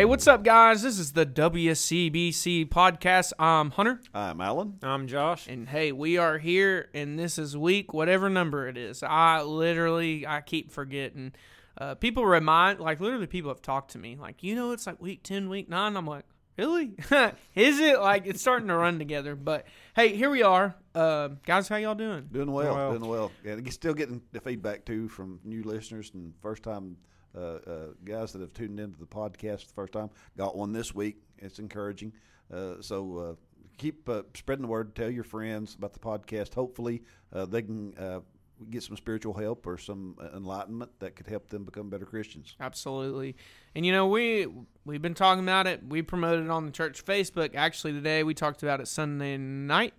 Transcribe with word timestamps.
Hey, 0.00 0.06
what's 0.06 0.26
up, 0.26 0.42
guys? 0.42 0.80
This 0.80 0.98
is 0.98 1.12
the 1.12 1.26
WCBC 1.26 2.70
podcast. 2.70 3.34
I'm 3.38 3.70
Hunter, 3.70 4.00
I'm 4.14 4.40
Alan. 4.40 4.78
I'm 4.82 5.06
Josh. 5.06 5.46
and 5.46 5.68
hey, 5.68 5.92
we 5.92 6.16
are 6.16 6.38
here, 6.38 6.88
and 6.94 7.18
this 7.18 7.36
is 7.36 7.54
week 7.54 7.92
whatever 7.92 8.30
number 8.30 8.66
it 8.66 8.78
is. 8.78 9.02
I 9.02 9.42
literally 9.42 10.26
I 10.26 10.40
keep 10.40 10.72
forgetting. 10.72 11.34
Uh, 11.76 11.96
people 11.96 12.24
remind, 12.24 12.80
like 12.80 12.98
literally, 12.98 13.26
people 13.26 13.50
have 13.50 13.60
talked 13.60 13.90
to 13.90 13.98
me, 13.98 14.16
like 14.16 14.42
you 14.42 14.54
know, 14.54 14.72
it's 14.72 14.86
like 14.86 15.02
week 15.02 15.22
ten, 15.22 15.50
week 15.50 15.68
nine. 15.68 15.94
I'm 15.98 16.06
like, 16.06 16.24
really? 16.56 16.94
is 17.54 17.78
it? 17.78 18.00
Like 18.00 18.26
it's 18.26 18.40
starting 18.40 18.68
to 18.68 18.76
run 18.76 18.98
together. 18.98 19.36
But 19.36 19.66
hey, 19.94 20.16
here 20.16 20.30
we 20.30 20.42
are, 20.42 20.76
uh, 20.94 21.28
guys. 21.44 21.68
How 21.68 21.76
y'all 21.76 21.94
doing? 21.94 22.26
Doing 22.32 22.50
well, 22.50 22.74
Well. 22.74 22.96
doing 22.96 23.10
well. 23.10 23.32
And 23.44 23.70
still 23.70 23.92
getting 23.92 24.22
the 24.32 24.40
feedback 24.40 24.86
too 24.86 25.08
from 25.08 25.40
new 25.44 25.62
listeners 25.62 26.10
and 26.14 26.32
first 26.40 26.62
time 26.62 26.96
guys 27.34 28.32
that 28.32 28.40
have 28.40 28.52
tuned 28.52 28.80
into 28.80 28.98
the 28.98 29.06
podcast 29.06 29.60
for 29.60 29.68
the 29.68 29.74
first 29.74 29.92
time. 29.92 30.10
Got 30.36 30.56
one 30.56 30.72
this 30.72 30.94
week. 30.94 31.16
It's 31.38 31.58
encouraging. 31.58 32.12
Uh, 32.52 32.74
so 32.80 33.18
uh, 33.18 33.34
keep 33.78 34.08
uh, 34.08 34.22
spreading 34.34 34.62
the 34.62 34.68
word. 34.68 34.94
Tell 34.94 35.10
your 35.10 35.24
friends 35.24 35.74
about 35.74 35.92
the 35.92 36.00
podcast. 36.00 36.54
Hopefully, 36.54 37.02
uh, 37.32 37.46
they 37.46 37.62
can 37.62 37.96
uh, 37.96 38.20
get 38.68 38.82
some 38.82 38.96
spiritual 38.96 39.34
help 39.34 39.66
or 39.66 39.78
some 39.78 40.16
uh, 40.20 40.36
enlightenment 40.36 40.90
that 40.98 41.16
could 41.16 41.26
help 41.26 41.48
them 41.48 41.64
become 41.64 41.88
better 41.88 42.04
Christians. 42.04 42.56
Absolutely. 42.60 43.36
And 43.74 43.86
you 43.86 43.92
know, 43.92 44.06
we 44.06 44.46
we've 44.84 45.02
been 45.02 45.14
talking 45.14 45.44
about 45.44 45.66
it. 45.66 45.82
We 45.88 46.02
promoted 46.02 46.44
it 46.44 46.50
on 46.50 46.66
the 46.66 46.72
church 46.72 47.04
Facebook. 47.04 47.54
Actually, 47.54 47.92
today 47.92 48.22
we 48.22 48.34
talked 48.34 48.62
about 48.62 48.80
it 48.80 48.88
Sunday 48.88 49.36
night. 49.36 49.94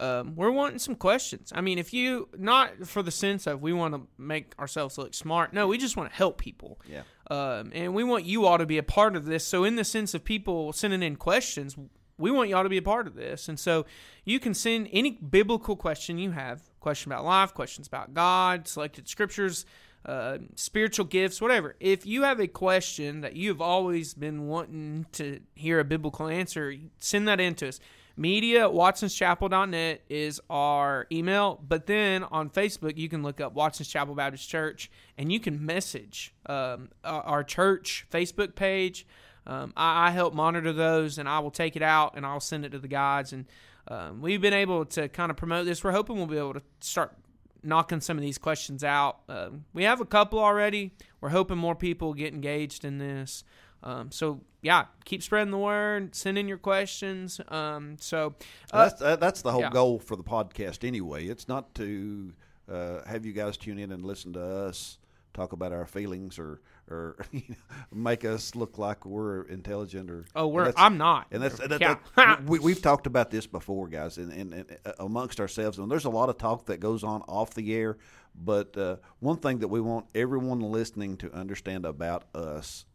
Um, 0.00 0.36
we're 0.36 0.50
wanting 0.50 0.78
some 0.78 0.94
questions. 0.94 1.52
I 1.54 1.60
mean, 1.60 1.78
if 1.78 1.92
you 1.92 2.28
not 2.36 2.86
for 2.86 3.02
the 3.02 3.10
sense 3.10 3.46
of 3.46 3.60
we 3.60 3.72
want 3.72 3.94
to 3.94 4.06
make 4.16 4.54
ourselves 4.58 4.96
look 4.96 5.12
smart. 5.14 5.52
No, 5.52 5.66
we 5.66 5.76
just 5.76 5.96
want 5.96 6.10
to 6.10 6.16
help 6.16 6.38
people. 6.38 6.80
Yeah. 6.88 7.02
Um, 7.30 7.72
and 7.74 7.94
we 7.94 8.04
want 8.04 8.24
you 8.24 8.46
all 8.46 8.58
to 8.58 8.66
be 8.66 8.78
a 8.78 8.82
part 8.82 9.16
of 9.16 9.26
this. 9.26 9.46
So, 9.46 9.64
in 9.64 9.76
the 9.76 9.84
sense 9.84 10.14
of 10.14 10.24
people 10.24 10.72
sending 10.72 11.02
in 11.02 11.16
questions, 11.16 11.76
we 12.16 12.30
want 12.30 12.48
y'all 12.48 12.62
to 12.62 12.68
be 12.68 12.78
a 12.78 12.82
part 12.82 13.06
of 13.06 13.14
this. 13.14 13.48
And 13.48 13.58
so, 13.58 13.86
you 14.24 14.38
can 14.38 14.54
send 14.54 14.88
any 14.92 15.10
biblical 15.10 15.76
question 15.76 16.18
you 16.18 16.30
have 16.30 16.62
question 16.80 17.10
about 17.10 17.24
life, 17.24 17.52
questions 17.52 17.86
about 17.86 18.14
God, 18.14 18.68
selected 18.68 19.08
scriptures, 19.08 19.66
uh, 20.06 20.38
spiritual 20.54 21.04
gifts, 21.04 21.40
whatever. 21.40 21.74
If 21.80 22.06
you 22.06 22.22
have 22.22 22.40
a 22.40 22.46
question 22.46 23.20
that 23.22 23.34
you 23.34 23.48
have 23.50 23.60
always 23.60 24.14
been 24.14 24.46
wanting 24.46 25.06
to 25.12 25.40
hear 25.54 25.80
a 25.80 25.84
biblical 25.84 26.28
answer, 26.28 26.74
send 26.98 27.26
that 27.28 27.40
in 27.40 27.54
to 27.56 27.68
us. 27.68 27.80
Media 28.18 28.64
at 28.64 28.72
watsonschapel.net 28.72 30.02
is 30.08 30.40
our 30.50 31.06
email, 31.12 31.60
but 31.68 31.86
then 31.86 32.24
on 32.24 32.50
Facebook, 32.50 32.98
you 32.98 33.08
can 33.08 33.22
look 33.22 33.40
up 33.40 33.54
Watson's 33.54 33.88
Chapel 33.88 34.16
Baptist 34.16 34.48
Church 34.48 34.90
and 35.16 35.30
you 35.30 35.38
can 35.38 35.64
message 35.64 36.34
um, 36.46 36.90
our 37.04 37.44
church 37.44 38.06
Facebook 38.10 38.56
page. 38.56 39.06
Um, 39.46 39.72
I, 39.76 40.08
I 40.08 40.10
help 40.10 40.34
monitor 40.34 40.72
those 40.72 41.18
and 41.18 41.28
I 41.28 41.38
will 41.38 41.52
take 41.52 41.76
it 41.76 41.82
out 41.82 42.16
and 42.16 42.26
I'll 42.26 42.40
send 42.40 42.64
it 42.64 42.70
to 42.70 42.80
the 42.80 42.88
guides. 42.88 43.32
And 43.32 43.44
um, 43.86 44.20
we've 44.20 44.40
been 44.40 44.52
able 44.52 44.84
to 44.86 45.08
kind 45.08 45.30
of 45.30 45.36
promote 45.36 45.64
this. 45.64 45.84
We're 45.84 45.92
hoping 45.92 46.16
we'll 46.16 46.26
be 46.26 46.38
able 46.38 46.54
to 46.54 46.62
start 46.80 47.14
knocking 47.62 48.00
some 48.00 48.18
of 48.18 48.22
these 48.22 48.36
questions 48.36 48.82
out. 48.82 49.20
Um, 49.28 49.64
we 49.72 49.84
have 49.84 50.00
a 50.00 50.04
couple 50.04 50.40
already. 50.40 50.90
We're 51.20 51.28
hoping 51.28 51.56
more 51.56 51.76
people 51.76 52.14
get 52.14 52.34
engaged 52.34 52.84
in 52.84 52.98
this. 52.98 53.44
Um, 53.84 54.10
so 54.10 54.40
yeah, 54.62 54.86
keep 55.04 55.22
spreading 55.22 55.50
the 55.50 55.58
word. 55.58 56.14
Send 56.14 56.38
in 56.38 56.48
your 56.48 56.58
questions. 56.58 57.40
Um, 57.48 57.96
so 58.00 58.34
uh, 58.72 58.88
that's 58.88 59.20
that's 59.20 59.42
the 59.42 59.52
whole 59.52 59.62
yeah. 59.62 59.70
goal 59.70 59.98
for 59.98 60.16
the 60.16 60.24
podcast 60.24 60.86
anyway. 60.86 61.26
It's 61.26 61.48
not 61.48 61.74
to 61.76 62.32
uh, 62.70 63.02
have 63.06 63.24
you 63.24 63.32
guys 63.32 63.56
tune 63.56 63.78
in 63.78 63.92
and 63.92 64.04
listen 64.04 64.32
to 64.34 64.42
us 64.42 64.98
talk 65.38 65.52
about 65.52 65.72
our 65.72 65.86
feelings 65.86 66.38
or 66.38 66.60
or 66.90 67.16
you 67.32 67.42
know, 67.48 67.54
make 67.92 68.24
us 68.24 68.54
look 68.54 68.78
like 68.78 69.04
we're 69.04 69.42
intelligent 69.42 70.10
or 70.10 70.24
oh, 70.34 70.46
we're 70.46 70.72
I'm 70.76 70.96
not. 70.96 71.26
and 71.30 71.42
that's 71.42 71.58
that, 71.58 71.80
Yeah. 71.80 71.96
that- 72.16 72.44
we, 72.44 72.58
we've 72.68 72.80
talked 72.82 73.06
about 73.06 73.30
this 73.30 73.46
before, 73.46 73.88
guys, 73.88 74.16
and, 74.18 74.32
and, 74.32 74.54
and 74.54 74.78
uh, 74.86 74.92
amongst 74.98 75.38
ourselves. 75.38 75.78
And 75.78 75.90
there's 75.90 76.06
a 76.06 76.10
lot 76.10 76.28
of 76.30 76.38
talk 76.38 76.66
that 76.66 76.80
goes 76.80 77.04
on 77.04 77.22
off 77.28 77.54
the 77.54 77.74
air. 77.74 77.98
But 78.34 78.76
uh, 78.76 78.96
one 79.20 79.36
thing 79.36 79.58
that 79.58 79.68
we 79.68 79.80
want 79.80 80.06
everyone 80.14 80.60
listening 80.60 81.16
to 81.18 81.32
understand 81.32 81.84
about 81.84 82.24
us, 82.34 82.86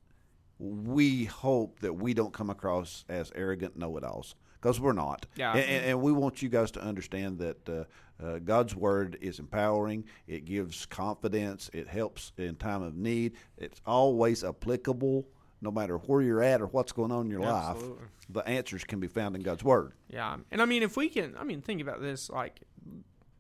we 0.60 1.26
hope 1.26 1.80
that 1.80 1.94
we 1.94 2.14
don't 2.14 2.34
come 2.34 2.50
across 2.50 3.06
as 3.10 3.32
arrogant 3.36 3.78
know-it-alls 3.78 4.36
because 4.62 4.80
we're 4.80 4.94
not. 4.94 5.26
Yeah. 5.36 5.54
And, 5.54 5.86
and, 5.86 6.02
we 6.02 6.14
want 6.14 6.42
you 6.42 6.48
guys 6.48 6.72
to 6.72 6.82
understand 6.82 7.38
that 7.40 7.70
uh, 7.70 7.84
uh, 8.24 8.40
God's 8.40 8.76
word 8.76 9.18
is 9.20 9.40
empowering. 9.40 10.06
It 10.26 10.46
gives 10.46 10.86
confidence. 10.86 11.70
It 11.74 11.88
helps 11.88 12.32
in 12.38 12.56
time 12.56 12.82
of 12.82 12.96
need. 12.96 13.34
It's 13.58 13.82
always 13.86 14.44
applicable, 14.44 15.28
no 15.62 15.70
matter 15.70 15.98
where 15.98 16.22
you're 16.22 16.42
at 16.42 16.62
or 16.62 16.68
what's 16.68 16.94
going 16.94 17.12
on 17.12 17.26
in 17.26 17.32
your 17.32 17.44
Absolutely. 17.44 17.90
life. 17.90 18.10
The 18.30 18.48
answers 18.48 18.86
can 18.86 19.02
be 19.02 19.08
found 19.08 19.36
in 19.36 19.42
God's 19.42 19.64
word. 19.64 19.94
Yeah. 20.08 20.38
And 20.50 20.62
I 20.62 20.66
mean, 20.66 20.82
if 20.82 20.96
we 20.96 21.10
can, 21.10 21.36
I 21.38 21.44
mean, 21.44 21.62
think 21.62 21.82
about 21.82 22.02
this 22.02 22.30
like 22.30 22.62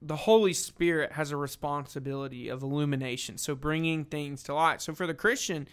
the 0.01 0.17
Holy 0.17 0.53
Spirit 0.53 1.13
has 1.13 1.31
a 1.31 1.37
responsibility 1.37 2.49
of 2.49 2.61
illumination. 2.61 3.37
So 3.37 3.55
bringing 3.55 4.03
things 4.03 4.43
to 4.43 4.53
light. 4.53 4.81
So 4.81 4.93
for 4.93 5.07
the 5.07 5.13
Christian, 5.13 5.69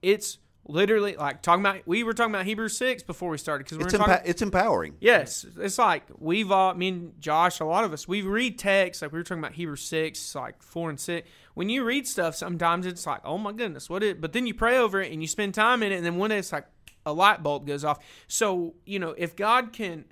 it's 0.00 0.38
literally 0.66 1.14
like 1.16 1.42
talking 1.42 1.60
about, 1.64 1.82
we 1.86 2.02
were 2.02 2.12
talking 2.14 2.34
about 2.34 2.46
Hebrews 2.46 2.76
6 2.78 3.02
before 3.02 3.30
we 3.30 3.38
started 3.38 3.64
because 3.64 3.78
we 3.78 3.84
It's, 3.84 3.92
were 3.92 3.98
talking. 3.98 4.14
empa- 4.14 4.22
it's 4.24 4.42
empowering. 4.42 4.94
Yes, 5.00 5.44
it's 5.60 5.78
like 5.78 6.04
we've 6.18 6.50
all, 6.50 6.74
me 6.74 6.88
and 6.88 7.20
Josh, 7.20 7.60
a 7.60 7.64
lot 7.64 7.84
of 7.84 7.92
us, 7.92 8.08
we 8.08 8.22
read 8.22 8.58
texts 8.58 9.02
like 9.02 9.12
we 9.12 9.18
were 9.18 9.22
talking 9.24 9.42
about 9.42 9.54
Hebrews 9.54 9.82
six, 9.82 10.34
like 10.34 10.62
four 10.62 10.88
and 10.90 10.98
six. 10.98 11.28
When 11.54 11.68
you 11.68 11.84
read 11.84 12.06
stuff, 12.06 12.34
sometimes 12.34 12.86
it's 12.86 13.06
like, 13.06 13.20
oh 13.24 13.38
my 13.38 13.52
goodness, 13.52 13.90
what 13.90 14.02
is? 14.02 14.14
But 14.14 14.32
then 14.32 14.46
you 14.46 14.54
pray 14.54 14.78
over 14.78 15.00
it 15.02 15.12
and 15.12 15.20
you 15.20 15.28
spend 15.28 15.54
time 15.54 15.82
in 15.82 15.92
it, 15.92 15.96
and 15.96 16.04
then 16.06 16.16
one 16.16 16.30
day 16.30 16.38
it's 16.38 16.52
like 16.52 16.66
a 17.06 17.12
light 17.12 17.42
bulb 17.42 17.66
goes 17.66 17.84
off. 17.84 17.98
So 18.26 18.74
you 18.86 18.98
know, 18.98 19.14
if 19.18 19.36
God 19.36 19.72
can, 19.72 20.06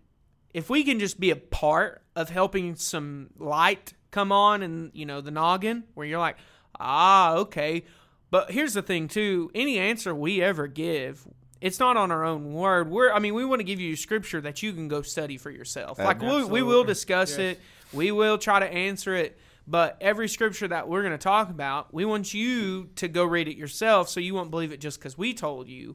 if 0.53 0.69
we 0.69 0.85
can 0.85 0.99
just 0.99 1.19
be 1.19 1.31
a 1.31 1.37
part 1.37 2.03
of 2.15 2.29
helping 2.29 2.77
some 2.77 3.31
light 3.39 3.95
come 4.11 4.31
on, 4.31 4.63
and 4.63 4.91
you 4.93 5.07
know, 5.07 5.21
the 5.23 5.31
noggin 5.31 5.85
where 5.95 6.07
you're 6.07 6.19
like, 6.21 6.37
ah, 6.79 7.35
okay. 7.37 7.85
But 8.33 8.51
here's 8.51 8.73
the 8.73 8.83
thing 8.83 9.09
too: 9.09 9.51
any 9.55 9.79
answer 9.79 10.15
we 10.15 10.43
ever 10.43 10.67
give, 10.67 11.29
it's 11.61 11.79
not 11.79 11.99
on 11.99 12.11
our 12.11 12.25
own 12.25 12.55
word. 12.55 12.91
We're, 12.91 13.13
I 13.13 13.19
mean, 13.19 13.35
we 13.35 13.45
want 13.45 13.61
to 13.61 13.65
give 13.65 13.79
you 13.79 13.95
scripture 13.95 14.41
that 14.41 14.63
you 14.63 14.73
can 14.73 14.89
go 14.89 15.03
study 15.03 15.37
for 15.37 15.51
yourself. 15.51 15.99
Like 15.99 16.23
we, 16.23 16.43
we 16.43 16.63
will 16.63 16.83
discuss 16.83 17.33
Yes. 17.33 17.39
it, 17.39 17.61
we 17.93 18.11
will 18.11 18.39
try 18.39 18.59
to 18.59 18.67
answer 18.67 19.15
it. 19.15 19.39
But 19.67 19.99
every 20.01 20.29
scripture 20.29 20.67
that 20.67 20.89
we're 20.89 21.03
going 21.03 21.13
to 21.13 21.19
talk 21.19 21.51
about, 21.51 21.93
we 21.93 22.05
want 22.07 22.33
you 22.33 22.87
to 22.97 23.07
go 23.07 23.23
read 23.25 23.49
it 23.49 23.57
yourself, 23.57 24.09
so 24.09 24.19
you 24.19 24.35
won't 24.35 24.51
believe 24.51 24.73
it 24.73 24.81
just 24.81 24.99
because 24.99 25.17
we 25.17 25.35
told 25.35 25.69
you. 25.69 25.95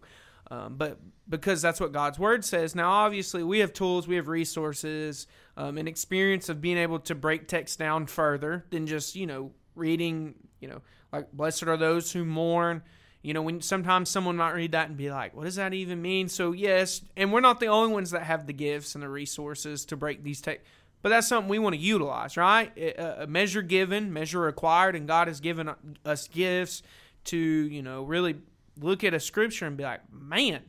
Um, 0.50 0.76
but 0.78 1.00
because 1.28 1.62
that's 1.62 1.80
what 1.80 1.92
God's 1.92 2.18
word 2.20 2.46
says. 2.46 2.76
Now, 2.76 2.90
obviously, 2.90 3.44
we 3.44 3.60
have 3.60 3.74
tools, 3.74 4.08
we 4.08 4.16
have 4.16 4.28
resources, 4.28 5.26
um, 5.58 5.78
and 5.78 5.88
experience 5.88 6.50
of 6.50 6.62
being 6.62 6.78
able 6.78 7.00
to 7.00 7.16
break 7.16 7.48
text 7.48 7.80
down 7.80 8.06
further 8.06 8.64
than 8.70 8.86
just 8.86 9.16
you 9.16 9.26
know 9.26 9.52
reading. 9.76 10.36
You 10.62 10.70
know, 10.70 10.82
like 11.12 11.32
blessed 11.32 11.64
are 11.64 11.78
those 11.78 12.12
who 12.12 12.26
mourn. 12.26 12.84
You 13.22 13.34
know, 13.34 13.42
when 13.42 13.62
sometimes 13.62 14.10
someone 14.10 14.38
might 14.38 14.52
read 14.52 14.72
that 14.72 14.88
and 14.88 14.98
be 14.98 15.12
like, 15.12 15.36
"What 15.36 15.46
does 15.46 15.56
that 15.56 15.74
even 15.74 16.02
mean?" 16.02 16.30
So 16.30 16.52
yes, 16.52 17.02
and 17.16 17.34
we're 17.34 17.42
not 17.42 17.60
the 17.60 17.68
only 17.68 17.94
ones 17.94 18.12
that 18.12 18.24
have 18.24 18.48
the 18.48 18.54
gifts 18.54 18.96
and 18.96 19.04
the 19.04 19.10
resources 19.10 19.86
to 19.86 19.98
break 19.98 20.24
these 20.24 20.40
text. 20.40 20.66
But 21.02 21.10
that's 21.10 21.28
something 21.28 21.50
we 21.50 21.60
want 21.60 21.76
to 21.76 21.82
utilize, 21.82 22.38
right? 22.38 22.72
A 22.98 23.28
measure 23.28 23.62
given, 23.62 24.12
measure 24.12 24.40
required, 24.40 24.96
and 24.96 25.08
God 25.08 25.28
has 25.28 25.40
given 25.40 25.70
us 26.04 26.28
gifts 26.28 26.82
to, 27.26 27.38
you 27.38 27.84
know, 27.84 28.04
really 28.04 28.36
look 28.80 29.04
at 29.04 29.14
a 29.14 29.20
scripture 29.20 29.66
and 29.66 29.78
be 29.78 29.84
like, 29.84 30.02
man, 30.12 30.64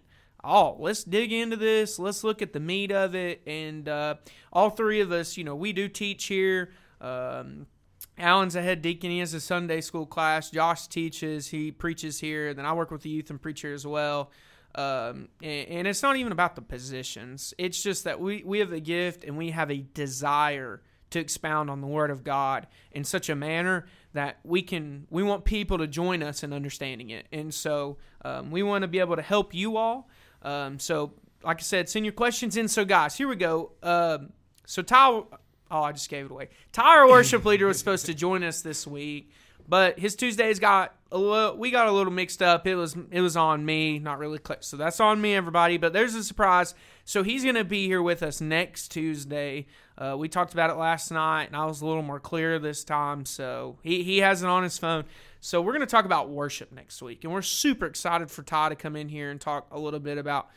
oh, 0.44 0.76
let's 0.78 1.04
dig 1.04 1.32
into 1.32 1.56
this. 1.56 1.98
Let's 1.98 2.24
look 2.24 2.42
at 2.42 2.52
the 2.52 2.60
meat 2.60 2.92
of 2.92 3.14
it. 3.14 3.40
And 3.46 3.88
uh, 3.88 4.16
all 4.52 4.70
three 4.70 5.00
of 5.00 5.12
us, 5.12 5.36
you 5.36 5.44
know, 5.44 5.56
we 5.56 5.72
do 5.72 5.88
teach 5.88 6.26
here. 6.26 6.70
Um, 7.00 7.66
Alan's 8.18 8.56
a 8.56 8.62
head 8.62 8.82
deacon. 8.82 9.10
He 9.10 9.20
has 9.20 9.34
a 9.34 9.40
Sunday 9.40 9.80
school 9.80 10.06
class. 10.06 10.50
Josh 10.50 10.88
teaches. 10.88 11.48
He 11.48 11.70
preaches 11.70 12.20
here. 12.20 12.52
Then 12.54 12.66
I 12.66 12.72
work 12.72 12.90
with 12.90 13.02
the 13.02 13.10
youth 13.10 13.30
and 13.30 13.40
preach 13.40 13.60
here 13.60 13.74
as 13.74 13.86
well. 13.86 14.30
Um, 14.74 15.28
and, 15.42 15.68
and 15.68 15.88
it's 15.88 16.02
not 16.02 16.16
even 16.16 16.32
about 16.32 16.54
the 16.54 16.62
positions. 16.62 17.54
It's 17.58 17.82
just 17.82 18.04
that 18.04 18.20
we, 18.20 18.42
we 18.44 18.58
have 18.58 18.72
a 18.72 18.80
gift 18.80 19.24
and 19.24 19.36
we 19.36 19.50
have 19.50 19.70
a 19.70 19.78
desire 19.78 20.82
to 21.10 21.18
expound 21.18 21.70
on 21.70 21.80
the 21.80 21.86
Word 21.86 22.10
of 22.10 22.22
God 22.22 22.66
in 22.92 23.04
such 23.04 23.28
a 23.28 23.34
manner 23.34 23.86
that 24.12 24.38
we 24.44 24.62
can 24.62 25.06
we 25.10 25.22
want 25.22 25.44
people 25.44 25.78
to 25.78 25.86
join 25.86 26.22
us 26.22 26.42
in 26.42 26.52
understanding 26.52 27.10
it. 27.10 27.26
And 27.32 27.52
so 27.52 27.98
um, 28.24 28.50
we 28.50 28.62
want 28.62 28.82
to 28.82 28.88
be 28.88 28.98
able 28.98 29.16
to 29.16 29.22
help 29.22 29.54
you 29.54 29.76
all. 29.76 30.08
Um, 30.42 30.78
so 30.78 31.12
like 31.42 31.58
I 31.58 31.62
said, 31.62 31.88
send 31.88 32.04
your 32.04 32.12
questions 32.12 32.56
in. 32.56 32.68
So 32.68 32.84
guys, 32.84 33.16
here 33.16 33.28
we 33.28 33.36
go. 33.36 33.72
Um, 33.82 34.32
so 34.66 34.82
Tyler, 34.82 35.24
oh, 35.70 35.82
I 35.82 35.92
just 35.92 36.08
gave 36.08 36.26
it 36.26 36.30
away. 36.30 36.48
Tyler, 36.72 37.08
worship 37.08 37.44
leader, 37.44 37.66
was 37.66 37.78
supposed 37.78 38.06
to 38.06 38.14
join 38.14 38.42
us 38.42 38.62
this 38.62 38.86
week, 38.86 39.30
but 39.68 39.98
his 39.98 40.16
Tuesdays 40.16 40.58
got 40.58 40.94
a 41.12 41.18
little. 41.18 41.56
We 41.56 41.70
got 41.70 41.88
a 41.88 41.92
little 41.92 42.12
mixed 42.12 42.42
up. 42.42 42.66
It 42.66 42.74
was 42.74 42.96
it 43.10 43.20
was 43.20 43.36
on 43.36 43.64
me, 43.64 43.98
not 43.98 44.18
really. 44.18 44.38
Cl- 44.44 44.62
so 44.62 44.76
that's 44.76 45.00
on 45.00 45.20
me, 45.20 45.34
everybody. 45.34 45.76
But 45.76 45.92
there's 45.92 46.14
a 46.14 46.24
surprise. 46.24 46.74
So 47.04 47.22
he's 47.22 47.44
to 47.54 47.64
be 47.64 47.86
here 47.86 48.02
with 48.02 48.22
us 48.22 48.40
next 48.40 48.88
Tuesday. 48.88 49.66
Uh, 49.96 50.14
we 50.16 50.28
talked 50.28 50.52
about 50.52 50.70
it 50.70 50.76
last 50.76 51.10
night, 51.10 51.44
and 51.44 51.56
I 51.56 51.64
was 51.64 51.80
a 51.80 51.86
little 51.86 52.02
more 52.02 52.20
clear 52.20 52.58
this 52.58 52.84
time. 52.84 53.24
So 53.24 53.78
he, 53.82 54.02
he 54.02 54.18
has 54.18 54.42
it 54.42 54.48
on 54.48 54.62
his 54.62 54.78
phone. 54.78 55.04
So 55.40 55.62
we're 55.62 55.72
to 55.78 55.86
talk 55.86 56.04
about 56.04 56.28
worship 56.28 56.70
next 56.70 57.00
week, 57.00 57.24
and 57.24 57.32
we're 57.32 57.42
super 57.42 57.86
excited 57.86 58.30
for 58.30 58.42
Ty 58.42 58.70
to 58.70 58.76
come 58.76 58.94
in 58.94 59.08
here 59.08 59.30
and 59.30 59.40
talk 59.40 59.66
a 59.70 59.78
little 59.78 60.00
bit 60.00 60.18
about, 60.18 60.50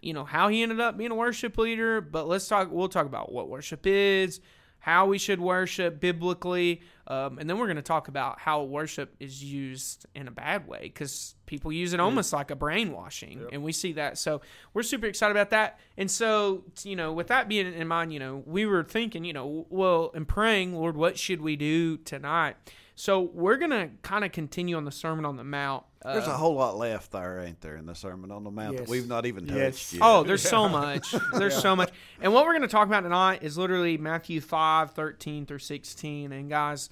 you 0.00 0.12
know, 0.12 0.24
how 0.24 0.48
he 0.48 0.62
ended 0.62 0.78
up 0.80 0.96
being 0.96 1.10
a 1.10 1.14
worship 1.14 1.58
leader. 1.58 2.00
But 2.00 2.28
let's 2.28 2.46
talk. 2.46 2.70
We'll 2.70 2.88
talk 2.88 3.06
about 3.06 3.32
what 3.32 3.48
worship 3.48 3.86
is, 3.86 4.40
how 4.86 5.04
we 5.04 5.18
should 5.18 5.40
worship 5.40 5.98
biblically, 5.98 6.80
um, 7.08 7.40
and 7.40 7.50
then 7.50 7.58
we're 7.58 7.66
going 7.66 7.74
to 7.74 7.82
talk 7.82 8.06
about 8.06 8.38
how 8.38 8.62
worship 8.62 9.16
is 9.18 9.42
used 9.42 10.06
in 10.14 10.28
a 10.28 10.30
bad 10.30 10.68
way 10.68 10.82
because 10.82 11.34
people 11.44 11.72
use 11.72 11.92
it 11.92 11.98
almost 11.98 12.32
like 12.32 12.52
a 12.52 12.54
brainwashing, 12.54 13.48
and 13.52 13.64
we 13.64 13.72
see 13.72 13.94
that. 13.94 14.16
So 14.16 14.42
we're 14.74 14.84
super 14.84 15.06
excited 15.06 15.32
about 15.32 15.50
that. 15.50 15.80
And 15.96 16.08
so, 16.08 16.62
you 16.84 16.94
know, 16.94 17.12
with 17.12 17.26
that 17.26 17.48
being 17.48 17.66
in 17.74 17.88
mind, 17.88 18.12
you 18.12 18.20
know, 18.20 18.44
we 18.46 18.64
were 18.64 18.84
thinking, 18.84 19.24
you 19.24 19.32
know, 19.32 19.66
well, 19.70 20.12
and 20.14 20.26
praying, 20.28 20.72
Lord, 20.72 20.96
what 20.96 21.18
should 21.18 21.40
we 21.40 21.56
do 21.56 21.96
tonight? 21.96 22.54
So 22.98 23.20
we're 23.20 23.58
going 23.58 23.72
to 23.72 23.90
kind 24.00 24.24
of 24.24 24.32
continue 24.32 24.74
on 24.76 24.86
the 24.86 24.90
Sermon 24.90 25.26
on 25.26 25.36
the 25.36 25.44
Mount. 25.44 25.84
There's 26.02 26.26
Uh, 26.26 26.30
a 26.30 26.36
whole 26.36 26.54
lot 26.54 26.78
left 26.78 27.12
there, 27.12 27.40
ain't 27.44 27.60
there, 27.60 27.76
in 27.76 27.84
the 27.84 27.94
Sermon 27.94 28.30
on 28.30 28.42
the 28.42 28.50
Mount 28.50 28.78
that 28.78 28.88
we've 28.88 29.06
not 29.06 29.26
even 29.26 29.44
touched 29.46 29.58
Yes. 29.58 29.92
yet. 29.94 30.02
Oh, 30.02 30.22
there's 30.22 30.42
so 30.42 30.66
much. 30.66 31.14
There's 31.34 31.60
so 31.60 31.76
much. 31.76 31.90
And 32.22 32.32
what 32.32 32.46
we're 32.46 32.52
going 32.52 32.62
to 32.62 32.68
talk 32.68 32.86
about 32.86 33.02
tonight 33.02 33.42
is 33.42 33.58
literally 33.58 33.98
Matthew 33.98 34.40
5, 34.40 34.92
13 34.92 35.44
through 35.44 35.58
16. 35.58 36.32
And 36.32 36.48
guys, 36.48 36.88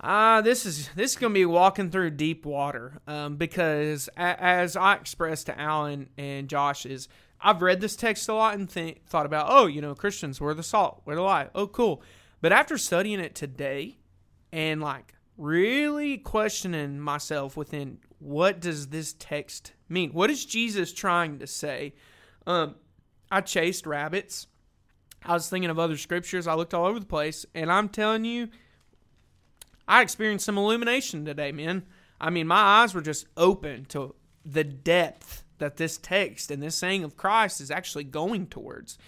uh, 0.00 0.42
this 0.42 0.66
is 0.66 0.88
this 0.96 1.12
is 1.12 1.16
going 1.16 1.32
to 1.32 1.38
be 1.40 1.46
walking 1.46 1.90
through 1.90 2.10
deep 2.10 2.44
water 2.44 3.00
um, 3.06 3.36
because 3.36 4.10
a- 4.16 4.20
as 4.42 4.76
I 4.76 4.96
expressed 4.96 5.46
to 5.46 5.58
Alan 5.58 6.10
and 6.18 6.48
Josh 6.48 6.84
is 6.84 7.08
I've 7.40 7.62
read 7.62 7.80
this 7.80 7.96
text 7.96 8.28
a 8.28 8.34
lot 8.34 8.54
and 8.56 8.70
think, 8.70 9.06
thought 9.06 9.26
about, 9.26 9.46
oh, 9.48 9.66
you 9.66 9.80
know, 9.80 9.94
Christians, 9.94 10.38
we're 10.40 10.54
the 10.54 10.62
salt, 10.62 11.00
we're 11.06 11.14
the 11.14 11.22
light. 11.22 11.48
Oh, 11.54 11.66
cool. 11.66 12.02
But 12.42 12.52
after 12.52 12.76
studying 12.76 13.20
it 13.20 13.34
today 13.34 13.96
and 14.52 14.80
like 14.80 15.14
really 15.36 16.18
questioning 16.18 17.00
myself 17.00 17.56
within 17.56 17.98
what 18.18 18.60
does 18.60 18.88
this 18.88 19.14
text 19.18 19.72
mean? 19.88 20.12
What 20.12 20.30
is 20.30 20.44
Jesus 20.44 20.92
trying 20.92 21.38
to 21.40 21.46
say? 21.46 21.94
Um, 22.46 22.76
I 23.30 23.40
chased 23.40 23.86
rabbits. 23.86 24.46
I 25.24 25.34
was 25.34 25.48
thinking 25.48 25.70
of 25.70 25.78
other 25.78 25.96
scriptures. 25.96 26.46
I 26.46 26.54
looked 26.54 26.74
all 26.74 26.86
over 26.86 27.00
the 27.00 27.06
place, 27.06 27.46
and 27.54 27.70
I'm 27.70 27.88
telling 27.88 28.24
you, 28.24 28.48
I 29.88 30.02
experienced 30.02 30.44
some 30.44 30.58
illumination 30.58 31.24
today, 31.24 31.52
man. 31.52 31.84
I 32.20 32.30
mean, 32.30 32.46
my 32.46 32.56
eyes 32.56 32.94
were 32.94 33.00
just 33.00 33.26
open 33.36 33.84
to 33.86 34.14
the 34.44 34.64
depth 34.64 35.44
that 35.58 35.76
this 35.76 35.96
text 35.96 36.50
and 36.50 36.62
this 36.62 36.76
saying 36.76 37.04
of 37.04 37.16
Christ 37.16 37.60
is 37.60 37.70
actually 37.70 38.04
going 38.04 38.46
towards. 38.46 38.98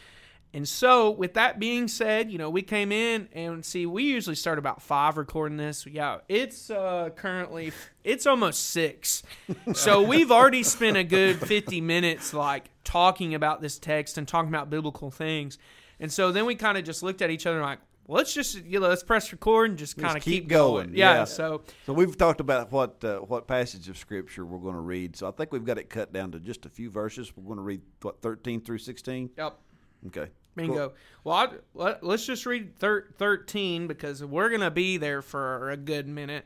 And 0.54 0.68
so, 0.68 1.10
with 1.10 1.34
that 1.34 1.58
being 1.58 1.88
said, 1.88 2.30
you 2.30 2.38
know, 2.38 2.48
we 2.48 2.62
came 2.62 2.92
in 2.92 3.28
and 3.32 3.64
see, 3.64 3.86
we 3.86 4.04
usually 4.04 4.36
start 4.36 4.56
about 4.56 4.80
five 4.80 5.16
recording 5.16 5.56
this. 5.56 5.84
Yeah, 5.84 6.18
it's 6.28 6.70
uh, 6.70 7.10
currently 7.16 7.72
it's 8.04 8.24
almost 8.24 8.70
six, 8.70 9.24
so 9.72 10.00
we've 10.08 10.30
already 10.30 10.62
spent 10.62 10.96
a 10.96 11.02
good 11.02 11.40
fifty 11.40 11.80
minutes 11.80 12.32
like 12.32 12.70
talking 12.84 13.34
about 13.34 13.62
this 13.62 13.80
text 13.80 14.16
and 14.16 14.28
talking 14.28 14.48
about 14.48 14.70
biblical 14.70 15.10
things. 15.10 15.58
And 15.98 16.12
so 16.12 16.30
then 16.30 16.46
we 16.46 16.54
kind 16.54 16.78
of 16.78 16.84
just 16.84 17.02
looked 17.02 17.20
at 17.20 17.30
each 17.30 17.46
other 17.46 17.60
like, 17.60 17.80
let's 18.06 18.32
just 18.32 18.64
you 18.64 18.78
know, 18.78 18.86
let's 18.86 19.02
press 19.02 19.32
record 19.32 19.70
and 19.70 19.78
just 19.78 19.98
kind 19.98 20.16
of 20.16 20.22
keep 20.22 20.44
keep, 20.44 20.48
going, 20.48 20.90
Yeah, 20.94 21.14
yeah. 21.14 21.24
So 21.24 21.62
So 21.84 21.92
we've 21.92 22.16
talked 22.16 22.38
about 22.38 22.70
what 22.70 23.02
uh, 23.02 23.18
what 23.18 23.48
passage 23.48 23.88
of 23.88 23.98
scripture 23.98 24.46
we're 24.46 24.60
going 24.60 24.74
to 24.74 24.80
read. 24.80 25.16
So 25.16 25.26
I 25.26 25.32
think 25.32 25.50
we've 25.50 25.64
got 25.64 25.78
it 25.78 25.90
cut 25.90 26.12
down 26.12 26.30
to 26.30 26.38
just 26.38 26.64
a 26.64 26.68
few 26.68 26.90
verses. 26.90 27.32
We're 27.36 27.42
going 27.42 27.56
to 27.56 27.64
read 27.64 27.82
what 28.02 28.22
13 28.22 28.60
through 28.60 28.78
16. 28.78 29.30
yep. 29.36 29.58
Okay. 30.06 30.30
Bingo. 30.56 30.92
Well, 31.24 31.36
I, 31.36 31.48
let, 31.74 32.04
let's 32.04 32.26
just 32.26 32.46
read 32.46 32.78
thir- 32.78 33.06
13 33.18 33.86
because 33.86 34.22
we're 34.24 34.48
going 34.48 34.60
to 34.60 34.70
be 34.70 34.96
there 34.96 35.22
for 35.22 35.70
a 35.70 35.76
good 35.76 36.06
minute. 36.06 36.44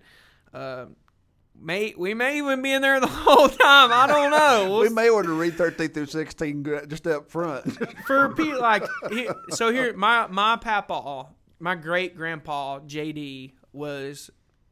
Uh, 0.53 0.87
may 1.61 1.95
We 1.97 2.15
may 2.15 2.39
even 2.39 2.63
be 2.63 2.73
in 2.73 2.83
there 2.83 3.01
the 3.01 3.07
whole 3.09 3.49
time. 3.49 3.91
I 3.93 4.07
don't 4.07 4.31
know. 4.31 4.71
We'll 4.71 4.81
We 4.81 4.89
may 4.91 5.11
want 5.11 5.27
to 5.27 5.33
read 5.33 5.55
13 5.55 5.89
through 5.91 6.07
16 6.07 6.83
just 6.89 7.07
up 7.07 7.31
front. 7.31 7.65
for 8.07 8.29
people 8.35 8.61
like 8.61 8.85
he, 9.11 9.29
so 9.51 9.73
here 9.73 9.95
my 9.97 10.27
my 10.29 10.57
papa 10.57 11.27
my 11.59 11.75
great 11.75 12.17
grandpa 12.17 12.79
jd 12.81 13.53
was 13.73 14.31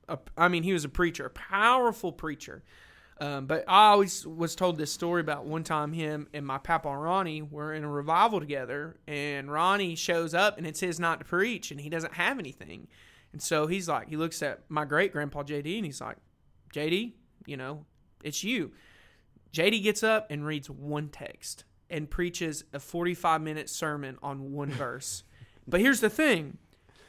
a, 0.09 0.19
i 0.37 0.47
mean 0.49 0.63
he 0.63 0.73
was 0.73 0.85
a 0.85 0.89
preacher 0.89 1.27
a 1.27 1.31
powerful 1.31 2.13
preacher 2.13 2.63
um, 3.21 3.47
but 3.47 3.65
i 3.69 3.89
always 3.89 4.27
was 4.27 4.55
told 4.55 4.77
this 4.77 4.93
story 4.93 5.21
about 5.21 5.47
one 5.47 5.65
time 5.65 5.93
him 5.93 6.29
and 6.33 6.47
my 6.47 6.59
papa 6.59 6.89
ronnie 6.89 7.43
were 7.43 7.73
in 7.73 7.85
a 7.85 7.89
revival 7.89 8.41
together 8.41 8.97
and 9.07 9.51
ronnie 9.51 9.95
shows 9.95 10.35
up 10.35 10.59
and 10.59 10.67
it's 10.67 10.81
his 10.81 11.01
night 11.01 11.19
to 11.19 11.25
preach 11.25 11.71
and 11.71 11.81
he 11.81 11.89
doesn't 11.89 12.15
have 12.15 12.39
anything 12.39 12.87
and 13.33 13.43
so 13.43 13.67
he's 13.67 13.89
like 13.89 14.09
he 14.09 14.17
looks 14.17 14.43
at 14.43 14.61
my 14.69 14.85
great 14.85 15.13
grandpa 15.13 15.43
jd 15.43 15.77
and 15.77 15.87
he's 15.87 16.01
like 16.01 16.17
jd 16.75 17.13
you 17.47 17.57
know 17.57 17.85
it's 18.23 18.45
you 18.45 18.73
JD 19.57 19.83
gets 19.83 20.03
up 20.03 20.27
and 20.31 20.45
reads 20.45 20.69
one 20.69 21.09
text 21.09 21.65
and 21.89 22.11
preaches 22.11 22.65
a 22.75 22.79
45 22.79 23.41
minute 23.41 23.71
sermon 23.71 24.19
on 24.23 24.53
one 24.53 24.71
verse. 24.71 25.23
But 25.67 25.81
here's 25.81 26.01
the 26.01 26.11
thing 26.11 26.59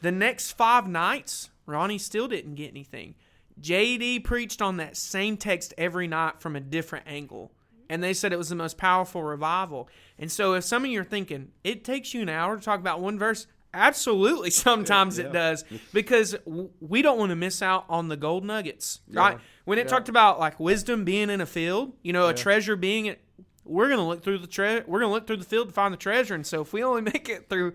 the 0.01 0.11
next 0.11 0.51
five 0.51 0.87
nights, 0.87 1.49
Ronnie 1.65 1.97
still 1.97 2.27
didn't 2.29 2.55
get 2.55 2.69
anything. 2.69 3.15
JD 3.61 4.23
preached 4.23 4.61
on 4.61 4.77
that 4.77 4.97
same 4.97 5.37
text 5.37 5.73
every 5.77 6.07
night 6.07 6.39
from 6.39 6.55
a 6.55 6.59
different 6.59 7.05
angle. 7.07 7.51
And 7.89 8.03
they 8.03 8.13
said 8.13 8.33
it 8.33 8.37
was 8.37 8.49
the 8.49 8.55
most 8.55 8.77
powerful 8.77 9.23
revival. 9.23 9.89
And 10.19 10.31
so 10.31 10.53
if 10.53 10.65
some 10.65 10.83
of 10.83 10.91
you 10.91 11.01
are 11.01 11.05
thinking, 11.05 11.51
it 11.63 11.85
takes 11.85 12.13
you 12.13 12.21
an 12.21 12.29
hour 12.29 12.57
to 12.57 12.61
talk 12.61 12.79
about 12.79 12.99
one 12.99 13.17
verse, 13.17 13.47
absolutely 13.73 14.49
sometimes 14.51 15.19
it 15.19 15.31
does 15.31 15.63
because 15.93 16.35
we 16.79 17.01
don't 17.01 17.17
want 17.19 17.29
to 17.29 17.35
miss 17.35 17.61
out 17.61 17.85
on 17.89 18.07
the 18.07 18.17
gold 18.17 18.43
nuggets 18.45 19.01
right 19.11 19.37
when 19.65 19.77
it 19.77 19.87
talked 19.87 20.09
about 20.09 20.39
like 20.39 20.59
wisdom 20.59 21.03
being 21.03 21.29
in 21.29 21.41
a 21.41 21.45
field 21.45 21.91
you 22.01 22.13
know 22.13 22.27
a 22.29 22.33
treasure 22.33 22.75
being 22.77 23.07
it 23.07 23.21
we're 23.65 23.89
gonna 23.89 24.07
look 24.07 24.23
through 24.23 24.37
the 24.37 24.47
tre- 24.47 24.83
we're 24.87 25.01
gonna 25.01 25.11
look 25.11 25.27
through 25.27 25.37
the 25.37 25.45
field 25.45 25.67
to 25.67 25.73
find 25.73 25.93
the 25.93 25.97
treasure 25.97 26.33
and 26.33 26.47
so 26.47 26.61
if 26.61 26.71
we 26.71 26.81
only 26.81 27.01
make 27.13 27.27
it 27.27 27.49
through 27.49 27.73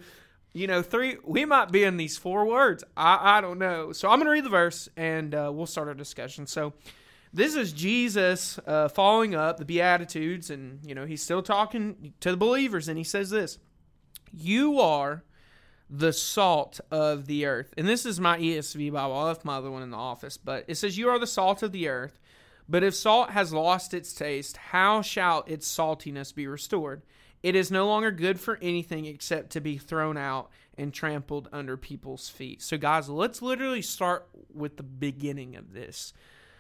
you 0.53 0.67
know 0.67 0.83
three 0.83 1.17
we 1.25 1.45
might 1.45 1.71
be 1.73 1.83
in 1.85 1.97
these 1.97 2.17
four 2.17 2.45
words 2.45 2.85
i, 2.97 3.39
I 3.39 3.41
don't 3.41 3.59
know 3.59 3.93
so 3.93 4.11
i'm 4.11 4.19
gonna 4.19 4.31
read 4.31 4.45
the 4.45 4.51
verse 4.51 4.89
and 4.97 5.35
uh, 5.35 5.51
we'll 5.53 5.67
start 5.67 5.89
our 5.89 5.95
discussion 5.95 6.47
so 6.47 6.75
this 7.33 7.55
is 7.55 7.73
jesus 7.73 8.59
uh, 8.67 8.89
following 8.89 9.35
up 9.35 9.59
the 9.59 9.65
beatitudes 9.65 10.51
and 10.51 10.81
you 10.85 10.95
know 10.95 11.07
he's 11.07 11.23
still 11.23 11.43
talking 11.43 12.13
to 12.21 12.31
the 12.31 12.37
believers 12.37 12.89
and 12.89 12.99
he 12.99 13.05
says 13.05 13.31
this 13.31 13.59
you 14.33 14.81
are 14.81 15.25
the 15.95 16.13
salt 16.13 16.81
of 16.91 17.27
the 17.27 17.45
earth. 17.45 17.75
And 17.77 17.87
this 17.87 18.07
is 18.07 18.19
my 18.19 18.39
ESV 18.39 18.93
Bible. 18.93 19.15
I 19.15 19.25
left 19.25 19.45
my 19.45 19.57
other 19.57 19.71
one 19.71 19.83
in 19.83 19.91
the 19.91 19.99
office, 19.99 20.39
but 20.39 20.65
it 20.67 20.77
says, 20.77 20.97
You 20.97 21.11
are 21.11 21.19
the 21.19 21.27
salt 21.27 21.63
of 21.63 21.71
the 21.71 21.89
earth. 21.89 22.19
But 22.69 22.83
if 22.83 22.95
salt 22.95 23.31
has 23.31 23.53
lost 23.53 23.93
its 23.93 24.15
taste, 24.15 24.57
how 24.57 25.03
shall 25.03 25.45
its 25.47 25.69
saltiness 25.69 26.35
be 26.35 26.47
restored? 26.47 27.03
It 27.43 27.57
is 27.57 27.71
no 27.71 27.87
longer 27.87 28.11
good 28.13 28.39
for 28.39 28.59
anything 28.63 29.07
except 29.07 29.51
to 29.51 29.61
be 29.61 29.77
thrown 29.77 30.17
out 30.17 30.51
and 30.79 30.95
trampled 30.95 31.49
under 31.53 31.77
people's 31.77 32.29
feet. 32.29 32.63
So, 32.63 32.79
guys, 32.79 33.09
let's 33.09 33.43
literally 33.43 33.83
start 33.83 34.29
with 34.55 34.77
the 34.77 34.83
beginning 34.83 35.57
of 35.57 35.73
this. 35.73 36.13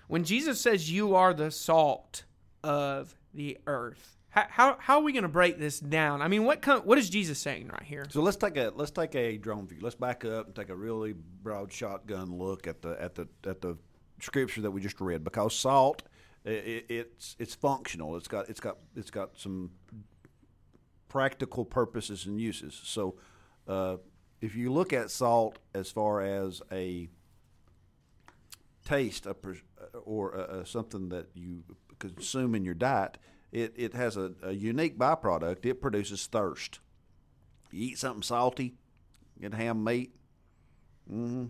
When 0.08 0.24
Jesus 0.24 0.60
says, 0.60 0.90
You 0.90 1.14
are 1.14 1.32
the 1.32 1.50
salt 1.50 2.24
of 2.64 3.14
the 3.32 3.58
earth, 3.66 4.16
how, 4.32 4.46
how, 4.48 4.76
how 4.80 4.96
are 4.96 5.02
we 5.02 5.12
going 5.12 5.24
to 5.24 5.28
break 5.28 5.58
this 5.58 5.78
down? 5.78 6.22
I 6.22 6.28
mean, 6.28 6.44
what, 6.44 6.62
kind, 6.62 6.82
what 6.84 6.96
is 6.96 7.10
Jesus 7.10 7.38
saying 7.38 7.68
right 7.68 7.82
here? 7.82 8.06
So 8.08 8.22
let's 8.22 8.38
take 8.38 8.56
a 8.56 8.72
let's 8.74 8.90
take 8.90 9.14
a 9.14 9.36
drone 9.36 9.66
view. 9.66 9.78
Let's 9.82 9.94
back 9.94 10.24
up 10.24 10.46
and 10.46 10.54
take 10.54 10.70
a 10.70 10.74
really 10.74 11.12
broad 11.42 11.70
shotgun 11.70 12.38
look 12.38 12.66
at 12.66 12.80
the 12.80 13.00
at 13.00 13.14
the 13.14 13.28
at 13.44 13.60
the 13.60 13.76
scripture 14.20 14.62
that 14.62 14.70
we 14.70 14.80
just 14.80 15.00
read 15.00 15.24
because 15.24 15.52
salt 15.54 16.02
i 16.46 16.50
i 16.50 16.82
it's 16.88 17.36
it's 17.38 17.54
functional. 17.54 18.16
It's 18.16 18.28
got 18.28 18.48
it's 18.48 18.60
got 18.60 18.78
it's 18.96 19.10
got 19.10 19.38
some 19.38 19.70
practical 21.12 21.66
purposes 21.66 22.24
and 22.24 22.40
uses. 22.40 22.80
So 22.84 23.16
uh, 23.68 23.96
if 24.40 24.56
you 24.56 24.72
look 24.72 24.94
at 24.94 25.10
salt 25.10 25.58
as 25.74 25.90
far 25.90 26.22
as 26.22 26.62
a 26.72 27.06
taste 28.86 29.26
a, 29.26 29.36
or 30.04 30.32
a, 30.32 30.60
a 30.60 30.66
something 30.66 31.10
that 31.10 31.26
you 31.34 31.64
consume 31.98 32.54
in 32.54 32.64
your 32.64 32.72
diet, 32.72 33.18
it, 33.52 33.74
it 33.76 33.92
has 33.92 34.16
a, 34.16 34.32
a 34.42 34.52
unique 34.52 34.98
byproduct. 34.98 35.66
It 35.66 35.82
produces 35.82 36.24
thirst. 36.26 36.80
You 37.70 37.88
eat 37.88 37.98
something 37.98 38.22
salty, 38.22 38.76
get 39.38 39.52
ham 39.52 39.84
meat, 39.84 40.14
mm-hmm. 41.10 41.44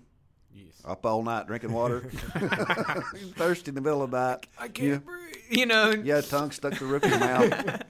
Yes. 0.53 0.75
up 0.85 1.07
all 1.07 1.23
night 1.23 1.47
drinking 1.47 1.73
water, 1.73 2.01
thirsty 3.37 3.69
in 3.69 3.77
the 3.77 3.81
middle 3.81 4.03
of 4.03 4.11
the 4.11 4.29
night. 4.29 4.49
I 4.59 4.67
can't 4.67 4.89
you, 4.89 4.99
breathe. 4.99 5.37
You 5.51 5.67
know, 5.67 5.91
yeah, 5.91 6.21
tongue 6.21 6.51
stuck 6.51 6.75
to 6.75 6.81
the 6.81 6.87
roof 6.87 7.05
of 7.05 7.11
your 7.11 7.21
mouth. 7.21 7.82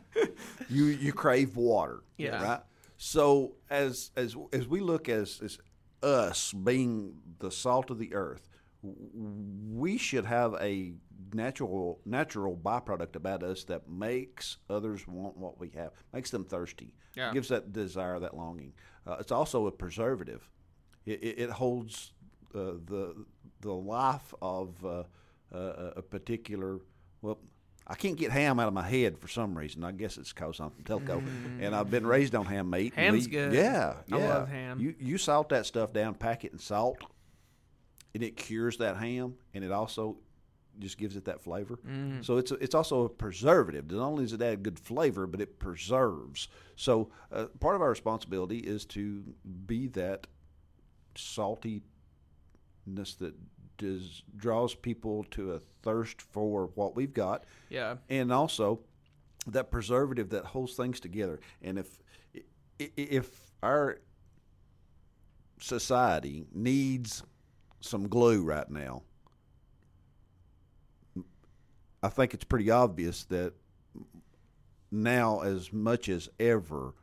You 0.72 0.84
you 0.86 1.12
crave 1.12 1.56
water. 1.56 2.02
Yeah. 2.16 2.42
Right. 2.42 2.60
So 2.96 3.56
as 3.70 4.10
as 4.16 4.36
as 4.52 4.66
we 4.68 4.80
look 4.80 5.08
as 5.08 5.40
as 5.42 5.58
us 6.02 6.52
being 6.52 7.14
the 7.38 7.50
salt 7.50 7.90
of 7.90 7.98
the 7.98 8.14
earth, 8.14 8.48
we 8.82 9.96
should 9.98 10.24
have 10.24 10.54
a 10.60 10.94
natural 11.32 12.00
natural 12.04 12.56
byproduct 12.56 13.16
about 13.16 13.42
us 13.42 13.64
that 13.64 13.88
makes 13.88 14.58
others 14.68 15.06
want 15.06 15.36
what 15.36 15.58
we 15.58 15.70
have, 15.70 15.92
makes 16.12 16.30
them 16.30 16.44
thirsty, 16.44 16.94
Yeah. 17.16 17.32
gives 17.32 17.48
that 17.48 17.72
desire, 17.72 18.18
that 18.20 18.36
longing. 18.36 18.72
Uh, 19.06 19.16
it's 19.20 19.32
also 19.32 19.66
a 19.66 19.72
preservative. 19.72 20.48
It, 21.06 21.22
it, 21.22 21.38
it 21.38 21.50
holds 21.50 22.12
uh, 22.54 22.74
the 22.84 23.24
the 23.60 23.72
life 23.72 24.34
of 24.42 24.84
uh, 24.84 25.04
uh, 25.54 25.92
a 25.96 26.02
particular. 26.02 26.80
Well, 27.22 27.38
I 27.92 27.94
can't 27.94 28.16
get 28.16 28.30
ham 28.32 28.58
out 28.58 28.68
of 28.68 28.72
my 28.72 28.88
head 28.88 29.18
for 29.18 29.28
some 29.28 29.56
reason. 29.56 29.84
I 29.84 29.92
guess 29.92 30.16
it's 30.16 30.32
because 30.32 30.60
I'm 30.60 30.70
from 30.70 30.82
Telco, 30.84 31.22
and 31.60 31.74
I've 31.76 31.90
been 31.90 32.06
raised 32.06 32.34
on 32.34 32.46
ham 32.46 32.70
meat. 32.70 32.94
and 32.96 33.04
Ham's 33.14 33.26
we- 33.26 33.32
good. 33.32 33.52
Yeah, 33.52 33.96
I 34.10 34.18
yeah. 34.18 34.28
love 34.30 34.48
ham. 34.48 34.80
You 34.80 34.94
you 34.98 35.18
salt 35.18 35.50
that 35.50 35.66
stuff 35.66 35.92
down, 35.92 36.14
pack 36.14 36.42
it 36.46 36.52
in 36.52 36.58
salt, 36.58 36.96
and 38.14 38.22
it 38.22 38.34
cures 38.38 38.78
that 38.78 38.96
ham, 38.96 39.34
and 39.52 39.62
it 39.62 39.70
also 39.70 40.16
just 40.78 40.96
gives 40.96 41.16
it 41.16 41.26
that 41.26 41.42
flavor. 41.42 41.78
Mm. 41.86 42.24
So 42.24 42.38
it's 42.38 42.50
a, 42.50 42.54
it's 42.54 42.74
also 42.74 43.04
a 43.04 43.08
preservative. 43.10 43.90
Not 43.90 44.06
only 44.06 44.24
does 44.24 44.32
it 44.32 44.40
add 44.40 44.62
good 44.62 44.78
flavor, 44.78 45.26
but 45.26 45.42
it 45.42 45.58
preserves. 45.58 46.48
So 46.76 47.10
uh, 47.30 47.48
part 47.60 47.76
of 47.76 47.82
our 47.82 47.90
responsibility 47.90 48.56
is 48.56 48.86
to 48.86 49.22
be 49.66 49.86
that 49.88 50.26
saltiness 51.14 51.82
that 53.18 53.34
does 53.78 54.22
draws 54.36 54.74
people 54.74 55.24
to 55.32 55.52
a 55.52 55.58
thirst 55.82 56.20
for 56.22 56.66
what 56.74 56.94
we've 56.94 57.12
got, 57.14 57.44
Yeah. 57.70 57.96
and 58.08 58.32
also 58.32 58.80
that 59.46 59.70
preservative 59.70 60.30
that 60.30 60.44
holds 60.46 60.74
things 60.74 61.00
together. 61.00 61.40
And 61.62 61.78
if 61.78 61.98
if 62.78 63.52
our 63.62 64.00
society 65.60 66.46
needs 66.52 67.22
some 67.80 68.08
glue 68.08 68.42
right 68.42 68.68
now, 68.70 69.02
I 72.02 72.08
think 72.08 72.34
it's 72.34 72.44
pretty 72.44 72.70
obvious 72.70 73.24
that 73.24 73.54
now, 74.90 75.40
as 75.40 75.72
much 75.72 76.08
as 76.08 76.28
ever, 76.38 76.94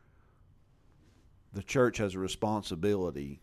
the 1.52 1.62
church 1.62 1.96
has 1.98 2.14
a 2.14 2.18
responsibility 2.18 3.40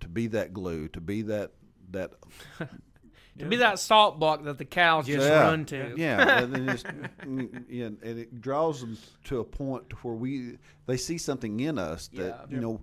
to 0.00 0.08
be 0.08 0.26
that 0.28 0.52
glue, 0.54 0.88
to 0.88 1.00
be 1.00 1.22
that 1.22 1.52
that 1.92 2.12
To 3.38 3.46
be 3.46 3.56
that 3.56 3.78
salt 3.78 4.18
block 4.18 4.44
that 4.44 4.58
the 4.58 4.64
cows 4.66 5.06
just 5.06 5.26
yeah, 5.26 5.42
run 5.42 5.64
to. 5.66 5.94
Yeah, 5.96 6.40
and, 6.40 6.68
just, 6.68 6.84
yeah, 7.68 7.86
and 7.86 8.02
it 8.02 8.40
draws 8.40 8.80
them 8.80 8.98
to 9.24 9.40
a 9.40 9.44
point 9.44 9.88
to 9.90 9.96
where 9.96 10.14
we 10.14 10.58
they 10.86 10.98
see 10.98 11.16
something 11.16 11.58
in 11.60 11.78
us 11.78 12.08
that 12.08 12.46
Yeah. 12.50 12.56
you 12.56 12.60
know 12.60 12.82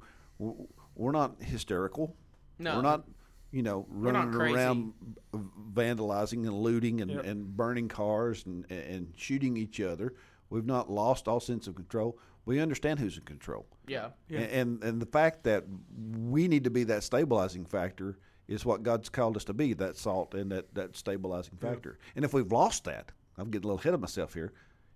we're 0.96 1.12
not 1.12 1.42
hysterical. 1.42 2.16
No. 2.60 2.78
we're 2.78 2.82
not. 2.82 3.04
You 3.50 3.64
know, 3.64 3.86
running 3.90 4.34
around 4.36 4.94
vandalizing 5.74 6.46
and 6.46 6.54
looting 6.54 7.00
and, 7.00 7.12
Yep. 7.12 7.26
and 7.26 7.56
burning 7.56 7.88
cars 7.88 8.46
and, 8.46 8.70
and 8.70 9.14
shooting 9.16 9.56
each 9.56 9.80
other. 9.80 10.14
We've 10.50 10.66
not 10.66 10.90
lost 10.90 11.30
all 11.30 11.40
sense 11.40 11.66
of 11.66 11.76
control. 11.76 12.20
We 12.46 12.60
understand 12.60 13.00
who's 13.00 13.18
in 13.18 13.24
control. 13.24 13.66
Yeah. 13.88 14.10
Yeah. 14.28 14.40
And 14.40 14.84
and 14.84 15.02
the 15.02 15.06
fact 15.06 15.44
that 15.46 15.64
we 15.98 16.48
need 16.50 16.66
to 16.66 16.70
be 16.70 16.84
that 16.86 17.04
stabilizing 17.04 17.66
factor 17.66 18.18
is 18.48 18.66
what 18.66 18.84
God's 18.84 19.10
called 19.10 19.36
us 19.36 19.44
to 19.46 19.54
be, 19.54 19.74
that 19.74 19.98
salt 19.98 20.34
and 20.34 20.52
that, 20.52 20.74
that 20.76 20.96
stabilizing 20.96 21.58
factor. 21.58 22.00
And 22.16 22.24
if 22.24 22.34
we've 22.34 22.52
lost 22.52 22.86
that, 22.86 23.12
I'm 23.38 23.50
getting 23.50 23.66
a 23.66 23.68
little 23.68 23.80
ahead 23.80 23.94
of 23.94 24.00
myself 24.00 24.34
here. 24.34 24.54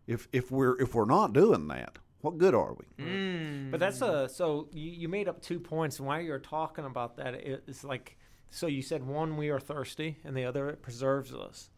If 0.07 0.27
if 0.31 0.51
we're 0.51 0.79
if 0.81 0.95
we're 0.95 1.05
not 1.05 1.33
doing 1.33 1.67
that, 1.67 1.99
what 2.21 2.37
good 2.37 2.55
are 2.55 2.73
we? 2.73 3.05
Mm. 3.05 3.71
But 3.71 3.79
that's 3.79 4.01
a 4.01 4.29
so 4.29 4.67
you, 4.73 4.91
you 4.91 5.09
made 5.09 5.27
up 5.27 5.41
two 5.41 5.59
points, 5.59 5.99
and 5.99 6.07
while 6.07 6.21
you're 6.21 6.39
talking 6.39 6.85
about 6.85 7.17
that, 7.17 7.35
it, 7.35 7.63
it's 7.67 7.83
like 7.83 8.17
so 8.49 8.67
you 8.67 8.81
said 8.81 9.05
one 9.05 9.37
we 9.37 9.49
are 9.49 9.59
thirsty, 9.59 10.17
and 10.23 10.35
the 10.35 10.45
other 10.45 10.69
it 10.69 10.81
preserves 10.81 11.33
us. 11.33 11.69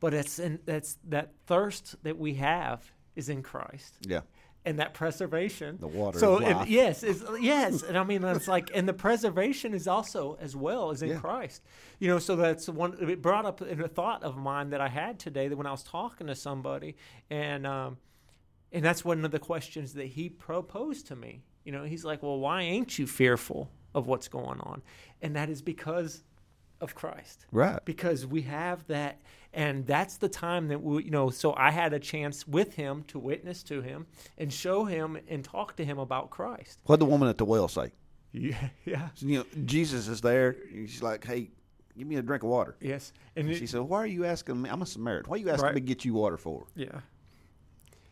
But 0.00 0.14
it's 0.14 0.38
in 0.38 0.58
that's 0.64 0.98
that 1.08 1.32
thirst 1.46 1.96
that 2.02 2.18
we 2.18 2.34
have 2.34 2.84
is 3.14 3.28
in 3.28 3.42
Christ, 3.42 3.96
Yeah. 4.02 4.20
And 4.64 4.78
that 4.78 4.94
preservation, 4.94 5.76
The 5.80 5.88
water 5.88 6.18
So 6.18 6.40
yes, 6.64 7.02
it's, 7.02 7.22
yes, 7.40 7.82
and 7.82 7.98
I 7.98 8.04
mean 8.04 8.22
it's 8.24 8.46
like, 8.48 8.70
and 8.74 8.88
the 8.88 8.92
preservation 8.92 9.74
is 9.74 9.88
also 9.88 10.36
as 10.40 10.54
well 10.54 10.90
as 10.90 11.02
in 11.02 11.10
Yeah. 11.10 11.18
Christ. 11.18 11.62
You 11.98 12.08
know, 12.08 12.18
so 12.18 12.36
that's 12.36 12.68
one. 12.68 12.96
It 13.00 13.20
brought 13.22 13.44
up 13.44 13.60
in 13.62 13.80
a 13.80 13.88
thought 13.88 14.22
of 14.22 14.36
mine 14.36 14.70
that 14.70 14.80
I 14.80 14.88
had 14.88 15.18
today 15.18 15.48
that 15.48 15.56
when 15.56 15.66
I 15.66 15.72
was 15.72 15.82
talking 15.82 16.26
to 16.28 16.34
somebody, 16.34 16.96
and 17.30 17.66
um, 17.66 17.96
and 18.70 18.84
that's 18.84 19.04
one 19.04 19.24
of 19.24 19.30
the 19.32 19.38
questions 19.38 19.94
that 19.94 20.06
he 20.06 20.28
proposed 20.28 21.06
to 21.08 21.16
me. 21.16 21.42
You 21.64 21.72
know, 21.72 21.84
he's 21.84 22.04
like, 22.04 22.22
"Well, 22.22 22.38
why 22.38 22.62
ain't 22.62 22.98
you 22.98 23.06
fearful 23.06 23.70
of 23.94 24.06
what's 24.06 24.28
going 24.28 24.60
on?" 24.60 24.82
And 25.20 25.34
that 25.36 25.48
is 25.50 25.60
because 25.62 26.22
of 26.82 26.94
Christ. 26.94 27.46
Right. 27.52 27.78
Because 27.84 28.26
we 28.26 28.42
have 28.42 28.86
that 28.88 29.20
and 29.54 29.86
that's 29.86 30.16
the 30.16 30.28
time 30.28 30.68
that 30.68 30.82
we 30.82 31.04
you 31.04 31.10
know, 31.10 31.30
so 31.30 31.54
I 31.56 31.70
had 31.70 31.92
a 31.92 31.98
chance 31.98 32.46
with 32.48 32.74
him 32.74 33.04
to 33.08 33.18
witness 33.18 33.62
to 33.64 33.80
him 33.82 34.06
and 34.38 34.52
show 34.52 34.84
him 34.84 35.18
and 35.28 35.44
talk 35.44 35.76
to 35.76 35.84
him 35.84 35.98
about 35.98 36.30
Christ. 36.30 36.80
What 36.84 36.98
the 36.98 37.06
woman 37.06 37.28
at 37.28 37.38
the 37.38 37.44
well 37.44 37.68
say? 37.68 37.92
Yeah, 38.32 38.68
yeah. 38.84 39.08
So, 39.14 39.26
you 39.26 39.38
know, 39.40 39.44
Jesus 39.64 40.08
is 40.08 40.20
there. 40.22 40.56
She's 40.70 41.02
like, 41.02 41.24
"Hey, 41.24 41.50
give 41.98 42.06
me 42.06 42.16
a 42.16 42.22
drink 42.22 42.42
of 42.42 42.48
water." 42.48 42.76
Yes. 42.80 43.12
And 43.36 43.46
And 43.46 43.54
it- 43.54 43.58
she 43.58 43.66
said, 43.66 43.82
"Why 43.82 43.98
are 43.98 44.06
you 44.06 44.24
asking 44.24 44.60
me? 44.62 44.70
I'm 44.70 44.80
a 44.82 44.86
Samaritan. 44.86 45.28
Why 45.30 45.36
are 45.36 45.40
you 45.40 45.50
asking 45.50 45.64
Right. 45.66 45.74
me 45.74 45.80
to 45.82 45.86
get 45.86 46.04
you 46.06 46.14
water 46.14 46.38
for?" 46.38 46.66
yeah. 46.74 47.00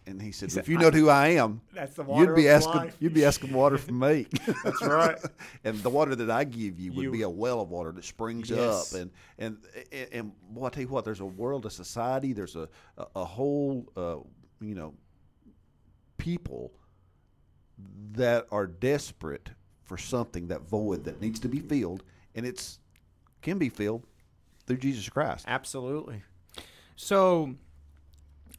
And 0.07 0.21
he 0.21 0.33
said, 0.33 0.50
said, 0.50 0.62
"If 0.64 0.69
you 0.69 0.78
know 0.78 0.90
who 0.90 1.09
I 1.09 1.28
am, 1.28 1.61
That's 1.73 1.95
the 1.95 2.02
water 2.02 2.25
you'd 2.30 2.35
be 2.37 2.49
asking 2.49 2.73
life." 2.75 2.97
you'd 3.00 3.14
be 3.14 3.25
asking 3.25 3.52
water 3.52 3.78
from 3.78 3.99
me." 3.99 4.26
That's 4.64 4.83
right. 4.83 5.19
and 5.64 5.78
the 5.83 5.90
water 5.90 6.16
that 6.16 6.30
I 6.30 6.45
give 6.45 6.80
you 6.80 6.92
would 6.95 7.04
You- 7.04 7.11
be 7.11 7.23
a 7.23 7.28
well 7.28 7.61
of 7.61 7.69
water 7.71 7.92
that 7.92 8.04
springs 8.04 8.50
Yes. 8.50 8.92
up. 8.95 9.00
And 9.00 9.11
and 9.38 9.59
and, 9.92 10.09
and 10.12 10.33
well, 10.52 10.66
I 10.66 10.71
tell 10.71 10.83
you 10.83 10.88
what, 10.88 11.04
there's 11.04 11.21
a 11.21 11.25
world, 11.26 11.66
a 11.66 11.71
society, 11.71 12.33
there's 12.33 12.57
a 12.57 12.69
a, 12.99 13.07
a 13.16 13.25
whole 13.25 13.87
uh, 13.97 14.16
you 14.61 14.75
know 14.75 14.95
people 16.16 16.73
that 18.12 18.47
are 18.50 18.66
desperate 18.66 19.50
for 19.85 19.97
something 19.97 20.49
that 20.49 20.62
void 20.62 21.04
that 21.04 21.21
needs 21.21 21.40
to 21.40 21.49
be 21.49 21.61
filled, 21.61 22.02
and 22.35 22.45
it's 22.47 22.78
can 23.42 23.59
be 23.59 23.69
filled 23.69 24.07
through 24.66 24.76
Jesus 24.78 25.09
Christ. 25.09 25.45
Absolutely. 25.49 26.23
So 26.97 27.54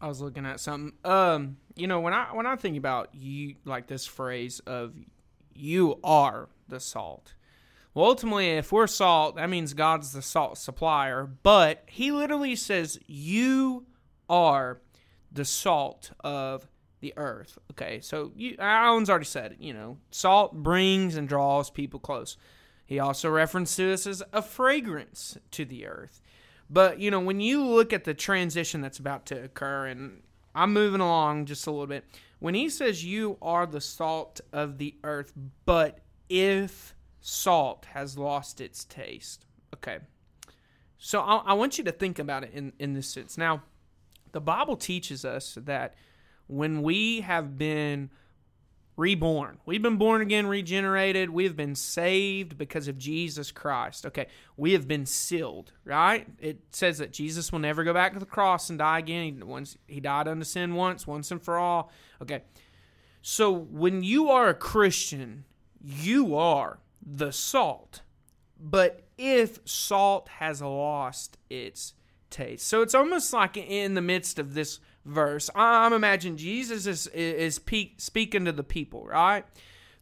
I 0.02 0.08
was 0.08 0.20
looking 0.20 0.46
at 0.46 0.60
something. 0.60 0.94
Um, 1.06 1.58
you 1.76 1.88
know, 1.88 2.00
when 2.00 2.14
I 2.14 2.34
when 2.34 2.48
I 2.48 2.56
think 2.56 2.76
about 2.78 3.10
you 3.14 3.56
like 3.66 3.88
this 3.88 4.06
phrase 4.06 4.60
of 4.62 4.94
you 5.54 6.00
are 6.04 6.50
the 6.68 6.80
salt. 6.80 7.36
Well, 7.94 8.06
ultimately, 8.06 8.50
if 8.52 8.72
we're 8.72 8.88
salt, 8.88 9.36
that 9.36 9.50
means 9.50 9.74
God's 9.74 10.12
the 10.12 10.22
salt 10.22 10.58
supplier. 10.58 11.26
But 11.26 11.84
He 11.88 12.12
literally 12.12 12.56
says, 12.56 13.00
"You 13.06 13.86
are 14.28 14.82
the 15.32 15.46
salt 15.46 16.12
of 16.22 16.68
the 17.00 17.14
earth." 17.16 17.60
Okay, 17.72 18.00
so 18.02 18.32
you, 18.36 18.56
Alan's 18.58 19.10
already 19.10 19.26
said 19.26 19.52
it. 19.54 19.60
You 19.60 19.74
know, 19.74 19.98
salt 20.10 20.54
brings 20.54 21.16
and 21.16 21.30
draws 21.30 21.70
people 21.70 22.00
close. 22.00 22.38
He 22.86 23.00
also 23.00 23.30
references 23.30 23.78
this 23.78 24.08
as 24.08 24.24
a 24.34 24.42
fragrance 24.42 25.38
to 25.52 25.64
the 25.64 25.86
earth. 25.86 26.22
But 26.72 27.00
you 27.00 27.12
know, 27.12 27.20
when 27.20 27.42
you 27.42 27.64
look 27.64 27.92
at 27.92 28.06
the 28.06 28.14
transition 28.14 28.82
that's 28.82 28.98
about 28.98 29.26
to 29.28 29.44
occur, 29.44 29.88
and 29.88 30.22
I'm 30.56 30.72
moving 30.72 31.02
along 31.02 31.46
just 31.46 31.68
a 31.68 31.72
little 31.72 31.86
bit, 31.86 32.06
when 32.40 32.56
he 32.56 32.70
says 32.70 33.04
you 33.04 33.38
are 33.42 33.66
the 33.66 33.82
salt 33.82 34.40
of 34.54 34.78
the 34.78 34.96
earth, 35.04 35.34
but 35.66 36.00
if 36.30 36.96
salt 37.20 37.86
has 37.94 38.18
lost 38.18 38.62
its 38.62 38.86
taste, 38.86 39.46
okay. 39.76 40.00
So 40.98 41.20
I, 41.20 41.38
I 41.48 41.54
want 41.54 41.78
you 41.78 41.84
to 41.84 41.92
think 41.92 42.20
about 42.20 42.44
it 42.44 42.52
in 42.54 42.72
in 42.80 42.94
this 42.94 43.10
sense. 43.10 43.38
Now, 43.38 43.64
the 44.32 44.42
Bible 44.42 44.78
teaches 44.78 45.26
us 45.26 45.58
that 45.62 45.96
when 46.48 46.84
we 46.84 47.22
have 47.22 47.58
been 47.58 48.10
reborn. 48.98 49.58
We've 49.66 49.82
been 49.82 49.98
born 49.98 50.22
again, 50.22 50.48
regenerated. 50.48 51.30
We 51.30 51.46
have 51.46 51.56
been 51.56 51.76
saved 51.76 52.58
because 52.58 52.88
of 52.88 52.98
Jesus 52.98 53.52
Christ. 53.52 54.06
Okay, 54.06 54.28
we 54.58 54.74
have 54.74 54.88
been 54.88 55.06
sealed, 55.06 55.72
right? 55.86 56.28
It 56.40 56.60
says 56.72 56.98
that 56.98 57.14
Jesus 57.14 57.52
will 57.52 57.60
never 57.60 57.84
go 57.84 57.94
back 57.94 58.14
to 58.14 58.20
the 58.20 58.26
cross 58.26 58.70
and 58.70 58.80
die 58.80 59.00
again. 59.00 59.24
He, 59.24 59.44
once 59.44 59.78
he 59.88 60.00
died 60.00 60.28
unto 60.28 60.44
sin 60.44 60.76
once, 60.76 61.08
once 61.08 61.32
and 61.32 61.42
for 61.42 61.58
all. 61.58 61.92
Okay, 62.22 62.44
so 63.22 63.52
when 63.52 64.04
you 64.04 64.30
are 64.30 64.50
a 64.50 64.54
Christian, 64.54 65.46
you 65.84 66.36
are 66.36 66.80
the 67.06 67.32
salt. 67.32 68.02
But 68.60 69.04
if 69.18 69.60
salt 69.66 70.28
has 70.40 70.62
lost 70.62 71.38
its 71.50 71.94
taste, 72.30 72.68
so 72.68 72.82
it's 72.82 72.94
almost 72.94 73.34
like 73.34 73.58
in 73.58 73.96
the 73.96 74.02
midst 74.02 74.38
of 74.38 74.54
this 74.54 74.80
verse, 75.06 75.50
I'm 75.56 75.94
imagining 75.94 76.38
Jesus 76.38 76.86
is 76.86 77.08
is 77.08 77.60
pe- 77.60 77.92
speaking 77.98 78.46
to 78.46 78.52
the 78.52 78.64
people, 78.64 79.06
right? 79.06 79.46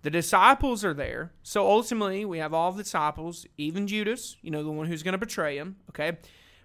The 0.01 0.09
disciples 0.09 0.85
are 0.85 0.93
there, 0.93 1.33
so 1.43 1.67
ultimately 1.67 2.23
we 2.23 2.37
have 2.37 2.53
all 2.53 2.71
the 2.71 2.83
disciples, 2.83 3.45
even 3.57 3.85
Judas, 3.85 4.37
you 4.41 4.49
know, 4.49 4.63
the 4.63 4.71
one 4.71 4.87
who's 4.87 5.03
going 5.03 5.13
to 5.13 5.17
betray 5.17 5.57
him. 5.57 5.75
Okay, 5.89 6.17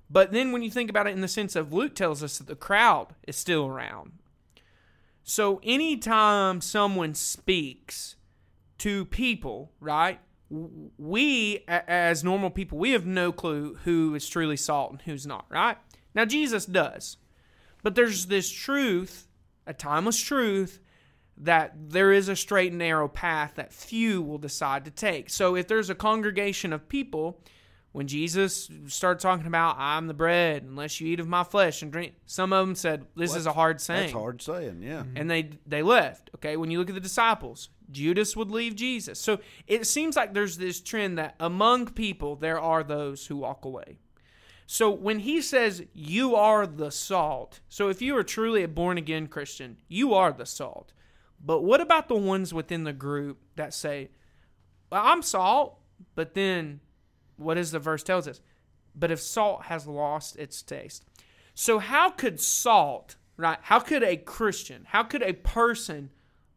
but 0.09 0.33
then 0.33 0.53
when 0.53 0.63
you 0.63 0.71
think 0.71 0.91
about 0.91 1.07
it 1.07 1.15
in 1.15 1.21
the 1.21 1.29
sense 1.29 1.57
of 1.57 1.73
Luke 1.73 1.95
tells 1.95 2.23
us 2.23 2.39
that 2.39 2.47
the 2.47 2.55
crowd 2.55 3.15
is 3.27 3.37
still 3.37 3.67
around. 3.67 4.13
So 5.25 5.61
anytime 5.63 6.61
someone 6.61 7.15
speaks 7.15 8.17
to 8.79 9.07
people, 9.07 9.73
right? 9.81 10.21
we 10.99 11.65
as 11.67 12.23
normal 12.23 12.51
people, 12.51 12.79
we 12.79 12.91
have 12.91 13.07
no 13.07 13.33
clue 13.33 13.79
who 13.85 14.15
is 14.15 14.29
truly 14.29 14.57
salt 14.57 14.93
and 14.93 15.03
who's 15.03 15.27
not, 15.27 15.47
right? 15.49 15.77
Now 16.15 16.25
Jesus 16.25 16.67
does. 16.67 17.17
But 17.85 17.95
there's 17.95 18.27
this 18.27 18.51
truth, 18.51 19.29
a 19.67 19.75
timeless 19.75 20.19
truth 20.19 20.81
that 21.37 21.75
there 21.91 22.13
is 22.13 22.29
a 22.29 22.35
straight 22.35 22.71
and 22.71 22.79
narrow 22.79 23.09
path 23.09 23.53
that 23.57 23.73
few 23.73 24.23
will 24.23 24.39
decide 24.39 24.87
to 24.87 24.91
take. 24.91 25.29
So 25.29 25.55
if 25.55 25.69
there's 25.69 25.91
a 25.91 25.95
congregation 25.95 26.73
of 26.73 26.89
people, 26.89 27.41
when 27.93 28.07
Jesus 28.07 28.71
started 28.87 29.21
talking 29.21 29.47
about 29.47 29.77
I'm 29.79 30.07
the 30.07 30.15
bread, 30.15 30.63
unless 30.63 30.99
you 30.99 31.09
eat 31.09 31.21
of 31.21 31.29
my 31.29 31.45
flesh 31.45 31.83
and 31.83 31.93
drink, 31.93 32.15
some 32.25 32.55
of 32.55 32.67
them 32.67 32.75
said 32.75 33.05
this 33.17 33.37
is 33.37 33.45
a 33.47 33.53
hard 33.53 33.83
saying, 33.83 34.01
That's 34.01 34.13
hard 34.13 34.41
saying, 34.41 34.83
yeah. 34.83 35.03
Mm-hmm. 35.03 35.17
and 35.17 35.31
they 35.31 35.51
they 35.67 35.83
left. 35.83 36.31
Okay, 36.37 36.57
when 36.57 36.71
you 36.71 36.79
look 36.79 36.89
at 36.89 36.95
the 36.95 37.01
disciples, 37.01 37.69
Judas 37.91 38.35
would 38.35 38.51
leave 38.51 38.75
Jesus. 38.75 39.21
So 39.21 39.41
it 39.67 39.87
seems 39.87 40.17
like 40.17 40.33
there's 40.33 40.57
this 40.57 40.81
trend 40.81 41.19
that 41.19 41.35
among 41.39 41.89
people 41.89 42.35
there 42.35 42.59
are 42.59 42.83
those 42.83 43.27
who 43.27 43.37
walk 43.37 43.67
away. 43.67 43.99
So 44.67 44.91
when 44.91 45.21
he 45.21 45.43
says 45.43 45.85
you 45.93 46.35
are 46.35 46.67
the 46.67 46.91
salt, 46.91 47.61
so 47.69 47.89
if 47.89 48.01
you 48.01 48.17
are 48.17 48.23
truly 48.23 48.63
a 48.63 48.69
born 48.69 48.97
again 48.99 49.27
Christian, 49.27 49.77
you 49.89 50.15
are 50.15 50.33
the 50.33 50.47
salt. 50.47 50.93
But 51.45 51.63
what 51.63 51.81
about 51.81 52.09
the 52.09 52.15
ones 52.15 52.55
within 52.55 52.85
the 52.85 52.93
group 52.93 53.39
that 53.57 53.75
say, 53.75 54.11
well, 54.91 55.03
I'm 55.05 55.23
salt, 55.23 55.79
but 56.15 56.35
then 56.35 56.81
what 57.37 57.55
does 57.55 57.73
the 57.73 57.79
verse 57.79 58.03
tells 58.03 58.27
us? 58.27 58.41
But 58.95 59.11
if 59.11 59.21
salt 59.21 59.65
has 59.65 59.87
lost 59.87 60.37
its 60.37 60.63
taste. 60.63 61.05
So 61.55 61.79
how 61.79 62.11
could 62.11 62.41
salt, 62.41 63.17
right? 63.37 63.59
How 63.61 63.81
could 63.81 64.03
a 64.03 64.17
Christian, 64.17 64.87
how 64.89 65.03
could 65.03 65.23
a 65.23 65.35
person 65.35 66.11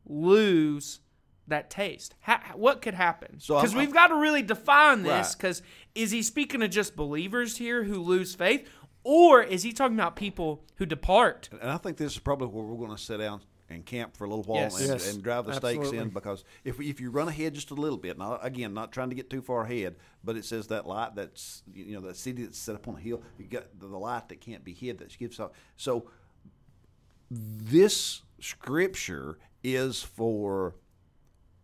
lose 0.05 0.99
that 1.47 1.69
taste? 1.69 2.15
How, 2.19 2.39
what 2.55 2.81
could 2.81 2.93
happen? 2.93 3.39
So 3.39 3.55
Because 3.55 3.75
we've 3.75 3.93
got 3.93 4.07
to 4.07 4.15
really 4.15 4.41
define 4.41 5.03
this. 5.03 5.11
Right. 5.29 5.35
Because 5.37 5.61
is 5.95 6.11
he 6.11 6.21
speaking 6.23 6.61
of 6.61 6.69
just 6.69 6.95
believers 6.95 7.57
here 7.57 7.83
who 7.83 8.01
lose 8.01 8.35
faith, 8.35 8.67
or 9.03 9.41
is 9.41 9.63
he 9.63 9.71
talking 9.73 9.95
about 9.97 10.15
people 10.15 10.63
who 10.75 10.85
depart? 10.85 11.49
And 11.61 11.71
I 11.71 11.77
think 11.77 11.97
this 11.97 12.13
is 12.13 12.19
probably 12.19 12.47
where 12.47 12.63
we're 12.63 12.77
going 12.85 12.95
to 12.95 13.01
sit 13.01 13.17
down 13.17 13.41
and 13.69 13.85
camp 13.85 14.15
for 14.15 14.23
a 14.23 14.29
little 14.29 14.43
while 14.45 14.61
Yes. 14.61 14.79
and, 14.79 14.89
Yes, 14.89 15.13
and 15.13 15.21
drive 15.23 15.45
the 15.45 15.53
stakes 15.53 15.91
in 15.91 16.07
because 16.09 16.45
if 16.63 16.79
if 16.79 17.01
you 17.01 17.11
run 17.11 17.27
ahead 17.27 17.53
just 17.53 17.71
a 17.71 17.73
little 17.73 17.97
bit, 17.97 18.17
now 18.17 18.37
again, 18.41 18.73
not 18.73 18.93
trying 18.93 19.09
to 19.09 19.15
get 19.15 19.29
too 19.29 19.41
far 19.41 19.63
ahead, 19.63 19.97
but 20.23 20.37
it 20.37 20.45
says 20.45 20.67
that 20.67 20.87
light 20.87 21.15
that's 21.15 21.63
you 21.73 21.93
know 21.93 22.07
that 22.07 22.15
city 22.15 22.43
that's 22.43 22.57
set 22.57 22.75
up 22.75 22.87
on 22.87 22.95
a 22.95 22.99
hill, 22.99 23.21
you 23.37 23.45
got 23.45 23.77
the, 23.77 23.87
the 23.87 23.97
light 23.97 24.29
that 24.29 24.39
can't 24.39 24.63
be 24.63 24.73
hid 24.73 24.99
that 24.99 25.17
gives 25.17 25.37
out. 25.39 25.53
So 25.75 26.09
this 27.29 28.21
scripture 28.39 29.37
is 29.63 30.01
for 30.01 30.75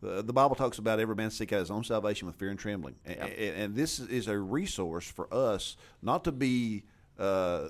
the, 0.04 0.22
the 0.22 0.34
Bible 0.34 0.56
talks 0.56 0.78
about 0.78 1.00
every 1.00 1.16
man 1.16 1.32
seek 1.32 1.54
out 1.54 1.60
his 1.60 1.72
own 1.72 1.84
salvation 1.84 2.28
with 2.28 2.36
fear 2.36 2.50
and 2.50 2.60
trembling, 2.60 2.96
A- 3.08 3.12
a- 3.12 3.56
and, 3.64 3.76
this 3.76 4.00
is 4.00 4.28
a 4.28 4.38
resource 4.38 5.08
for 5.10 5.34
us 5.34 5.78
not 6.02 6.24
to 6.26 6.32
be 6.32 6.84
uh, 7.18 7.68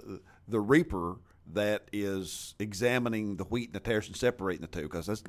the 0.48 0.60
reaper 0.60 1.18
that 1.54 1.84
is 1.92 2.56
examining 2.60 3.36
the 3.36 3.44
wheat 3.46 3.70
and 3.70 3.76
the 3.76 3.80
tares 3.80 4.08
and 4.08 4.16
separating 4.16 4.62
the 4.62 4.68
two, 4.68 4.84
because 4.84 5.06
that's 5.06 5.24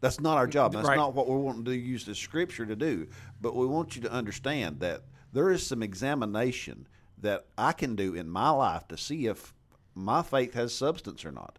that's 0.00 0.20
not 0.20 0.36
our 0.36 0.46
job. 0.46 0.72
That's 0.72 0.86
Right. 0.88 0.96
not 0.96 1.14
what 1.14 1.26
we're 1.26 1.38
wanting 1.38 1.64
to 1.64 1.74
use 1.74 2.04
the 2.04 2.14
scripture 2.14 2.66
to 2.66 2.76
do. 2.76 3.06
But 3.40 3.56
we 3.56 3.66
want 3.66 3.96
you 3.96 4.02
to 4.02 4.12
understand 4.12 4.80
that 4.80 5.02
there 5.32 5.50
is 5.50 5.66
some 5.66 5.82
examination 5.82 6.86
that 7.18 7.46
I 7.56 7.72
can 7.72 7.96
do 7.96 8.14
in 8.14 8.28
my 8.28 8.50
life 8.50 8.86
to 8.88 8.98
see 8.98 9.26
if 9.26 9.54
my 9.94 10.22
faith 10.22 10.52
has 10.54 10.74
substance 10.74 11.24
or 11.24 11.32
not 11.32 11.58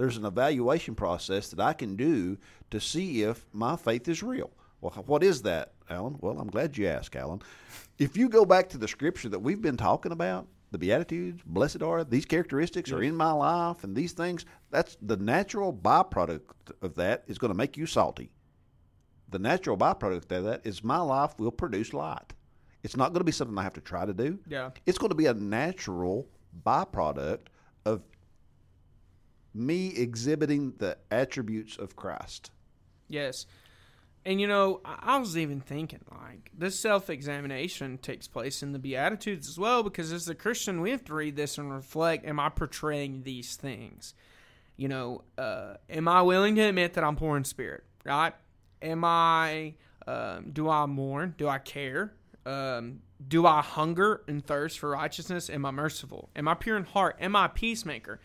there's 0.00 0.16
an 0.16 0.24
evaluation 0.24 0.94
process 0.94 1.50
that 1.50 1.60
I 1.60 1.74
can 1.74 1.94
do 1.94 2.38
to 2.70 2.80
see 2.80 3.22
if 3.22 3.44
my 3.52 3.76
faith 3.76 4.08
is 4.08 4.22
real. 4.22 4.50
Well, 4.80 4.94
what 5.04 5.22
is 5.22 5.42
that, 5.42 5.74
Alan? 5.90 6.16
Well, 6.20 6.40
I'm 6.40 6.48
glad 6.48 6.78
you 6.78 6.86
asked, 6.86 7.14
Alan. 7.14 7.42
If 7.98 8.16
you 8.16 8.30
go 8.30 8.46
back 8.46 8.70
to 8.70 8.78
the 8.78 8.88
scripture 8.88 9.28
that 9.28 9.40
we've 9.40 9.60
been 9.60 9.76
talking 9.76 10.12
about, 10.12 10.46
the 10.70 10.78
Beatitudes, 10.78 11.42
blessed 11.44 11.82
are, 11.82 12.02
these 12.02 12.24
characteristics 12.24 12.90
are 12.92 13.02
in 13.02 13.14
my 13.14 13.30
life 13.30 13.84
and 13.84 13.94
these 13.94 14.12
things, 14.12 14.46
that's 14.70 14.96
the 15.02 15.18
natural 15.18 15.70
byproduct 15.70 16.40
of 16.80 16.94
that 16.94 17.24
is 17.26 17.36
going 17.36 17.52
to 17.52 17.58
make 17.58 17.76
you 17.76 17.84
salty. 17.84 18.30
The 19.28 19.38
natural 19.38 19.76
byproduct 19.76 20.32
of 20.32 20.44
that 20.44 20.62
is 20.64 20.82
my 20.82 21.00
life 21.00 21.38
will 21.38 21.50
produce 21.50 21.92
light. 21.92 22.32
It's 22.82 22.96
not 22.96 23.12
going 23.12 23.20
to 23.20 23.24
be 23.24 23.32
something 23.32 23.58
I 23.58 23.64
have 23.64 23.74
to 23.74 23.82
try 23.82 24.06
to 24.06 24.14
do. 24.14 24.38
Yeah. 24.48 24.70
It's 24.86 24.96
going 24.96 25.10
to 25.10 25.14
be 25.14 25.26
a 25.26 25.34
natural 25.34 26.26
byproduct 26.64 27.48
of 27.84 28.02
me 29.54 29.88
exhibiting 29.96 30.74
the 30.78 30.96
attributes 31.10 31.76
of 31.76 31.96
Christ. 31.96 32.50
Yes. 33.08 33.46
And 34.24 34.40
you 34.40 34.46
know, 34.46 34.80
I 34.84 35.18
was 35.18 35.36
even 35.38 35.60
thinking 35.60 36.04
like 36.10 36.50
this 36.56 36.78
self-examination 36.78 37.98
takes 37.98 38.28
place 38.28 38.62
in 38.62 38.72
the 38.72 38.78
Beatitudes 38.78 39.48
as 39.48 39.58
well 39.58 39.82
because 39.82 40.12
as 40.12 40.28
a 40.28 40.34
Christian 40.34 40.80
we 40.80 40.90
have 40.90 41.04
to 41.04 41.14
read 41.14 41.36
this 41.36 41.56
and 41.56 41.72
reflect: 41.72 42.26
Am 42.26 42.38
I 42.38 42.50
portraying 42.50 43.22
these 43.22 43.56
things? 43.56 44.14
You 44.76 44.88
know, 44.88 45.24
uh, 45.38 45.74
am 45.88 46.06
I 46.06 46.22
willing 46.22 46.54
to 46.56 46.62
admit 46.62 46.94
that 46.94 47.04
I'm 47.04 47.16
poor 47.16 47.36
in 47.36 47.44
spirit? 47.44 47.84
Right? 48.04 48.34
Am 48.82 49.04
I? 49.04 49.74
Um, 50.06 50.50
do 50.52 50.68
I 50.68 50.86
mourn? 50.86 51.34
Do 51.38 51.48
I 51.48 51.58
care? 51.58 52.12
Um, 52.44 53.00
do 53.26 53.46
I 53.46 53.60
hunger 53.62 54.22
and 54.28 54.44
thirst 54.44 54.78
for 54.78 54.90
righteousness? 54.90 55.48
Am 55.50 55.64
I 55.64 55.70
merciful? 55.70 56.30
Am 56.36 56.48
I 56.48 56.54
pure 56.54 56.76
in 56.76 56.84
heart? 56.84 57.16
Am 57.20 57.36
I 57.36 57.46
a 57.46 57.48
peacemaker? 57.48 58.20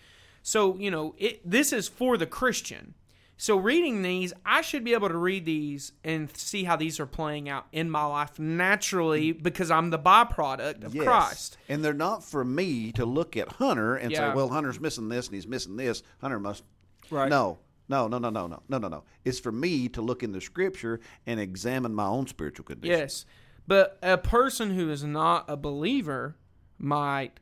So 0.47 0.77
you 0.77 0.91
know, 0.91 1.15
it, 1.17 1.41
this 1.43 1.73
is 1.73 1.87
for 1.87 2.17
the 2.17 2.27
Christian. 2.27 2.93
So 3.35 3.57
reading 3.57 4.03
these, 4.03 4.31
I 4.45 4.61
should 4.61 4.83
be 4.83 4.93
able 4.93 5.09
to 5.09 5.17
read 5.17 5.43
these 5.43 5.91
and 6.03 6.29
see 6.37 6.63
how 6.65 6.75
these 6.75 6.99
are 6.99 7.07
playing 7.07 7.49
out 7.49 7.65
in 7.71 7.89
my 7.89 8.05
life 8.05 8.37
naturally 8.37 9.31
because 9.31 9.71
I'm 9.71 9.89
the 9.89 9.97
byproduct 9.97 10.83
of 10.85 10.93
Yes. 10.93 11.03
Christ. 11.03 11.57
And 11.67 11.83
they're 11.83 11.93
not 11.93 12.23
for 12.23 12.45
me 12.45 12.91
to 12.93 13.05
look 13.05 13.35
at 13.35 13.53
Hunter 13.53 13.95
and 13.95 14.11
Yeah. 14.11 14.29
say, 14.29 14.35
well, 14.35 14.49
Hunter's 14.49 14.79
missing 14.79 15.09
this 15.09 15.25
and 15.25 15.33
he's 15.33 15.47
missing 15.47 15.75
this. 15.77 16.03
Hunter 16.21 16.39
must. 16.39 16.63
Right. 17.09 17.27
No, 17.27 17.57
no, 17.89 18.07
no, 18.07 18.19
no, 18.19 18.29
no, 18.29 18.45
no, 18.47 18.61
no, 18.69 18.77
no, 18.77 18.87
no. 18.87 19.03
It's 19.25 19.39
for 19.39 19.51
me 19.51 19.89
to 19.89 20.01
look 20.01 20.21
in 20.23 20.31
the 20.31 20.39
scripture 20.41 20.99
and 21.25 21.39
examine 21.39 21.93
my 21.93 22.05
own 22.05 22.27
spiritual 22.27 22.65
condition. 22.65 22.97
Yes. 22.99 23.25
But 23.67 23.97
a 24.03 24.17
person 24.19 24.75
who 24.75 24.89
is 24.91 25.03
not 25.03 25.45
a 25.49 25.57
believer 25.57 26.37
might 26.77 27.39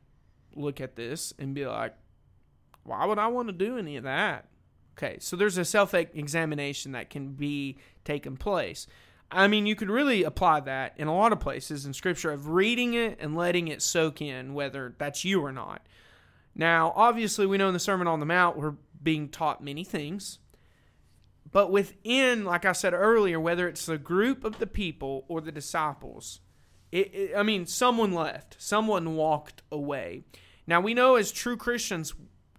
look 0.55 0.79
at 0.81 0.95
this 0.95 1.33
and 1.37 1.53
be 1.53 1.67
like, 1.67 1.93
why 2.83 3.05
would 3.05 3.19
I 3.19 3.27
want 3.27 3.47
to 3.47 3.53
do 3.53 3.77
any 3.77 3.97
of 3.97 4.03
that? 4.03 4.47
Okay, 4.97 5.17
so 5.19 5.35
there's 5.35 5.57
a 5.57 5.65
self 5.65 5.93
examination 5.93 6.91
that 6.91 7.09
can 7.09 7.29
be 7.29 7.77
taken 8.05 8.37
place. 8.37 8.87
I 9.31 9.47
mean, 9.47 9.65
you 9.65 9.75
could 9.75 9.89
really 9.89 10.23
apply 10.23 10.59
that 10.61 10.93
in 10.97 11.07
a 11.07 11.15
lot 11.15 11.31
of 11.31 11.39
places 11.39 11.85
in 11.85 11.93
Scripture 11.93 12.31
of 12.31 12.49
reading 12.49 12.93
it 12.93 13.17
and 13.19 13.35
letting 13.35 13.67
it 13.67 13.81
soak 13.81 14.21
in, 14.21 14.53
whether 14.53 14.93
that's 14.99 15.25
you 15.25 15.41
or 15.41 15.51
not. 15.51 15.81
Now, 16.53 16.93
obviously, 16.95 17.47
we 17.47 17.57
know 17.57 17.67
in 17.67 17.73
the 17.73 17.79
Sermon 17.79 18.07
on 18.07 18.19
the 18.19 18.27
Mount 18.27 18.57
we're 18.57 18.75
being 19.01 19.29
taught 19.29 19.63
many 19.63 19.83
things, 19.83 20.37
but 21.51 21.71
within, 21.71 22.45
like 22.45 22.65
I 22.65 22.73
said 22.73 22.93
earlier, 22.93 23.39
whether 23.39 23.67
it's 23.67 23.85
the 23.85 23.97
group 23.97 24.43
of 24.43 24.59
the 24.59 24.67
people 24.67 25.25
or 25.27 25.41
the 25.41 25.51
disciples, 25.51 26.39
it, 26.91 27.13
it, 27.13 27.31
I 27.35 27.41
mean, 27.41 27.65
someone 27.65 28.13
left, 28.13 28.55
someone 28.59 29.15
walked 29.15 29.63
away. 29.71 30.23
Now 30.67 30.79
we 30.79 30.93
know 30.93 31.15
as 31.15 31.31
true 31.31 31.57
Christians, 31.57 32.13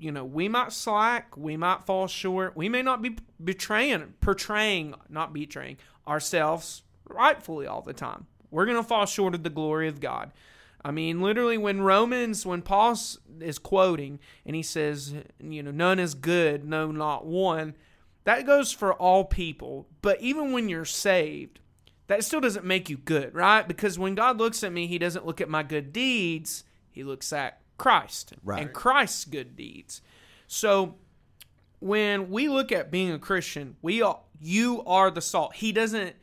you 0.04 0.12
know, 0.12 0.24
we 0.24 0.48
might 0.48 0.70
slack, 0.70 1.34
we 1.34 1.56
might 1.56 1.86
fall 1.86 2.06
short, 2.06 2.54
we 2.54 2.68
may 2.68 2.82
not 2.82 3.00
be 3.00 3.16
betraying, 3.42 4.12
portraying, 4.20 4.94
not 5.08 5.32
betraying 5.32 5.78
ourselves 6.06 6.82
rightfully 7.08 7.66
all 7.66 7.80
the 7.80 7.94
time. 7.94 8.26
We're 8.50 8.66
going 8.66 8.76
to 8.76 8.82
fall 8.82 9.06
short 9.06 9.34
of 9.34 9.42
the 9.42 9.50
glory 9.50 9.88
of 9.88 10.00
God. 10.00 10.30
I 10.84 10.90
mean, 10.90 11.22
literally, 11.22 11.56
when 11.56 11.80
Romans, 11.80 12.44
when 12.44 12.60
Paul 12.60 12.98
is 13.40 13.58
quoting 13.58 14.20
and 14.44 14.54
he 14.54 14.62
says, 14.62 15.14
you 15.40 15.62
know, 15.62 15.70
none 15.70 15.98
is 15.98 16.12
good, 16.12 16.66
no, 16.66 16.92
not 16.92 17.24
one, 17.24 17.74
that 18.24 18.44
goes 18.44 18.72
for 18.72 18.92
all 18.92 19.24
people. 19.24 19.88
But 20.02 20.20
even 20.20 20.52
when 20.52 20.68
you're 20.68 20.84
saved, 20.84 21.60
that 22.08 22.24
still 22.24 22.42
doesn't 22.42 22.66
make 22.66 22.90
you 22.90 22.98
good, 22.98 23.34
right? 23.34 23.66
Because 23.66 23.98
when 23.98 24.14
God 24.14 24.36
looks 24.36 24.62
at 24.62 24.72
me, 24.72 24.86
he 24.86 24.98
doesn't 24.98 25.24
look 25.24 25.40
at 25.40 25.48
my 25.48 25.62
good 25.62 25.94
deeds, 25.94 26.64
he 26.90 27.02
looks 27.02 27.32
at 27.32 27.62
Christ 27.78 28.34
Right. 28.42 28.62
and 28.62 28.72
Christ's 28.72 29.24
good 29.24 29.56
deeds. 29.56 30.00
So 30.46 30.96
when 31.80 32.30
we 32.30 32.48
look 32.48 32.72
at 32.72 32.90
being 32.90 33.10
a 33.12 33.18
Christian, 33.18 33.76
we 33.82 34.02
are, 34.02 34.20
you 34.40 34.82
are 34.86 35.10
the 35.10 35.20
salt. 35.20 35.54
He 35.56 35.72
doesn't 35.72 36.16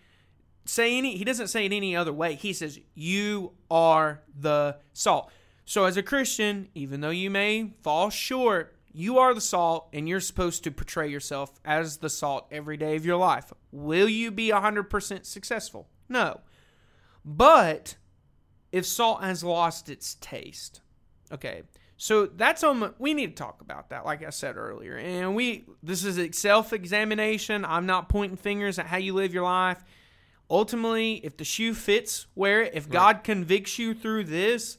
say 0.64 0.98
any 0.98 1.18
he 1.18 1.24
doesn't 1.24 1.48
say 1.48 1.66
it 1.66 1.74
any 1.74 1.96
other 1.96 2.14
way. 2.14 2.36
He 2.36 2.54
says 2.54 2.80
you 2.94 3.54
are 3.70 4.22
the 4.40 4.78
salt. 4.94 5.32
So 5.66 5.86
as 5.86 5.98
a 5.98 6.04
Christian, 6.04 6.70
even 6.76 7.02
though 7.02 7.10
you 7.10 7.30
may 7.30 7.74
fall 7.82 8.10
short, 8.10 8.76
you 8.94 9.18
are 9.20 9.34
the 9.34 9.42
salt 9.42 9.88
and 9.94 10.08
you're 10.08 10.20
supposed 10.20 10.64
to 10.66 10.72
portray 10.72 11.10
yourself 11.10 11.60
as 11.64 11.98
the 11.98 12.10
salt 12.10 12.48
every 12.52 12.78
day 12.78 12.96
of 12.96 13.06
your 13.06 13.18
life. 13.18 13.54
Will 13.72 14.10
you 14.10 14.32
be 14.32 14.50
100% 14.50 15.26
successful? 15.26 15.88
No. 16.10 16.42
But 17.24 17.96
if 18.72 18.86
salt 18.86 19.24
has 19.24 19.44
lost 19.44 19.90
its 19.90 20.16
taste, 20.16 20.82
okay. 21.32 21.64
So 21.98 22.26
that's 22.26 22.64
on. 22.64 22.94
We 22.98 23.14
need 23.14 23.38
to 23.38 23.44
talk 23.44 23.62
about 23.62 23.90
that, 23.90 24.06
like 24.06 24.24
I 24.26 24.32
said 24.32 24.58
earlier. 24.58 24.98
And 24.98 25.36
we, 25.36 25.66
this 25.84 26.04
is 26.04 26.18
a 26.18 26.32
self-examination. 26.32 27.64
I'm 27.64 27.86
not 27.86 28.10
pointing 28.10 28.38
fingers 28.38 28.80
at 28.80 28.88
how 28.88 28.98
you 28.98 29.14
live 29.14 29.34
your 29.34 29.44
life. 29.44 29.84
ultimately, 30.52 31.14
if 31.24 31.38
the 31.38 31.46
shoe 31.46 31.74
fits 31.74 32.28
wear 32.36 32.62
it, 32.64 32.74
if 32.76 32.90
God 32.90 33.24
convicts 33.24 33.80
you 33.80 33.94
through 33.94 34.26
this, 34.26 34.78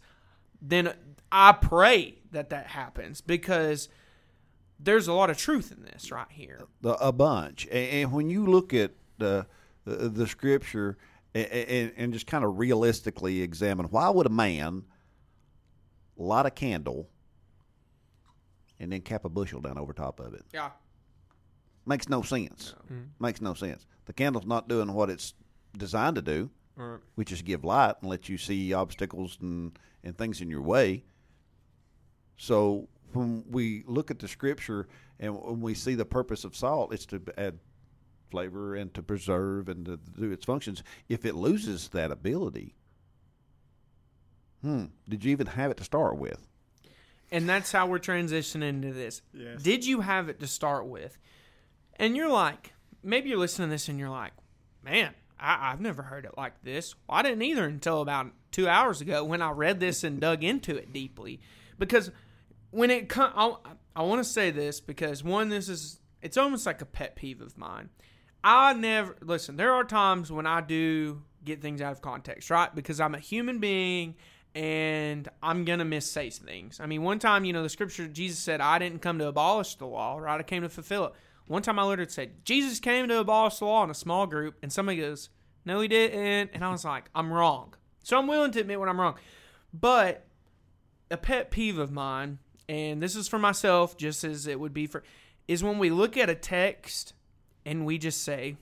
then 0.60 0.92
I 1.32 1.52
pray 1.52 2.18
that 2.30 2.50
that 2.50 2.66
happens 2.66 3.20
because 3.20 3.88
there's 4.78 5.08
a 5.08 5.12
lot 5.12 5.30
of 5.30 5.38
truth 5.38 5.72
in 5.72 5.84
this 5.84 6.12
right 6.12 6.26
here. 6.30 6.66
a 6.84 7.12
bunch. 7.12 7.66
And, 7.66 7.88
and 7.88 8.12
when 8.12 8.28
you 8.30 8.46
look 8.46 8.74
at 8.74 8.92
the 9.18 9.46
the, 9.84 10.08
the 10.08 10.26
scripture 10.28 10.96
and, 11.34 11.92
and 11.96 12.12
just 12.12 12.26
kind 12.26 12.44
of 12.44 12.58
realistically 12.58 13.42
examine, 13.42 13.86
why 13.86 14.08
would 14.10 14.26
a 14.26 14.30
man 14.30 14.84
light 16.22 16.46
a 16.46 16.50
candle 16.50 17.08
and 18.80 18.92
then 18.92 19.00
cap 19.00 19.24
a 19.24 19.28
bushel 19.28 19.60
down 19.60 19.78
over 19.78 19.92
top 19.92 20.20
of 20.20 20.34
it? 20.34 20.44
Yeah. 20.52 20.70
Makes 21.86 22.08
no 22.08 22.22
sense. 22.22 22.74
Mm-hmm. 22.84 23.02
Makes 23.24 23.40
no 23.40 23.54
sense. 23.54 23.86
The 24.06 24.12
candle's 24.12 24.46
not 24.46 24.68
doing 24.68 24.92
what 24.92 25.10
it's 25.10 25.34
designed 25.76 26.16
to 26.16 26.22
do, 26.22 26.50
Right. 26.76 27.00
which 27.16 27.32
is 27.32 27.42
give 27.42 27.64
light 27.64 27.96
and 28.00 28.08
let 28.10 28.28
you 28.28 28.38
see 28.38 28.72
obstacles 28.72 29.36
and, 29.40 29.78
and 30.04 30.16
things 30.16 30.40
in 30.40 30.48
your 30.48 30.62
way. 30.62 31.04
So 32.36 32.88
when 33.12 33.44
we 33.50 33.84
look 33.86 34.10
at 34.10 34.18
the 34.18 34.28
scripture 34.28 34.88
and 35.20 35.34
when 35.38 35.60
we 35.60 35.74
see 35.74 35.94
the 35.94 36.04
purpose 36.04 36.44
of 36.44 36.56
salt, 36.56 36.92
it's 36.94 37.06
to 37.06 37.20
add 37.36 37.58
flavor 38.30 38.74
and 38.76 38.92
to 38.94 39.02
preserve 39.02 39.68
and 39.68 39.84
to 39.84 39.98
do 40.18 40.32
its 40.32 40.44
functions. 40.46 40.82
If 41.08 41.24
it 41.26 41.34
loses 41.34 41.88
that 41.90 42.10
ability, 42.10 42.74
hmm, 44.62 44.86
did 45.08 45.24
you 45.24 45.32
even 45.32 45.48
have 45.48 45.70
it 45.70 45.76
to 45.78 45.84
start 45.84 46.16
with? 46.16 46.46
And 47.30 47.48
that's 47.48 47.72
how 47.72 47.86
we're 47.86 47.98
transitioning 47.98 48.68
into 48.68 48.92
this. 48.92 49.22
Yes. 49.32 49.62
Did 49.62 49.86
you 49.86 50.00
have 50.00 50.28
it 50.28 50.40
to 50.40 50.46
start 50.46 50.86
with? 50.86 51.16
And 51.96 52.16
you're 52.16 52.28
like, 52.28 52.72
maybe 53.02 53.30
you're 53.30 53.38
listening 53.38 53.68
to 53.68 53.72
this 53.72 53.88
and 53.88 53.98
you're 53.98 54.10
like, 54.10 54.32
man, 54.84 55.14
I, 55.40 55.72
I've 55.72 55.80
never 55.80 56.02
heard 56.02 56.24
it 56.24 56.34
like 56.36 56.62
this. 56.62 56.94
Well, 57.08 57.18
I 57.18 57.22
didn't 57.22 57.42
either 57.42 57.64
until 57.64 58.02
about 58.02 58.26
two 58.50 58.68
hours 58.68 59.00
ago 59.00 59.24
when 59.24 59.40
I 59.42 59.50
read 59.50 59.80
this 59.80 60.04
and 60.04 60.20
dug 60.20 60.44
into 60.44 60.76
it 60.76 60.92
deeply. 60.92 61.40
Because 61.78 62.10
when 62.70 62.90
it 62.90 63.08
comes, 63.08 63.32
I, 63.36 63.54
I 63.96 64.02
want 64.02 64.22
to 64.22 64.28
say 64.28 64.50
this 64.50 64.80
because 64.80 65.24
one, 65.24 65.48
this 65.48 65.68
is, 65.68 66.00
it's 66.20 66.36
almost 66.36 66.66
like 66.66 66.82
a 66.82 66.86
pet 66.86 67.16
peeve 67.16 67.40
of 67.40 67.56
mine. 67.56 67.88
I 68.44 68.74
never, 68.74 69.16
listen, 69.22 69.56
there 69.56 69.72
are 69.72 69.84
times 69.84 70.30
when 70.30 70.46
I 70.46 70.60
do 70.60 71.22
get 71.44 71.62
things 71.62 71.80
out 71.80 71.92
of 71.92 72.02
context, 72.02 72.50
right? 72.50 72.74
Because 72.74 73.00
I'm 73.00 73.14
a 73.14 73.18
human 73.20 73.58
being 73.58 74.16
and 74.54 75.28
I'm 75.42 75.64
going 75.64 75.78
to 75.78 75.84
missay 75.84 76.32
things. 76.32 76.78
I 76.80 76.86
mean, 76.86 77.02
one 77.02 77.18
time, 77.18 77.44
you 77.44 77.52
know, 77.52 77.62
the 77.62 77.68
scripture, 77.68 78.06
Jesus 78.06 78.38
said, 78.38 78.60
I 78.60 78.78
didn't 78.78 79.00
come 79.00 79.18
to 79.18 79.26
abolish 79.26 79.76
the 79.76 79.86
law, 79.86 80.18
right? 80.18 80.38
I 80.38 80.42
came 80.42 80.62
to 80.62 80.68
fulfill 80.68 81.06
it. 81.06 81.12
One 81.46 81.62
time 81.62 81.78
I 81.78 81.84
literally 81.84 82.10
said, 82.10 82.44
Jesus 82.44 82.78
came 82.78 83.08
to 83.08 83.18
abolish 83.18 83.58
the 83.58 83.64
law 83.64 83.84
in 83.84 83.90
a 83.90 83.94
small 83.94 84.26
group, 84.26 84.56
and 84.62 84.72
somebody 84.72 84.98
goes, 84.98 85.30
No, 85.64 85.80
he 85.80 85.88
didn't. 85.88 86.50
And 86.54 86.64
I 86.64 86.70
was 86.70 86.84
like, 86.84 87.10
I'm 87.14 87.32
wrong. 87.32 87.74
So 88.02 88.18
I'm 88.18 88.26
willing 88.26 88.50
to 88.52 88.60
admit 88.60 88.80
when 88.80 88.88
I'm 88.88 89.00
wrong. 89.00 89.16
But 89.72 90.26
a 91.10 91.16
pet 91.16 91.50
peeve 91.50 91.78
of 91.78 91.90
mine, 91.90 92.38
and 92.68 93.02
this 93.02 93.16
is 93.16 93.28
for 93.28 93.38
myself, 93.38 93.96
just 93.96 94.24
as 94.24 94.46
it 94.46 94.60
would 94.60 94.74
be 94.74 94.86
for, 94.86 95.02
is 95.48 95.64
when 95.64 95.78
we 95.78 95.90
look 95.90 96.16
at 96.16 96.30
a 96.30 96.34
text 96.34 97.14
and 97.64 97.84
we 97.84 97.98
just 97.98 98.22
say, 98.22 98.56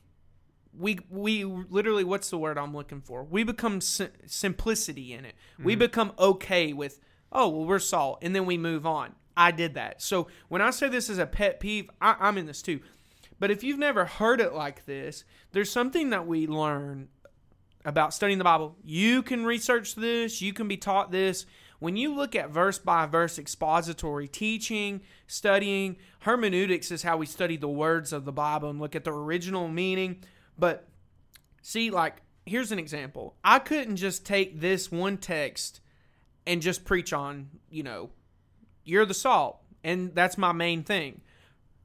we 0.76 0.98
we 1.08 1.44
literally 1.44 2.04
what's 2.04 2.30
the 2.30 2.38
word 2.38 2.58
I'm 2.58 2.74
looking 2.74 3.00
for? 3.00 3.24
We 3.24 3.42
become 3.42 3.80
sim- 3.80 4.12
simplicity 4.26 5.12
in 5.12 5.24
it. 5.24 5.34
We 5.58 5.72
mm-hmm. 5.72 5.80
become 5.80 6.12
okay 6.18 6.72
with 6.72 7.00
oh 7.32 7.48
well 7.48 7.64
we're 7.66 7.78
salt, 7.78 8.18
and 8.22 8.34
then 8.34 8.46
we 8.46 8.56
move 8.56 8.86
on. 8.86 9.14
I 9.36 9.50
did 9.50 9.74
that. 9.74 10.02
So 10.02 10.28
when 10.48 10.60
I 10.60 10.70
say 10.70 10.88
this 10.88 11.08
is 11.08 11.18
a 11.18 11.26
pet 11.26 11.60
peeve, 11.60 11.90
I, 12.00 12.16
I'm 12.18 12.38
in 12.38 12.46
this 12.46 12.62
too. 12.62 12.80
But 13.38 13.50
if 13.50 13.64
you've 13.64 13.78
never 13.78 14.04
heard 14.04 14.40
it 14.40 14.52
like 14.52 14.84
this, 14.84 15.24
there's 15.52 15.70
something 15.70 16.10
that 16.10 16.26
we 16.26 16.46
learn 16.46 17.08
about 17.84 18.12
studying 18.12 18.38
the 18.38 18.44
Bible. 18.44 18.76
You 18.84 19.22
can 19.22 19.44
research 19.44 19.94
this, 19.94 20.42
you 20.42 20.52
can 20.52 20.68
be 20.68 20.76
taught 20.76 21.10
this. 21.10 21.46
When 21.78 21.96
you 21.96 22.14
look 22.14 22.36
at 22.36 22.50
verse 22.50 22.78
by 22.78 23.06
verse 23.06 23.38
expository 23.38 24.28
teaching, 24.28 25.00
studying, 25.26 25.96
hermeneutics 26.20 26.90
is 26.90 27.02
how 27.02 27.16
we 27.16 27.24
study 27.24 27.56
the 27.56 27.68
words 27.68 28.12
of 28.12 28.26
the 28.26 28.32
Bible 28.32 28.68
and 28.68 28.78
look 28.78 28.94
at 28.94 29.04
the 29.04 29.12
original 29.12 29.66
meaning. 29.66 30.22
But 30.58 30.88
see, 31.62 31.90
like, 31.90 32.22
here's 32.46 32.72
an 32.72 32.78
example. 32.78 33.36
I 33.44 33.58
couldn't 33.58 33.96
just 33.96 34.26
take 34.26 34.60
this 34.60 34.90
one 34.90 35.16
text 35.16 35.80
and 36.46 36.62
just 36.62 36.84
preach 36.84 37.12
on, 37.12 37.48
you 37.70 37.82
know, 37.82 38.10
you're 38.84 39.06
the 39.06 39.14
salt, 39.14 39.60
and 39.84 40.14
that's 40.14 40.36
my 40.36 40.52
main 40.52 40.82
thing. 40.82 41.20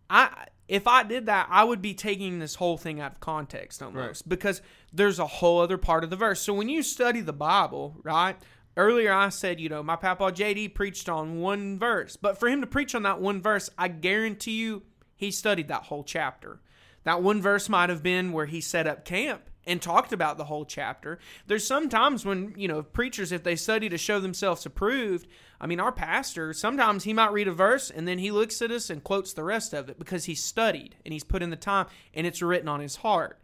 I 0.10 0.48
if 0.68 0.88
I 0.88 1.04
did 1.04 1.28
that, 1.28 1.48
I 1.52 1.64
would 1.64 1.82
be 1.82 1.94
taking 1.94 2.40
this 2.40 2.56
whole 2.56 2.78
thing 2.78 3.00
out 3.00 3.14
of 3.14 3.20
context 3.20 3.84
almost 3.84 4.28
because 4.28 4.62
there's 4.92 5.20
a 5.20 5.28
whole 5.28 5.60
other 5.60 5.78
part 5.78 6.04
of 6.04 6.10
the 6.10 6.16
verse. 6.16 6.42
So 6.42 6.54
when 6.54 6.70
you 6.70 6.82
study 6.82 7.22
the 7.22 7.34
Bible, 7.34 7.98
right? 8.04 8.36
Earlier 8.76 9.14
I 9.14 9.30
said, 9.30 9.60
you 9.60 9.70
know, 9.70 9.84
my 9.84 9.96
papa 9.96 10.32
JD 10.32 10.74
preached 10.74 11.08
on 11.08 11.40
one 11.40 11.78
verse, 11.78 12.16
but 12.16 12.40
for 12.40 12.50
him 12.50 12.62
to 12.62 12.68
preach 12.68 12.96
on 12.96 13.04
that 13.04 13.22
one 13.22 13.42
verse, 13.42 13.70
I 13.78 13.88
guarantee 13.90 14.58
you 14.58 14.84
he 15.16 15.32
studied 15.32 15.68
that 15.68 15.84
whole 15.84 16.04
chapter. 16.04 16.60
That 17.06 17.24
one 17.24 17.42
verse 17.42 17.70
might 17.70 17.90
have 17.90 18.04
been 18.04 18.34
where 18.34 18.48
he 18.48 18.60
set 18.62 18.88
up 18.88 19.06
camp 19.06 19.50
and 19.68 19.82
talked 19.82 20.12
about 20.12 20.38
the 20.38 20.46
whole 20.46 20.66
chapter. 20.66 21.18
There's 21.48 21.66
some 21.66 21.90
times 21.90 22.26
when, 22.26 22.54
you 22.58 22.68
know, 22.68 22.84
preachers, 22.84 23.32
if 23.32 23.44
they 23.44 23.56
study 23.56 23.90
to 23.90 23.98
show 23.98 24.20
themselves 24.20 24.66
approved, 24.66 25.28
I 25.60 25.68
mean, 25.68 25.80
our 25.80 25.92
pastor, 25.92 26.54
sometimes 26.54 27.04
he 27.04 27.14
might 27.14 27.32
read 27.32 27.48
a 27.48 27.52
verse 27.52 27.90
and 27.90 28.08
then 28.08 28.20
he 28.20 28.32
looks 28.32 28.62
at 28.62 28.72
us 28.72 28.90
and 28.90 29.04
quotes 29.04 29.34
the 29.34 29.44
rest 29.44 29.74
of 29.74 29.90
it 29.90 29.98
because 29.98 30.26
he's 30.26 30.44
studied 30.44 30.96
and 31.06 31.14
he's 31.14 31.24
put 31.24 31.42
in 31.42 31.50
the 31.50 31.56
time 31.56 31.88
and 32.14 32.28
it's 32.28 32.42
written 32.42 32.68
on 32.68 32.80
his 32.80 32.98
heart. 32.98 33.40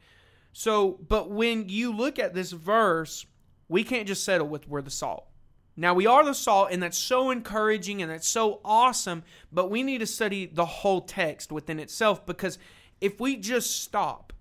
So, 0.54 1.00
but 1.08 1.32
when 1.32 1.70
you 1.70 1.96
look 1.96 2.20
at 2.20 2.34
this 2.34 2.52
verse, 2.52 3.26
we 3.70 3.84
can't 3.84 4.08
just 4.08 4.24
settle 4.24 4.48
with 4.48 4.68
we're 4.68 4.82
the 4.82 4.92
salt. 4.92 5.28
Now, 5.78 5.94
we 5.94 6.06
are 6.06 6.26
the 6.26 6.34
salt, 6.34 6.68
and 6.72 6.84
that's 6.84 6.98
so 6.98 7.32
encouraging 7.32 8.02
and 8.02 8.12
that's 8.12 8.28
so 8.28 8.60
awesome, 8.66 9.24
but 9.52 9.72
we 9.72 9.84
need 9.84 10.00
to 10.00 10.06
study 10.06 10.46
the 10.46 10.66
whole 10.66 11.02
text 11.02 11.52
within 11.52 11.80
itself 11.80 12.26
because 12.26 12.60
if 13.02 13.20
we 13.20 13.36
just 13.36 13.82
stop 13.82 14.32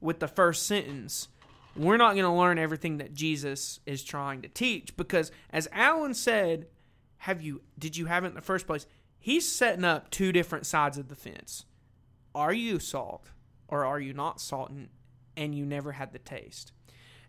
with 0.00 0.20
the 0.20 0.28
first 0.28 0.66
sentence, 0.66 1.28
we're 1.76 1.96
not 1.96 2.14
going 2.14 2.24
to 2.24 2.30
learn 2.30 2.58
everything 2.58 2.98
that 2.98 3.12
Jesus 3.12 3.80
is 3.84 4.04
trying 4.04 4.42
to 4.42 4.48
teach 4.48 4.96
because 4.96 5.32
as 5.50 5.68
Alan 5.72 6.14
said, 6.14 6.68
have 7.18 7.42
you 7.42 7.62
did 7.78 7.96
you 7.96 8.06
have 8.06 8.24
it 8.24 8.28
in 8.28 8.34
the 8.34 8.40
first 8.40 8.66
place? 8.66 8.86
He's 9.18 9.50
setting 9.50 9.84
up 9.84 10.10
two 10.10 10.32
different 10.32 10.66
sides 10.66 10.98
of 10.98 11.08
the 11.08 11.16
fence. 11.16 11.64
Are 12.34 12.52
you 12.52 12.78
salt 12.78 13.30
or 13.68 13.84
are 13.84 13.98
you 13.98 14.12
not 14.12 14.40
salt 14.40 14.70
and, 14.70 14.88
and 15.36 15.54
you 15.54 15.64
never 15.64 15.92
had 15.92 16.12
the 16.12 16.18
taste? 16.18 16.72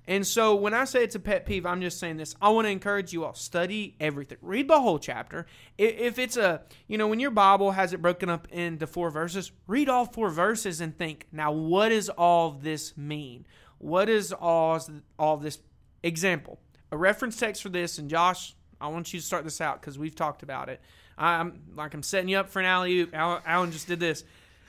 And 0.07 0.25
so 0.25 0.55
when 0.55 0.73
I 0.73 0.85
say 0.85 1.03
it's 1.03 1.15
a 1.15 1.19
pet 1.19 1.45
peeve, 1.45 1.65
I'm 1.65 1.81
just 1.81 1.99
saying 1.99 2.17
this. 2.17 2.35
I 2.41 2.49
want 2.49 2.65
to 2.65 2.71
encourage 2.71 3.11
you 3.11 3.25
all 3.25 3.33
study 3.33 3.95
everything. 3.99 4.37
Read 4.41 4.67
the 4.67 4.79
whole 4.79 4.99
chapter. 4.99 5.47
If 5.77 6.19
it's 6.19 6.37
a, 6.37 6.61
you 6.87 6.97
know, 6.97 7.07
when 7.07 7.19
your 7.19 7.31
Bible 7.31 7.71
has 7.71 7.93
it 7.93 8.01
broken 8.01 8.29
up 8.29 8.47
into 8.51 8.85
four 8.85 9.09
verses, 9.09 9.51
read 9.67 9.89
all 9.89 10.05
four 10.05 10.29
verses 10.29 10.79
and 10.81 10.95
think, 10.97 11.27
now 11.31 11.51
what 11.51 11.89
does 11.89 12.09
all 12.09 12.51
this 12.51 12.95
mean? 12.95 13.45
What 13.79 14.09
is 14.09 14.31
all 14.31 14.79
all 15.17 15.37
this 15.37 15.59
example? 16.03 16.59
A 16.91 16.97
reference 16.97 17.37
text 17.37 17.63
for 17.63 17.69
this 17.69 17.97
and 17.97 18.09
Josh, 18.09 18.55
I 18.79 18.87
want 18.87 19.11
you 19.13 19.19
to 19.19 19.25
start 19.25 19.43
this 19.43 19.59
out 19.59 19.81
because 19.81 19.97
we've 19.97 20.15
talked 20.15 20.43
about 20.43 20.69
it. 20.69 20.81
I'm 21.17 21.61
like 21.75 21.93
I'm 21.93 22.03
setting 22.03 22.29
you 22.29 22.37
up 22.37 22.49
for 22.49 22.59
an 22.59 22.65
alley 22.65 22.99
oop. 22.99 23.13
Alan 23.13 23.71
just 23.71 23.87
did 23.87 23.99
this. 23.99 24.23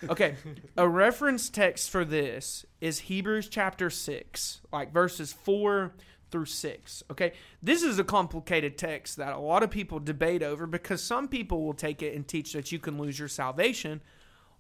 Okay, 0.09 0.35
a 0.77 0.89
reference 0.89 1.49
text 1.49 1.91
for 1.91 2.05
this 2.05 2.67
is 2.81 3.01
Hebrews 3.01 3.49
chapter 3.49 3.89
6, 3.89 4.61
like 4.73 4.93
verses 4.93 5.33
4 5.33 5.95
through 6.31 6.45
6. 6.45 7.03
Okay, 7.11 7.33
this 7.63 7.83
is 7.83 7.99
a 7.99 8.05
complicated 8.05 8.77
text 8.77 9.17
that 9.17 9.33
a 9.33 9.39
lot 9.39 9.63
of 9.63 9.71
people 9.71 9.99
debate 9.99 10.43
over 10.43 10.67
because 10.67 11.03
some 11.03 11.29
people 11.29 11.65
will 11.65 11.75
take 11.75 12.03
it 12.03 12.15
and 12.15 12.29
teach 12.29 12.53
that 12.53 12.71
you 12.73 12.79
can 12.79 12.99
lose 12.99 13.19
your 13.19 13.29
salvation, 13.29 14.03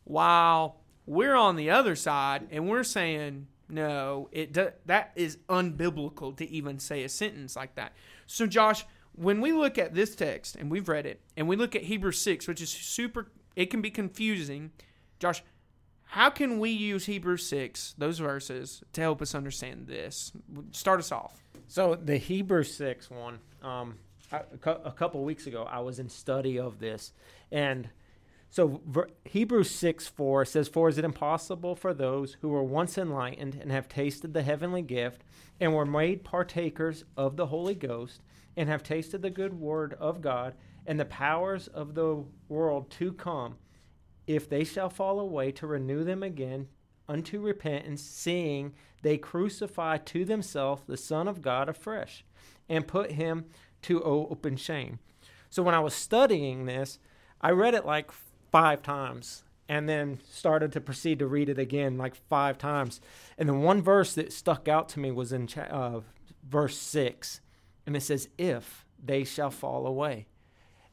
while 0.05 0.81
we're 1.05 1.35
on 1.35 1.57
the 1.57 1.71
other 1.71 1.95
side 1.97 2.49
and 2.51 2.69
we're 2.69 2.85
saying, 2.85 3.47
no, 3.69 4.29
it 4.33 4.53
do, 4.53 4.71
that 4.87 5.13
is 5.17 5.39
unbiblical 5.49 6.37
to 6.37 6.49
even 6.49 6.79
say 6.79 7.03
a 7.03 7.09
sentence 7.09 7.57
like 7.57 7.75
that. 7.75 7.93
So, 8.27 8.47
Josh, 8.47 8.87
when 9.13 9.41
we 9.41 9.53
look 9.53 9.77
at 9.77 9.95
this 9.95 10.15
text 10.15 10.57
and 10.57 10.71
we've 10.71 10.89
read 10.89 11.05
it, 11.05 11.21
and 11.37 11.49
we 11.49 11.57
look 11.57 11.75
at 11.75 11.83
Hebrews 11.83 12.21
6, 12.21 12.49
which 12.49 12.61
is 12.61 12.71
super, 12.71 13.27
it 13.55 13.67
can 13.67 13.83
be 13.83 13.91
confusing. 13.91 14.71
Josh, 15.19 15.43
how 16.05 16.31
can 16.31 16.59
we 16.59 16.71
use 16.71 17.07
Hebrews 17.07 17.47
6, 17.47 17.95
those 17.99 18.19
verses, 18.19 18.83
to 18.93 19.01
help 19.01 19.21
us 19.21 19.35
understand 19.35 19.87
this? 19.87 20.33
Start 20.71 21.01
us 21.01 21.11
off. 21.11 21.43
So 21.69 21.97
the 21.97 22.17
Hebrew 22.17 22.63
six 22.63 23.11
one, 23.11 23.39
um, 23.63 23.99
couple 24.61 25.25
weeks 25.25 25.47
ago, 25.47 25.65
I 25.65 25.81
was 25.81 25.99
in 25.99 26.09
study 26.09 26.59
of 26.59 26.79
this, 26.79 27.13
and 27.51 27.89
so 28.51 28.81
ver- 28.87 29.11
Hebrews 29.25 29.71
six 29.71 30.07
four 30.07 30.45
says, 30.45 30.69
"For 30.69 30.89
is 30.89 30.97
it 30.97 31.05
impossible 31.05 31.75
for 31.75 31.93
those 31.93 32.35
who 32.35 32.49
were 32.49 32.63
once 32.63 32.97
enlightened 32.97 33.57
and 33.61 33.73
have 33.73 33.89
tasted 33.89 34.33
the 34.33 34.43
heavenly 34.43 34.83
gift 34.83 35.23
and 35.59 35.75
were 35.75 35.87
made 35.87 36.23
partakers 36.23 37.05
of 37.17 37.37
the 37.37 37.47
Holy 37.47 37.75
Ghost 37.75 38.23
and 38.57 38.69
have 38.69 38.83
tasted 38.85 39.23
the 39.23 39.31
good 39.31 39.59
word 39.59 39.95
of 39.95 40.21
God 40.21 40.55
and 40.87 41.01
the 41.01 41.05
powers 41.05 41.67
of 41.67 41.95
the 41.95 42.25
world 42.49 42.91
to 42.91 43.13
come, 43.13 43.57
if 44.27 44.49
they 44.49 44.65
shall 44.65 44.91
fall 44.91 45.21
away, 45.21 45.53
to 45.53 45.67
renew 45.67 46.05
them 46.05 46.23
again 46.23 46.69
unto 47.09 47.41
repentance, 47.41 48.03
seeing 48.03 48.75
they 49.03 49.17
crucify 49.17 49.99
to 49.99 50.25
themselves 50.25 50.83
the 50.87 50.97
Son 50.97 51.29
of 51.29 51.43
God 51.43 51.69
afresh, 51.69 52.25
and 52.69 52.89
put 52.89 53.13
him 53.13 53.45
to 53.83 54.03
open 54.03 54.57
shame. 54.57 54.99
So 55.51 55.63
when 55.63 55.75
I 55.75 55.81
was 55.81 55.95
studying 55.95 56.67
this, 56.67 56.99
I 57.41 57.51
read 57.51 57.75
it 57.75 57.87
like 57.87 58.11
five 58.51 58.83
times 58.83 59.45
and 59.69 59.89
then 59.89 60.19
started 60.29 60.73
to 60.73 60.81
proceed 60.81 61.19
to 61.19 61.27
read 61.27 61.49
it 61.49 61.59
again 61.59 61.99
like 61.99 62.15
five 62.15 62.59
times. 62.59 63.01
And 63.37 63.49
the 63.49 63.55
one 63.55 63.83
verse 63.83 64.15
that 64.15 64.33
stuck 64.33 64.69
out 64.69 64.89
to 64.91 65.01
me 65.01 65.11
was 65.11 65.33
in 65.33 65.49
uh, 65.59 66.01
verse 66.49 66.79
six, 66.79 67.41
and 67.85 67.97
it 67.97 68.03
says, 68.03 68.29
If 68.39 68.85
they 69.03 69.25
shall 69.25 69.51
fall 69.51 69.87
away. 69.87 70.27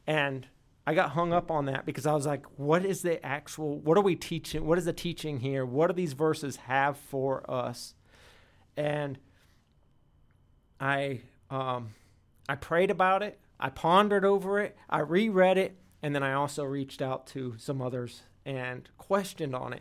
And 0.06 0.48
I 0.86 0.94
got 0.94 1.10
hung 1.10 1.32
up 1.32 1.50
on 1.50 1.64
that 1.66 1.86
because 1.86 2.06
I 2.06 2.12
was 2.12 2.26
like, 2.26 2.44
what 2.56 2.84
is 2.84 3.02
the 3.02 3.24
actual, 3.24 3.78
what 3.78 3.96
are 3.96 4.02
we 4.02 4.16
teaching? 4.16 4.66
What 4.66 4.76
is 4.76 4.84
the 4.84 4.92
teaching 4.92 5.40
here? 5.40 5.64
What 5.64 5.86
do 5.86 5.94
these 5.94 6.12
verses 6.12 6.56
have 6.56 6.98
for 6.98 7.48
us? 7.50 7.94
And 8.76 9.18
I, 10.78 11.22
um, 11.50 11.94
I 12.48 12.56
prayed 12.56 12.90
about 12.90 13.22
it. 13.22 13.38
I 13.58 13.70
pondered 13.70 14.26
over 14.26 14.60
it. 14.60 14.76
I 14.90 14.98
reread 14.98 15.56
it. 15.56 15.78
And 16.02 16.14
then 16.14 16.22
I 16.22 16.34
also 16.34 16.64
reached 16.64 17.00
out 17.00 17.26
to 17.28 17.54
some 17.56 17.80
others 17.80 18.22
and 18.44 18.86
questioned 18.98 19.54
on 19.54 19.72
it. 19.72 19.80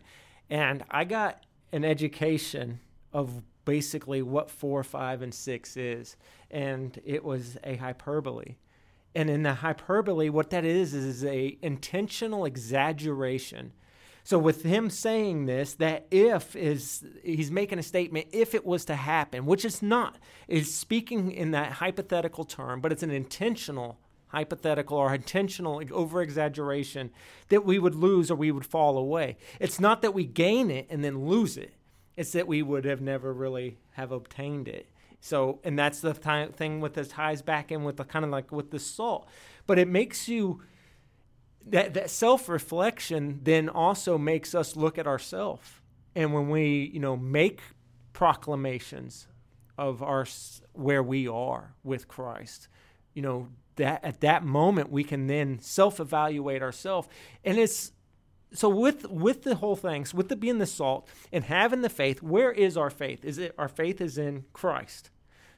And 0.50 0.86
I 0.90 1.04
got 1.04 1.46
an 1.74 1.84
education 1.84 2.80
of 3.12 3.42
basically 3.66 4.22
what 4.22 4.50
four, 4.50 4.84
five, 4.86 5.22
and 5.22 5.34
six 5.34 5.76
is. 5.76 6.16
And 6.50 6.98
it 7.04 7.26
was 7.26 7.58
a 7.66 7.76
hyperbole. 7.76 8.56
And 9.16 9.30
in 9.30 9.44
the 9.44 9.56
hyperbole, 9.56 10.30
what 10.30 10.50
that 10.50 10.66
is 10.66 10.94
is 10.94 11.24
a 11.24 11.58
intentional 11.62 12.46
exaggeration. 12.46 13.74
So 14.24 14.40
with 14.40 14.64
him 14.64 14.90
saying 14.90 15.46
this, 15.46 15.74
that 15.76 16.08
if 16.10 16.56
is 16.56 17.06
he's 17.24 17.52
making 17.52 17.80
a 17.80 17.84
statement 17.84 18.28
if 18.32 18.56
it 18.56 18.66
was 18.66 18.86
to 18.86 18.96
happen, 18.96 19.46
which 19.46 19.66
it's 19.66 19.82
not. 19.82 20.18
Is 20.48 20.74
speaking 20.74 21.32
in 21.32 21.52
that 21.52 21.74
hypothetical 21.74 22.46
term, 22.46 22.82
but 22.82 22.92
it's 22.92 23.04
an 23.04 23.12
intentional 23.12 24.00
hypothetical 24.28 24.98
or 24.98 25.14
intentional 25.14 25.82
over 25.92 26.22
exaggeration 26.22 27.12
that 27.50 27.64
we 27.64 27.78
would 27.78 27.96
lose 27.96 28.32
or 28.32 28.36
we 28.36 28.52
would 28.52 28.66
fall 28.66 28.98
away. 28.98 29.38
It's 29.60 29.80
not 29.80 30.02
that 30.02 30.14
we 30.14 30.26
gain 30.26 30.72
it 30.72 30.88
and 30.90 31.04
then 31.04 31.28
lose 31.28 31.56
it. 31.56 31.74
It's 32.16 32.32
that 32.32 32.48
we 32.48 32.64
would 32.64 32.86
have 32.86 33.00
never 33.02 33.32
really 33.32 33.78
have 33.92 34.12
obtained 34.12 34.68
it. 34.68 34.88
So, 35.26 35.62
and 35.64 35.80
that's 35.80 36.02
the 36.02 36.14
th- 36.14 36.52
thing 36.52 36.82
with 36.82 36.96
the 36.96 37.06
ties 37.06 37.42
back 37.42 37.72
in 37.72 37.86
with 37.86 37.96
the 37.96 38.04
kind 38.04 38.26
of 38.26 38.32
like 38.32 38.52
with 38.52 38.72
the 38.72 38.80
salt. 38.80 39.26
But 39.66 39.80
it 39.80 39.88
makes 39.88 40.28
you 40.28 40.62
that 41.66 41.94
that 41.94 42.10
self 42.10 42.50
reflection 42.50 43.40
then 43.42 43.70
also 43.70 44.18
makes 44.18 44.54
us 44.54 44.76
look 44.76 44.98
at 44.98 45.08
ourselves. 45.08 45.80
And 46.14 46.34
when 46.34 46.50
we, 46.50 46.92
you 46.94 47.00
know, 47.00 47.16
make 47.16 47.62
proclamations 48.12 49.28
of 49.78 50.04
our 50.04 50.28
where 50.74 51.02
we 51.02 51.26
are 51.26 51.74
with 51.86 52.10
Christ, 52.10 52.68
you 53.14 53.22
know, 53.22 53.48
that 53.78 54.04
at 54.04 54.20
that 54.20 54.44
moment 54.44 54.92
we 54.92 55.06
can 55.06 55.28
then 55.28 55.58
self 55.60 56.02
evaluate 56.02 56.62
ourselves. 56.62 57.08
And 57.46 57.58
it's 57.58 57.94
so 58.52 58.68
with 58.68 59.10
with 59.10 59.44
the 59.44 59.56
whole 59.56 59.78
things 59.78 60.14
with 60.14 60.28
the 60.28 60.36
being 60.36 60.58
the 60.58 60.66
salt 60.66 61.08
and 61.32 61.46
having 61.46 61.80
the 61.80 61.90
faith, 61.90 62.22
where 62.22 62.52
is 62.52 62.76
our 62.76 62.90
faith? 62.90 63.24
Is 63.24 63.38
it 63.38 63.56
our 63.58 63.70
faith 63.70 64.02
is 64.02 64.18
in 64.18 64.44
Christ? 64.52 65.12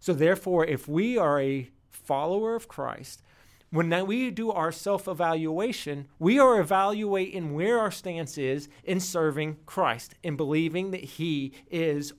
So 0.06 0.14
therefore, 0.14 0.64
if 0.68 0.88
we 0.88 1.18
are 1.18 1.42
a 1.42 1.68
follower 1.90 2.56
of 2.56 2.68
Christ, 2.68 3.24
when 3.72 4.06
we 4.06 4.30
do 4.30 4.52
our 4.52 4.72
self 4.72 5.08
evaluation, 5.08 6.10
we 6.20 6.38
are 6.38 6.60
evaluating 6.60 7.56
where 7.56 7.80
our 7.80 7.90
stance 7.90 8.38
is 8.38 8.70
in 8.84 9.00
serving 9.00 9.58
Christ 9.66 10.14
and 10.24 10.38
believing 10.38 10.92
that 10.92 11.04
He 11.04 11.54
is 11.72 12.14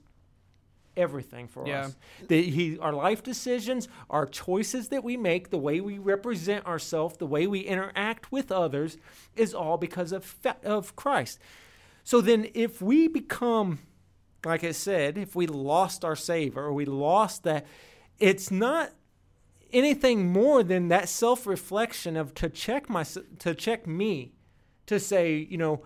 everything 0.97 1.47
for 1.47 1.65
Yeah. 1.65 1.83
us. 1.83 1.97
That 2.27 2.45
he, 2.47 2.77
our 2.81 2.93
life 2.93 3.23
decisions, 3.23 3.87
our 4.11 4.27
choices 4.27 4.89
that 4.89 5.05
we 5.05 5.17
make, 5.17 5.51
the 5.51 5.59
way 5.59 5.81
we 5.81 5.97
represent 5.97 6.67
ourselves, 6.67 7.19
the 7.19 7.27
way 7.27 7.47
we 7.47 7.61
interact 7.61 8.33
with 8.33 8.51
others, 8.51 8.99
is 9.37 9.55
all 9.55 9.77
because 9.77 10.11
of 10.11 10.35
of 10.65 10.97
Christ. 10.97 11.39
So 12.03 12.21
then, 12.21 12.49
if 12.53 12.83
we 12.83 13.07
become, 13.07 13.79
like 14.47 14.65
I 14.65 14.73
said, 14.73 15.19
if 15.19 15.35
we 15.35 15.47
lost 15.47 16.05
our 16.05 16.17
Savior 16.17 16.63
or 16.63 16.73
we 16.73 16.85
lost 16.85 17.43
that, 17.43 17.67
it's 18.19 18.51
not 18.51 18.93
anything 19.73 20.33
more 20.33 20.63
than 20.63 20.89
that 20.89 21.09
self 21.09 21.47
reflection 21.47 22.17
of 22.17 22.35
to 22.35 22.49
check 22.49 22.89
my 22.89 23.05
to 23.41 23.55
check 23.55 23.87
me, 23.87 24.33
to 24.87 25.01
say, 25.01 25.35
you 25.35 25.59
know, 25.59 25.83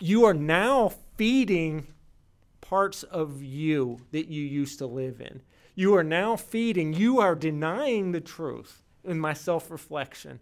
you 0.00 0.24
are 0.24 0.34
now 0.34 0.92
feeding 1.16 1.86
parts 2.60 3.02
of 3.04 3.42
you 3.42 4.00
that 4.10 4.26
you 4.26 4.42
used 4.42 4.78
to 4.78 4.86
live 4.86 5.20
in. 5.20 5.42
You 5.76 5.94
are 5.96 6.04
now 6.04 6.36
feeding, 6.36 6.92
you 6.92 7.20
are 7.20 7.34
denying 7.34 8.12
the 8.12 8.20
truth 8.20 8.82
in 9.04 9.20
my 9.20 9.32
self 9.32 9.70
reflection 9.70 10.40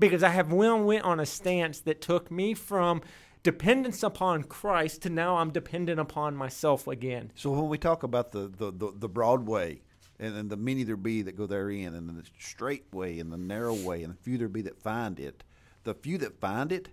because 0.00 0.22
I 0.22 0.30
have 0.30 0.52
well 0.52 0.80
went 0.80 1.04
on 1.04 1.20
a 1.20 1.26
stance 1.26 1.80
that 1.80 2.00
took 2.00 2.30
me 2.30 2.54
from 2.54 3.02
dependence 3.42 4.02
upon 4.02 4.44
Christ 4.44 5.02
to 5.02 5.10
now 5.10 5.36
I'm 5.36 5.50
dependent 5.50 6.00
upon 6.00 6.36
myself 6.36 6.86
again. 6.86 7.32
So 7.34 7.50
when 7.50 7.68
we 7.68 7.78
talk 7.78 8.02
about 8.02 8.32
the 8.32 8.48
the, 8.48 8.70
the, 8.70 8.92
the 8.94 9.08
broad 9.08 9.46
way 9.46 9.82
and, 10.18 10.36
and 10.36 10.50
the 10.50 10.56
many 10.56 10.82
there 10.84 10.96
be 10.96 11.22
that 11.22 11.36
go 11.36 11.46
therein, 11.46 11.94
and 11.94 12.08
the 12.08 12.24
straight 12.38 12.86
way 12.92 13.18
and 13.18 13.32
the 13.32 13.38
narrow 13.38 13.74
way, 13.74 14.02
and 14.02 14.12
the 14.12 14.18
few 14.18 14.38
there 14.38 14.48
be 14.48 14.62
that 14.62 14.80
find 14.80 15.20
it, 15.20 15.44
the 15.84 15.94
few 15.94 16.18
that 16.18 16.40
find 16.40 16.72
it 16.72 16.88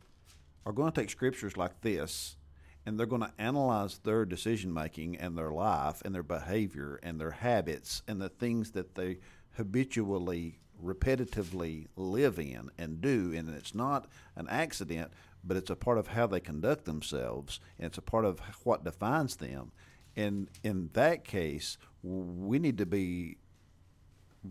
are 0.65 0.73
going 0.73 0.91
to 0.91 1.01
take 1.01 1.09
scriptures 1.09 1.57
like 1.57 1.81
this 1.81 2.37
and 2.85 2.99
they're 2.99 3.07
going 3.07 3.21
to 3.21 3.33
analyze 3.37 3.97
their 3.99 4.25
decision 4.25 4.73
making 4.73 5.17
and 5.17 5.37
their 5.37 5.51
life 5.51 6.01
and 6.05 6.13
their 6.13 6.23
behavior 6.23 6.99
and 7.01 7.19
their 7.19 7.31
habits 7.31 8.03
and 8.07 8.21
the 8.21 8.29
things 8.29 8.71
that 8.71 8.95
they 8.95 9.17
habitually 9.57 10.59
repetitively 10.83 11.87
live 11.95 12.37
in 12.37 12.69
and 12.77 13.01
do 13.01 13.33
and 13.35 13.49
it's 13.55 13.73
not 13.73 14.07
an 14.35 14.47
accident 14.49 15.11
but 15.45 15.55
it's 15.57 15.69
a 15.69 15.75
part 15.75 15.97
of 15.97 16.07
how 16.07 16.25
they 16.27 16.39
conduct 16.39 16.85
themselves 16.85 17.59
and 17.77 17.85
it's 17.87 17.97
a 17.97 18.01
part 18.01 18.25
of 18.25 18.39
what 18.63 18.83
defines 18.83 19.35
them 19.37 19.71
and 20.15 20.49
in 20.63 20.89
that 20.93 21.23
case 21.23 21.77
we 22.03 22.57
need 22.59 22.77
to 22.77 22.85
be 22.85 23.37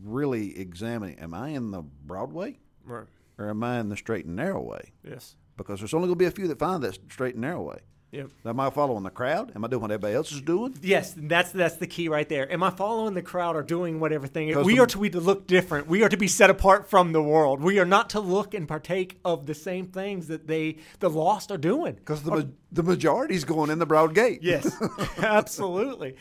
really 0.02 0.58
examining 0.58 1.18
am 1.18 1.34
i 1.34 1.48
in 1.50 1.70
the 1.70 1.82
broad 1.82 2.32
way 2.32 2.58
Right. 2.84 3.06
or 3.38 3.48
am 3.50 3.62
i 3.62 3.78
in 3.80 3.88
the 3.88 3.96
straight 3.96 4.26
and 4.26 4.36
narrow 4.36 4.62
way 4.62 4.92
Yes. 5.02 5.36
because 5.56 5.78
there's 5.80 5.94
only 5.94 6.08
going 6.08 6.18
to 6.18 6.22
be 6.22 6.26
a 6.26 6.30
few 6.30 6.48
that 6.48 6.58
find 6.58 6.82
that 6.82 6.94
straight 7.10 7.34
and 7.34 7.42
narrow 7.42 7.62
way 7.62 7.78
Yep. 8.14 8.30
Am 8.46 8.60
I 8.60 8.70
following 8.70 9.02
the 9.02 9.10
crowd? 9.10 9.50
Am 9.56 9.64
I 9.64 9.68
doing 9.68 9.82
what 9.82 9.90
everybody 9.90 10.14
else 10.14 10.30
is 10.30 10.40
doing? 10.40 10.74
Yes, 10.82 11.14
that's 11.16 11.50
that's 11.52 11.76
the 11.76 11.86
key 11.86 12.08
right 12.08 12.28
there. 12.28 12.50
Am 12.52 12.62
I 12.62 12.70
following 12.70 13.14
the 13.14 13.22
crowd 13.22 13.56
or 13.56 13.62
doing 13.62 13.98
what 13.98 14.12
everything? 14.12 14.52
'Cause 14.52 14.64
We 14.64 14.78
are 14.78 14.86
to 14.86 14.98
be 14.98 15.10
to 15.10 15.20
look 15.20 15.46
different. 15.48 15.88
We 15.88 16.02
are 16.04 16.08
to 16.08 16.16
be 16.16 16.28
set 16.28 16.48
apart 16.48 16.88
from 16.88 17.12
the 17.12 17.22
world. 17.22 17.60
We 17.60 17.78
are 17.80 17.84
not 17.84 18.10
to 18.10 18.20
look 18.20 18.54
and 18.54 18.68
partake 18.68 19.18
of 19.24 19.46
the 19.46 19.54
same 19.54 19.86
things 19.86 20.28
that 20.28 20.46
they 20.46 20.76
the 21.00 21.10
lost 21.10 21.50
are 21.50 21.58
doing. 21.58 21.94
Because 21.94 22.22
the, 22.22 22.30
ma- 22.30 22.42
the 22.70 22.82
majority's 22.84 23.44
going 23.44 23.70
in 23.70 23.78
the 23.80 23.86
broad 23.86 24.14
gate. 24.14 24.40
Yes, 24.42 24.70
absolutely. 25.18 26.16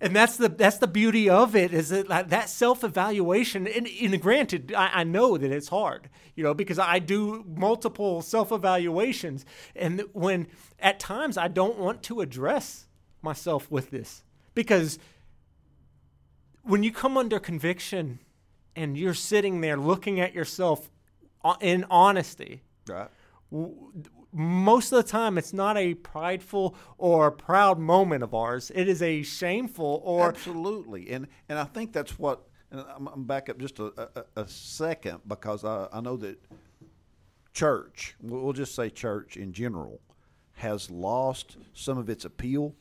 And 0.00 0.14
that's 0.14 0.36
the 0.36 0.48
that's 0.48 0.78
the 0.78 0.86
beauty 0.86 1.28
of 1.28 1.56
it 1.56 1.74
is 1.74 1.88
that 1.88 2.08
like, 2.08 2.28
that 2.28 2.48
self 2.48 2.84
evaluation. 2.84 3.66
And, 3.66 3.88
and 3.88 4.20
granted, 4.22 4.72
I, 4.72 5.00
I 5.00 5.04
know 5.04 5.36
that 5.36 5.50
it's 5.50 5.68
hard, 5.68 6.08
you 6.36 6.44
know, 6.44 6.54
because 6.54 6.78
I 6.78 7.00
do 7.00 7.44
multiple 7.56 8.22
self 8.22 8.52
evaluations, 8.52 9.44
and 9.74 10.04
when 10.12 10.46
at 10.78 11.00
times 11.00 11.36
I 11.36 11.48
don't 11.48 11.78
want 11.78 12.04
to 12.04 12.20
address 12.20 12.86
myself 13.22 13.68
with 13.70 13.90
this 13.90 14.22
because 14.54 14.98
when 16.62 16.84
you 16.84 16.92
come 16.92 17.16
under 17.16 17.40
conviction 17.40 18.20
and 18.76 18.96
you're 18.96 19.14
sitting 19.14 19.60
there 19.60 19.76
looking 19.76 20.20
at 20.20 20.32
yourself 20.34 20.90
uh, 21.44 21.56
in 21.60 21.84
honesty, 21.90 22.62
Right. 22.88 23.08
Most 24.32 24.92
of 24.92 25.02
the 25.02 25.10
time 25.10 25.38
it's 25.38 25.52
not 25.52 25.76
a 25.76 25.94
prideful 25.94 26.74
or 26.98 27.30
proud 27.30 27.78
moment 27.78 28.22
of 28.22 28.34
ours 28.34 28.70
it 28.74 28.88
is 28.88 29.00
a 29.02 29.22
shameful 29.22 30.02
or 30.04 30.28
Absolutely. 30.28 31.10
And 31.10 31.28
and 31.48 31.58
I 31.58 31.64
think 31.64 31.92
that's 31.92 32.18
what. 32.18 32.44
And 32.70 32.84
I'm, 32.94 33.06
I'm 33.08 33.24
back 33.24 33.48
up 33.48 33.58
just 33.58 33.78
a, 33.78 34.10
a, 34.36 34.42
a 34.42 34.46
second 34.48 35.20
because 35.26 35.64
I, 35.64 35.88
I 35.90 36.02
know 36.02 36.18
that 36.18 36.38
church, 37.54 38.14
we'll 38.20 38.52
just 38.52 38.74
say 38.74 38.90
church 38.90 39.38
in 39.38 39.52
general, 39.54 40.00
has 40.52 40.90
lost 40.90 41.56
some 41.72 41.96
of 41.96 42.10
its 42.10 42.26
appeal 42.26 42.74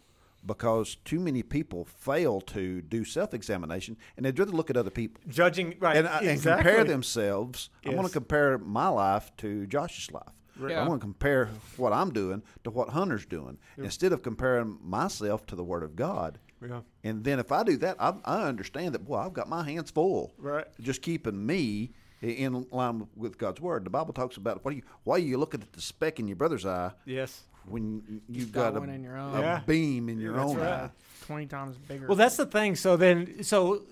because 0.46 0.96
too 1.04 1.20
many 1.20 1.42
people 1.44 1.86
fail 1.86 2.42
to 2.42 2.82
do 2.82 3.04
self 3.04 3.34
examination 3.34 3.98
and 4.16 4.26
they'd 4.26 4.38
rather 4.38 4.52
look 4.52 4.70
at 4.70 4.78
other 4.78 4.90
people. 4.90 5.22
judging 5.28 5.76
right 5.80 5.98
and, 5.98 6.08
uh, 6.08 6.20
and 6.22 6.42
compare 6.42 6.84
themselves. 6.84 7.70
i 7.86 7.90
want 7.90 8.08
to 8.08 8.14
compare 8.14 8.58
my 8.58 8.88
life 8.88 9.32
to 9.38 9.66
Josh's 9.68 10.12
life. 10.12 10.37
Yeah. 10.62 10.84
I 10.84 10.88
want 10.88 11.02
to 11.02 11.06
compare 11.06 11.50
what 11.78 11.94
I'm 11.94 12.12
doing 12.12 12.42
to 12.64 12.72
what 12.72 12.90
Hunter's 12.90 13.26
doing 13.26 13.58
instead 13.78 14.12
of 14.14 14.24
comparing 14.24 14.78
myself 14.84 15.46
to 15.48 15.56
the 15.56 15.64
Word 15.64 15.84
of 15.84 15.96
God. 15.96 16.40
Yeah. 16.62 16.82
And 17.04 17.24
then 17.24 17.40
if 17.40 17.52
I 17.52 17.64
do 17.64 17.78
that, 17.78 17.98
I, 18.00 18.16
I 18.26 18.44
understand 18.44 18.96
that, 18.96 19.06
boy, 19.06 19.18
I've 19.18 19.34
got 19.34 19.48
my 19.48 19.64
hands 19.64 19.92
full. 19.92 20.34
Right. 20.38 20.66
Just 20.82 21.02
keeping 21.04 21.46
me 21.46 21.92
in 22.22 22.66
line 22.72 23.08
with 23.16 23.38
God's 23.38 23.62
Word. 23.62 23.86
The 23.86 23.92
Bible 23.92 24.14
talks 24.14 24.38
about 24.38 24.66
why, 24.66 24.72
you, 24.72 24.82
why 25.04 25.16
are 25.16 25.20
you 25.20 25.38
looking 25.38 25.62
at 25.62 25.72
the 25.74 25.82
speck 25.82 26.20
in 26.20 26.28
your 26.28 26.36
brother's 26.36 26.66
eye 26.66 26.92
yes 27.06 27.44
when 27.66 28.22
you've 28.28 28.52
got 28.52 28.74
got, 28.74 28.88
a, 28.88 28.92
in 28.92 29.04
your 29.04 29.18
own. 29.18 29.36
a 29.36 29.42
Yeah. 29.42 29.62
beam 29.68 30.10
in 30.10 30.20
your 30.20 30.34
That's 30.34 30.50
own 30.50 30.58
right. 30.58 30.68
eye. 30.70 30.90
Twenty 31.26 31.46
times 31.46 31.78
bigger. 31.78 32.08
Well, 32.08 32.16
that's 32.16 32.38
the 32.38 32.46
thing. 32.46 32.76
So 32.76 32.96
then, 32.98 33.44
so 33.44 33.84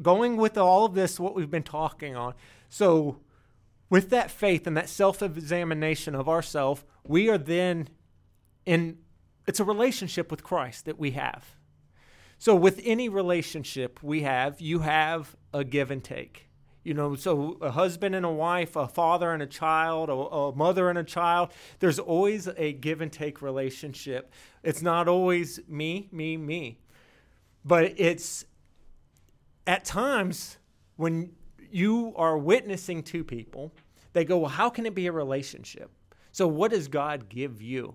going 0.00 0.36
with 0.36 0.58
all 0.58 0.84
of 0.84 0.94
this, 0.94 1.18
what 1.18 1.34
we've 1.34 1.50
been 1.50 1.62
talking 1.62 2.14
on. 2.14 2.34
So 2.68 3.16
with 3.90 4.10
that 4.10 4.30
faith 4.30 4.66
and 4.66 4.76
that 4.76 4.88
self-examination 4.88 6.14
of 6.14 6.28
ourself, 6.28 6.84
we 7.06 7.28
are 7.28 7.38
then 7.38 7.88
in. 8.66 8.98
It's 9.46 9.60
a 9.60 9.64
relationship 9.64 10.30
with 10.30 10.44
Christ 10.44 10.84
that 10.84 10.98
we 10.98 11.12
have. 11.12 11.56
So 12.38 12.54
with 12.54 12.80
any 12.84 13.08
relationship 13.08 14.02
we 14.02 14.22
have, 14.22 14.60
you 14.60 14.80
have 14.80 15.34
a 15.52 15.64
give 15.64 15.90
and 15.90 16.04
take. 16.04 16.48
You 16.84 16.94
know, 16.94 17.16
so 17.16 17.58
a 17.60 17.70
husband 17.70 18.14
and 18.14 18.24
a 18.24 18.30
wife, 18.30 18.76
a 18.76 18.86
father 18.86 19.32
and 19.32 19.42
a 19.42 19.46
child, 19.46 20.08
a, 20.08 20.12
a 20.12 20.54
mother 20.54 20.88
and 20.88 20.98
a 20.98 21.04
child, 21.04 21.50
there's 21.80 21.98
always 21.98 22.48
a 22.56 22.72
give 22.72 23.00
and 23.00 23.12
take 23.12 23.42
relationship. 23.42 24.32
It's 24.62 24.80
not 24.80 25.08
always 25.08 25.60
me, 25.66 26.08
me, 26.12 26.36
me. 26.36 26.80
But 27.64 27.94
it's 27.96 28.44
at 29.66 29.84
times 29.84 30.58
when 30.96 31.32
you 31.70 32.12
are 32.16 32.36
witnessing 32.38 33.02
to 33.04 33.24
people, 33.24 33.72
they 34.12 34.24
go, 34.24 34.38
Well, 34.38 34.50
how 34.50 34.70
can 34.70 34.86
it 34.86 34.94
be 34.94 35.06
a 35.06 35.12
relationship? 35.12 35.90
So, 36.32 36.46
what 36.46 36.70
does 36.70 36.88
God 36.88 37.28
give 37.28 37.60
you? 37.62 37.94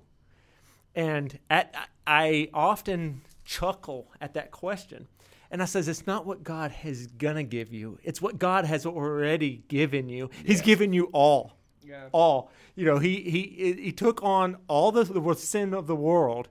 And 0.95 1.37
at, 1.49 1.89
I 2.05 2.49
often 2.53 3.21
chuckle 3.45 4.11
at 4.21 4.33
that 4.35 4.51
question. 4.51 5.07
And 5.51 5.61
I 5.61 5.65
says, 5.65 5.87
it's 5.87 6.07
not 6.07 6.25
what 6.25 6.43
God 6.43 6.73
is 6.83 7.07
going 7.07 7.35
to 7.35 7.43
give 7.43 7.71
you. 7.71 7.99
It's 8.03 8.21
what 8.21 8.39
God 8.39 8.65
has 8.65 8.85
already 8.85 9.63
given 9.67 10.09
you. 10.09 10.29
He's 10.43 10.61
given 10.61 10.93
you 10.93 11.05
all. 11.13 11.57
Yeah. 11.85 12.07
All. 12.11 12.51
You 12.75 12.85
know, 12.85 12.97
he, 12.97 13.21
he, 13.21 13.73
he 13.73 13.91
took 13.91 14.23
on 14.23 14.57
all 14.67 14.91
the, 14.91 15.03
the 15.03 15.35
sin 15.35 15.73
of 15.73 15.85
the 15.85 15.95
world, 15.95 16.49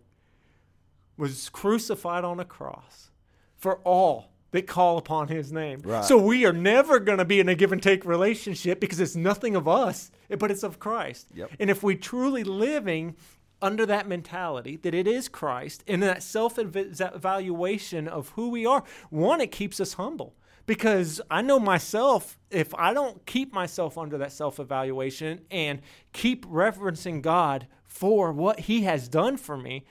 was 1.17 1.49
crucified 1.49 2.23
on 2.25 2.39
a 2.39 2.45
cross 2.45 3.11
for 3.57 3.79
all 3.79 4.32
that 4.53 4.67
call 4.67 4.99
upon 4.99 5.29
his 5.29 5.53
name. 5.53 5.81
Right. 5.83 6.05
So 6.05 6.17
we 6.17 6.47
are 6.47 6.53
never 6.53 7.01
going 7.01 7.19
to 7.19 7.25
be 7.25 7.41
in 7.41 7.49
a 7.49 7.55
give 7.55 7.73
and 7.73 7.83
take 7.83 8.05
relationship 8.05 8.81
because 8.81 9.01
it's 9.01 9.17
nothing 9.17 9.57
of 9.57 9.67
us, 9.67 10.11
but 10.38 10.51
it's 10.51 10.62
of 10.62 10.79
Christ. 10.79 11.29
Yep. 11.35 11.51
And 11.59 11.71
if 11.71 11.83
we 11.83 11.97
truly 11.97 12.45
living 12.45 13.17
under 13.61 13.87
that 13.87 14.09
mentality 14.09 14.77
that 14.77 14.95
it 14.95 15.07
is 15.07 15.29
Christ 15.29 15.85
and 15.87 16.03
that 16.03 16.23
self 16.23 16.59
evaluation 16.59 18.09
of 18.09 18.31
who 18.31 18.51
we 18.51 18.67
are, 18.67 18.85
one, 19.11 19.41
it 19.41 19.51
keeps 19.51 19.81
us 19.81 19.95
humble. 19.95 20.35
Because 20.65 21.21
I 21.29 21.43
know 21.43 21.59
myself, 21.59 22.38
if 22.51 22.73
I 22.75 22.95
don't 22.95 23.27
keep 23.27 23.53
myself 23.53 23.99
under 23.99 24.19
that 24.19 24.33
self 24.33 24.61
evaluation 24.61 25.41
and 25.51 25.81
keep 26.12 26.45
reverencing 26.49 27.21
God 27.21 27.67
for 27.85 28.33
what 28.33 28.61
He 28.61 28.83
has 28.83 29.09
done 29.09 29.37
for 29.37 29.57
me, 29.57 29.85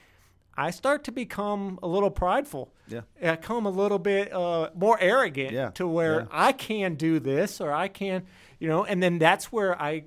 I 0.55 0.71
start 0.71 1.05
to 1.05 1.11
become 1.11 1.79
a 1.81 1.87
little 1.87 2.09
prideful. 2.09 2.73
Yeah. 2.87 3.01
I 3.23 3.35
come 3.37 3.65
a 3.65 3.69
little 3.69 3.99
bit 3.99 4.33
uh, 4.33 4.69
more 4.75 4.97
arrogant 4.99 5.51
Yeah, 5.51 5.69
to 5.71 5.87
where 5.87 6.21
yeah. 6.21 6.27
I 6.31 6.51
can 6.51 6.95
do 6.95 7.19
this 7.19 7.61
or 7.61 7.71
I 7.71 7.87
can, 7.87 8.23
you 8.59 8.67
know, 8.67 8.83
and 8.83 9.01
then 9.01 9.17
that's 9.17 9.51
where 9.51 9.81
I 9.81 10.03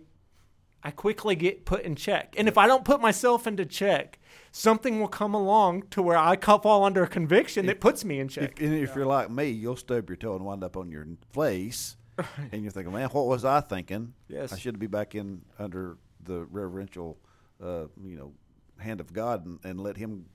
I 0.86 0.90
quickly 0.90 1.34
get 1.34 1.64
put 1.64 1.82
in 1.82 1.96
check. 1.96 2.34
And 2.36 2.46
if 2.46 2.58
I 2.58 2.66
don't 2.66 2.84
put 2.84 3.00
myself 3.00 3.46
into 3.46 3.64
check, 3.64 4.18
something 4.52 5.00
will 5.00 5.08
come 5.08 5.32
along 5.32 5.84
to 5.90 6.02
where 6.02 6.18
I 6.18 6.36
fall 6.36 6.84
under 6.84 7.02
a 7.02 7.08
conviction 7.08 7.64
that 7.66 7.80
puts 7.80 8.04
me 8.04 8.20
in 8.20 8.28
check. 8.28 8.60
If, 8.60 8.66
and 8.66 8.74
if 8.74 8.94
you're 8.94 9.06
like 9.06 9.30
me, 9.30 9.48
you'll 9.48 9.76
stub 9.76 10.10
your 10.10 10.16
toe 10.16 10.36
and 10.36 10.44
wind 10.44 10.62
up 10.62 10.76
on 10.76 10.90
your 10.90 11.06
face, 11.32 11.96
and 12.52 12.62
you're 12.62 12.70
thinking, 12.70 12.92
"Man, 12.92 13.08
what 13.08 13.26
was 13.26 13.46
I 13.46 13.62
thinking? 13.62 14.12
Yes. 14.28 14.52
I 14.52 14.58
should 14.58 14.78
be 14.78 14.86
back 14.86 15.14
in 15.14 15.40
under 15.58 15.96
the 16.22 16.44
reverential, 16.44 17.18
uh, 17.62 17.86
you 18.02 18.16
know, 18.16 18.34
hand 18.78 19.00
of 19.00 19.12
God 19.12 19.46
and, 19.46 19.58
and 19.64 19.80
let 19.80 19.96
Him 19.96 20.26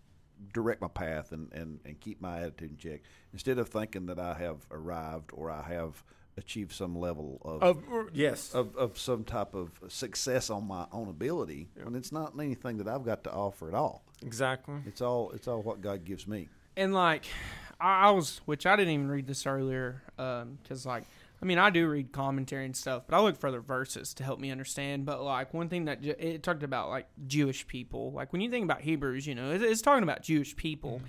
direct 0.54 0.82
my 0.82 0.88
path 0.88 1.32
and, 1.32 1.52
and, 1.54 1.80
and 1.86 2.00
keep 2.00 2.22
my 2.22 2.40
attitude 2.40 2.72
in 2.72 2.78
check 2.78 3.02
instead 3.34 3.58
of 3.60 3.68
thinking 3.68 4.06
that 4.06 4.20
I 4.20 4.34
have 4.36 4.66
arrived 4.72 5.32
or 5.34 5.52
I 5.52 5.64
have 5.64 6.02
achieved 6.38 6.72
some 6.72 6.98
level 6.98 7.42
of 7.44 7.62
Of, 7.62 7.84
yes. 8.14 8.54
of, 8.56 8.74
of 8.78 8.98
some 8.98 9.26
type 9.26 9.54
of 9.54 9.72
success 9.90 10.50
on 10.50 10.66
my 10.66 10.86
own 10.94 11.10
ability 11.10 11.68
when 11.84 11.94
it's 11.96 12.14
not 12.14 12.34
anything 12.40 12.78
that 12.78 12.88
I've 12.88 13.04
got 13.04 13.26
to 13.26 13.32
offer 13.34 13.68
at 13.68 13.74
all. 13.74 14.04
exactly. 14.26 14.76
It's 14.86 15.02
all 15.02 15.32
it's 15.32 15.48
all 15.50 15.62
what 15.62 15.82
God 15.82 16.06
gives 16.06 16.26
me. 16.26 16.48
and 16.78 16.94
like 16.94 17.26
I, 17.82 18.08
I 18.08 18.12
was 18.12 18.40
which 18.46 18.66
i 18.66 18.76
didn't 18.78 18.94
even 18.94 19.10
read 19.12 19.28
this 19.28 19.46
earlier 19.46 20.02
um, 20.18 20.58
because 20.64 20.86
like 20.86 21.04
i 21.42 21.46
mean 21.46 21.58
i 21.58 21.70
do 21.70 21.88
read 21.88 22.12
commentary 22.12 22.66
and 22.66 22.76
stuff 22.76 23.04
but 23.08 23.16
i 23.16 23.20
look 23.20 23.38
for 23.38 23.52
the 23.52 23.60
verses 23.60 24.14
to 24.14 24.24
help 24.24 24.40
me 24.40 24.52
understand. 24.52 25.06
But 25.06 25.22
like 25.22 25.54
one 25.54 25.70
thing 25.70 25.86
that 25.86 26.04
it 26.04 26.44
talked 26.44 26.64
about 26.64 26.90
like 26.90 27.08
jewish 27.28 27.68
people. 27.68 28.12
Like 28.12 28.32
when 28.32 28.42
you 28.42 28.50
think 28.50 28.64
about 28.64 28.82
hebrews 28.82 29.28
you 29.28 29.36
know 29.36 29.52
it, 29.52 29.62
it's 29.62 29.82
talking 29.82 30.04
about 30.04 30.24
jewish 30.24 30.56
people. 30.56 31.02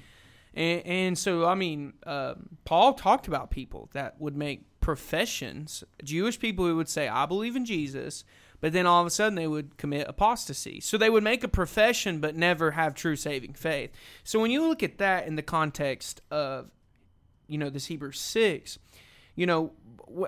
And, 0.55 0.87
and 0.87 1.19
so 1.19 1.47
i 1.47 1.55
mean 1.55 1.95
um, 2.07 2.57
paul 2.64 2.95
talked 2.95 3.29
about 3.29 3.51
people 3.51 3.88
that 3.93 4.21
would 4.21 4.37
make 4.37 4.66
professions. 4.81 5.85
Jewish 6.03 6.38
people 6.38 6.66
who 6.66 6.77
would 6.77 6.88
say 6.88 7.09
i 7.09 7.27
believe 7.27 7.57
in 7.57 7.64
jesus 7.64 8.25
but 8.61 8.73
then 8.73 8.87
all 8.87 9.01
of 9.01 9.07
a 9.07 9.11
sudden 9.11 9.35
they 9.35 9.47
would 9.47 9.77
commit 9.77 10.07
apostasy. 10.09 10.81
So 10.81 10.99
they 10.99 11.11
would 11.11 11.25
make 11.25 11.43
a 11.43 11.49
profession 11.49 12.21
but 12.21 12.37
never 12.37 12.73
have 12.73 12.95
true 12.95 13.16
saving 13.16 13.55
faith. 13.55 13.90
So 14.23 14.38
when 14.38 14.51
you 14.51 14.66
look 14.66 14.83
at 14.83 14.99
that 14.99 15.27
in 15.27 15.37
the 15.37 15.43
context 15.43 16.21
of, 16.31 16.71
you 17.47 17.59
know, 17.59 17.71
this 17.71 17.87
Hebrews 17.87 18.21
6, 18.21 18.79
you 19.40 19.46
know, 19.46 19.72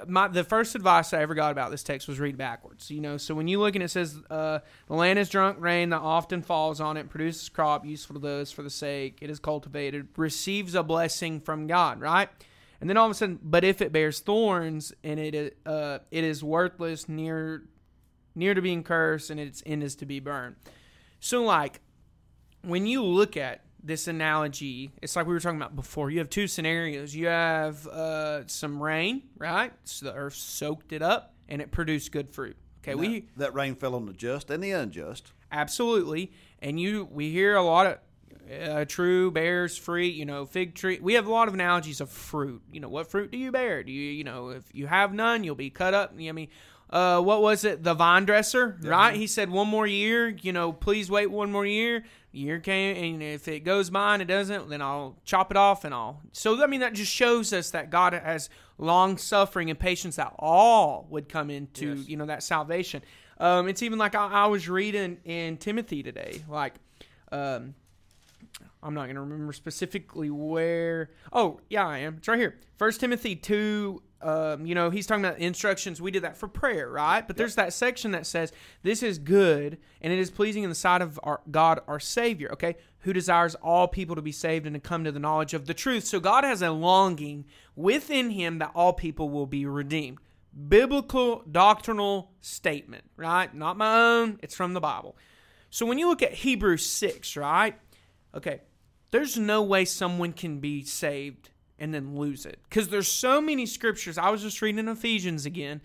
my 0.07 0.27
the 0.27 0.43
first 0.43 0.75
advice 0.75 1.13
I 1.13 1.21
ever 1.21 1.35
got 1.35 1.53
about 1.53 1.71
this 1.71 1.83
text 1.83 2.09
was 2.09 2.19
read 2.19 2.39
backwards. 2.39 2.91
You 2.91 3.03
know, 3.03 3.19
so 3.19 3.35
when 3.35 3.47
you 3.47 3.61
look 3.61 3.75
and 3.75 3.85
it 3.85 3.91
says, 3.91 4.19
uh, 4.31 4.61
"The 4.87 4.95
land 4.95 5.19
is 5.19 5.29
drunk 5.29 5.59
rain 5.61 5.91
that 5.91 6.01
often 6.01 6.41
falls 6.41 6.81
on 6.81 6.97
it, 6.97 7.11
produces 7.11 7.51
crop 7.51 7.85
useful 7.85 8.15
to 8.15 8.21
those 8.21 8.51
for 8.51 8.63
the 8.63 8.71
sake 8.71 9.19
it 9.21 9.29
is 9.29 9.39
cultivated, 9.39 10.09
receives 10.17 10.75
a 10.75 10.83
blessing 10.83 11.41
from 11.41 11.67
God." 11.67 12.01
Right, 12.01 12.31
and 12.81 12.89
then 12.89 12.97
all 12.97 13.05
of 13.05 13.11
a 13.11 13.15
sudden, 13.15 13.39
but 13.43 13.65
if 13.65 13.83
it 13.83 13.93
bears 13.93 14.21
thorns 14.21 14.95
and 15.05 15.21
it 15.21 15.59
uh, 15.67 15.99
it 16.11 16.25
is 16.25 16.43
worthless, 16.43 17.07
near 17.07 17.65
near 18.35 18.55
to 18.55 18.63
being 18.63 18.83
cursed, 18.83 19.29
and 19.29 19.39
its 19.39 19.63
end 19.67 19.83
is 19.83 19.95
to 19.97 20.07
be 20.07 20.21
burned. 20.21 20.57
So, 21.21 21.43
like, 21.43 21.83
when 22.63 22.87
you 22.87 23.05
look 23.05 23.37
at 23.37 23.63
this 23.83 24.07
analogy, 24.07 24.91
it's 25.03 25.17
like 25.17 25.27
we 25.27 25.33
were 25.33 25.41
talking 25.41 25.59
about 25.59 25.75
before. 25.75 26.11
You 26.11 26.21
have 26.21 26.31
two 26.31 26.47
scenarios. 26.47 27.15
You 27.15 27.27
have 27.27 27.87
uh, 27.87 28.47
some 28.47 28.83
rain, 28.83 29.23
right? 29.39 29.73
So 29.85 30.07
the 30.07 30.15
earth 30.15 30.35
soaked 30.35 30.93
it 30.93 31.03
up, 31.03 31.35
and 31.49 31.61
it 31.61 31.71
produced 31.71 32.13
good 32.13 32.31
fruit. 32.31 32.57
Okay, 32.83 32.95
we 32.95 33.21
that, 33.21 33.39
that 33.39 33.55
rain 33.55 33.75
fell 33.75 33.95
on 33.95 34.07
the 34.07 34.13
just 34.13 34.51
and 34.51 34.63
the 34.63 34.73
unjust. 34.73 35.33
absolutely, 35.51 36.33
and 36.61 36.81
you 36.81 37.09
we 37.11 37.31
hear 37.31 37.55
a 37.57 37.63
lot 37.63 37.87
of 37.87 37.99
uh, 38.69 38.85
true 38.85 39.31
bears 39.31 39.77
fruit. 39.77 40.15
You 40.15 40.25
know, 40.25 40.47
fig 40.47 40.75
tree. 40.75 40.99
We 41.01 41.15
have 41.15 41.27
a 41.27 41.33
lot 41.33 41.49
of 41.49 41.55
analogies 41.55 42.01
of 42.01 42.11
fruit. 42.11 42.63
You 42.73 42.81
know, 42.81 42.89
what 42.89 43.11
fruit 43.11 43.31
do 43.31 43.39
you 43.39 43.53
bear? 43.53 43.83
Do 43.83 43.93
you 43.93 44.11
you 44.11 44.25
know 44.25 44.51
if 44.51 44.65
you 44.73 44.87
have 44.87 45.13
none, 45.13 45.45
you'll 45.45 45.55
be 45.55 45.71
cut 45.71 45.95
up. 45.95 46.15
I 46.19 46.33
mean. 46.33 46.49
Uh, 46.91 47.19
what 47.23 47.41
was 47.41 47.65
it? 47.65 47.83
The 47.83 47.95
vine 47.95 48.27
dresser, 48.27 48.77
right? 48.83 49.17
He 49.17 49.27
said, 49.27 49.49
"One 49.49 49.67
more 49.67 49.87
year, 49.87 50.29
you 50.29 50.53
know. 50.53 50.73
Please 50.73 51.11
wait 51.11 51.31
one 51.31 51.51
more 51.51 51.65
year." 51.65 52.05
Year 52.33 52.59
came, 52.61 52.97
and 52.97 53.23
if 53.23 53.47
it 53.47 53.61
goes 53.61 53.91
by 53.91 54.15
and 54.15 54.23
it 54.23 54.27
doesn't, 54.27 54.71
then 54.71 54.81
I'll 54.81 55.19
chop 55.25 55.51
it 55.51 55.57
off 55.57 55.85
and 55.85 55.93
all. 55.93 56.23
So 56.33 56.63
I 56.63 56.67
mean, 56.67 56.81
that 56.81 56.95
just 56.95 57.13
shows 57.13 57.53
us 57.53 57.71
that 57.71 57.91
God 57.91 58.15
has 58.15 58.49
long 58.79 59.19
suffering 59.19 59.69
and 59.69 59.79
patience 59.79 60.17
that 60.17 60.35
all 60.39 61.07
would 61.11 61.29
come 61.29 61.51
into, 61.51 61.95
you 62.07 62.17
know, 62.17 62.27
that 62.27 62.43
salvation. 62.43 63.03
Um, 63.39 63.69
it's 63.69 63.83
even 63.83 63.99
like 63.99 64.15
I, 64.15 64.29
I 64.29 64.47
was 64.47 64.69
reading 64.69 65.19
in 65.25 65.59
Timothy 65.59 66.03
today, 66.03 66.43
like, 66.49 66.75
um, 67.31 67.75
I'm 68.83 68.95
not 68.95 69.05
going 69.05 69.15
to 69.15 69.21
remember 69.21 69.53
specifically 69.53 70.31
where. 70.31 71.11
Oh, 71.33 71.61
yeah, 71.69 71.87
I 71.87 71.99
am. 71.99 72.17
It's 72.17 72.29
right 72.29 72.39
here. 72.39 72.59
First 72.79 73.01
Timothy 73.01 73.37
2. 73.37 74.03
Um, 74.23 74.67
you 74.67 74.75
know, 74.75 74.91
he's 74.91 75.07
talking 75.07 75.25
about 75.25 75.39
instructions. 75.39 76.01
We 76.01 76.11
did 76.11 76.23
that 76.23 76.37
for 76.37 76.49
prayer, 76.49 76.89
right? 76.89 77.27
But 77.27 77.37
there's 77.37 77.57
that 77.57 77.73
section 77.73 78.13
that 78.13 78.27
says, 78.27 78.53
This 78.83 79.03
is 79.03 79.19
good 79.19 79.79
and 80.01 80.13
it 80.13 80.19
is 80.19 80.31
pleasing 80.31 80.63
in 80.63 80.69
the 80.69 80.75
sight 80.75 81.03
of 81.03 81.19
our 81.23 81.41
God, 81.51 81.81
our 81.87 82.01
Savior, 82.01 82.51
okay? 82.53 82.77
Who 83.01 83.13
desires 83.13 83.55
all 83.57 83.89
people 83.89 84.17
to 84.17 84.23
be 84.23 84.33
saved 84.33 84.67
and 84.67 84.75
to 84.75 84.81
come 84.81 85.05
to 85.05 85.13
the 85.13 85.19
knowledge 85.19 85.55
of 85.55 85.67
the 85.67 85.75
truth. 85.75 86.05
So 86.05 86.21
God 86.21 86.45
has 86.45 86.63
a 86.63 86.71
longing 86.71 87.45
within 87.75 88.31
him 88.31 88.59
that 88.59 88.73
all 88.75 88.93
people 88.93 89.29
will 89.29 89.47
be 89.47 89.67
redeemed. 89.67 90.19
Biblical 90.69 91.43
doctrinal 91.51 92.31
statement, 92.41 93.05
right? 93.17 93.53
Not 93.55 93.77
my 93.77 93.99
own, 93.99 94.39
it's 94.43 94.55
from 94.55 94.75
the 94.75 94.81
Bible. 94.81 95.17
So 95.71 95.87
when 95.87 95.99
you 95.99 96.09
look 96.09 96.23
at 96.23 96.35
Hebrews 96.35 96.85
6, 96.87 97.37
right? 97.37 97.79
Okay, 98.35 98.61
there's 99.11 99.39
no 99.39 99.63
way 99.63 99.85
someone 99.85 100.33
can 100.33 100.59
be 100.59 100.85
saved 100.85 101.51
and 101.83 101.93
then 101.93 102.17
lose 102.17 102.47
it 102.47 102.59
because 102.69 102.89
there's 102.89 103.09
so 103.09 103.41
many 103.41 103.67
scriptures. 103.67 104.17
I 104.17 104.31
was 104.31 104.43
just 104.43 104.63
reading 104.63 104.89
Ephesians 104.89 105.45
again, 105.45 105.81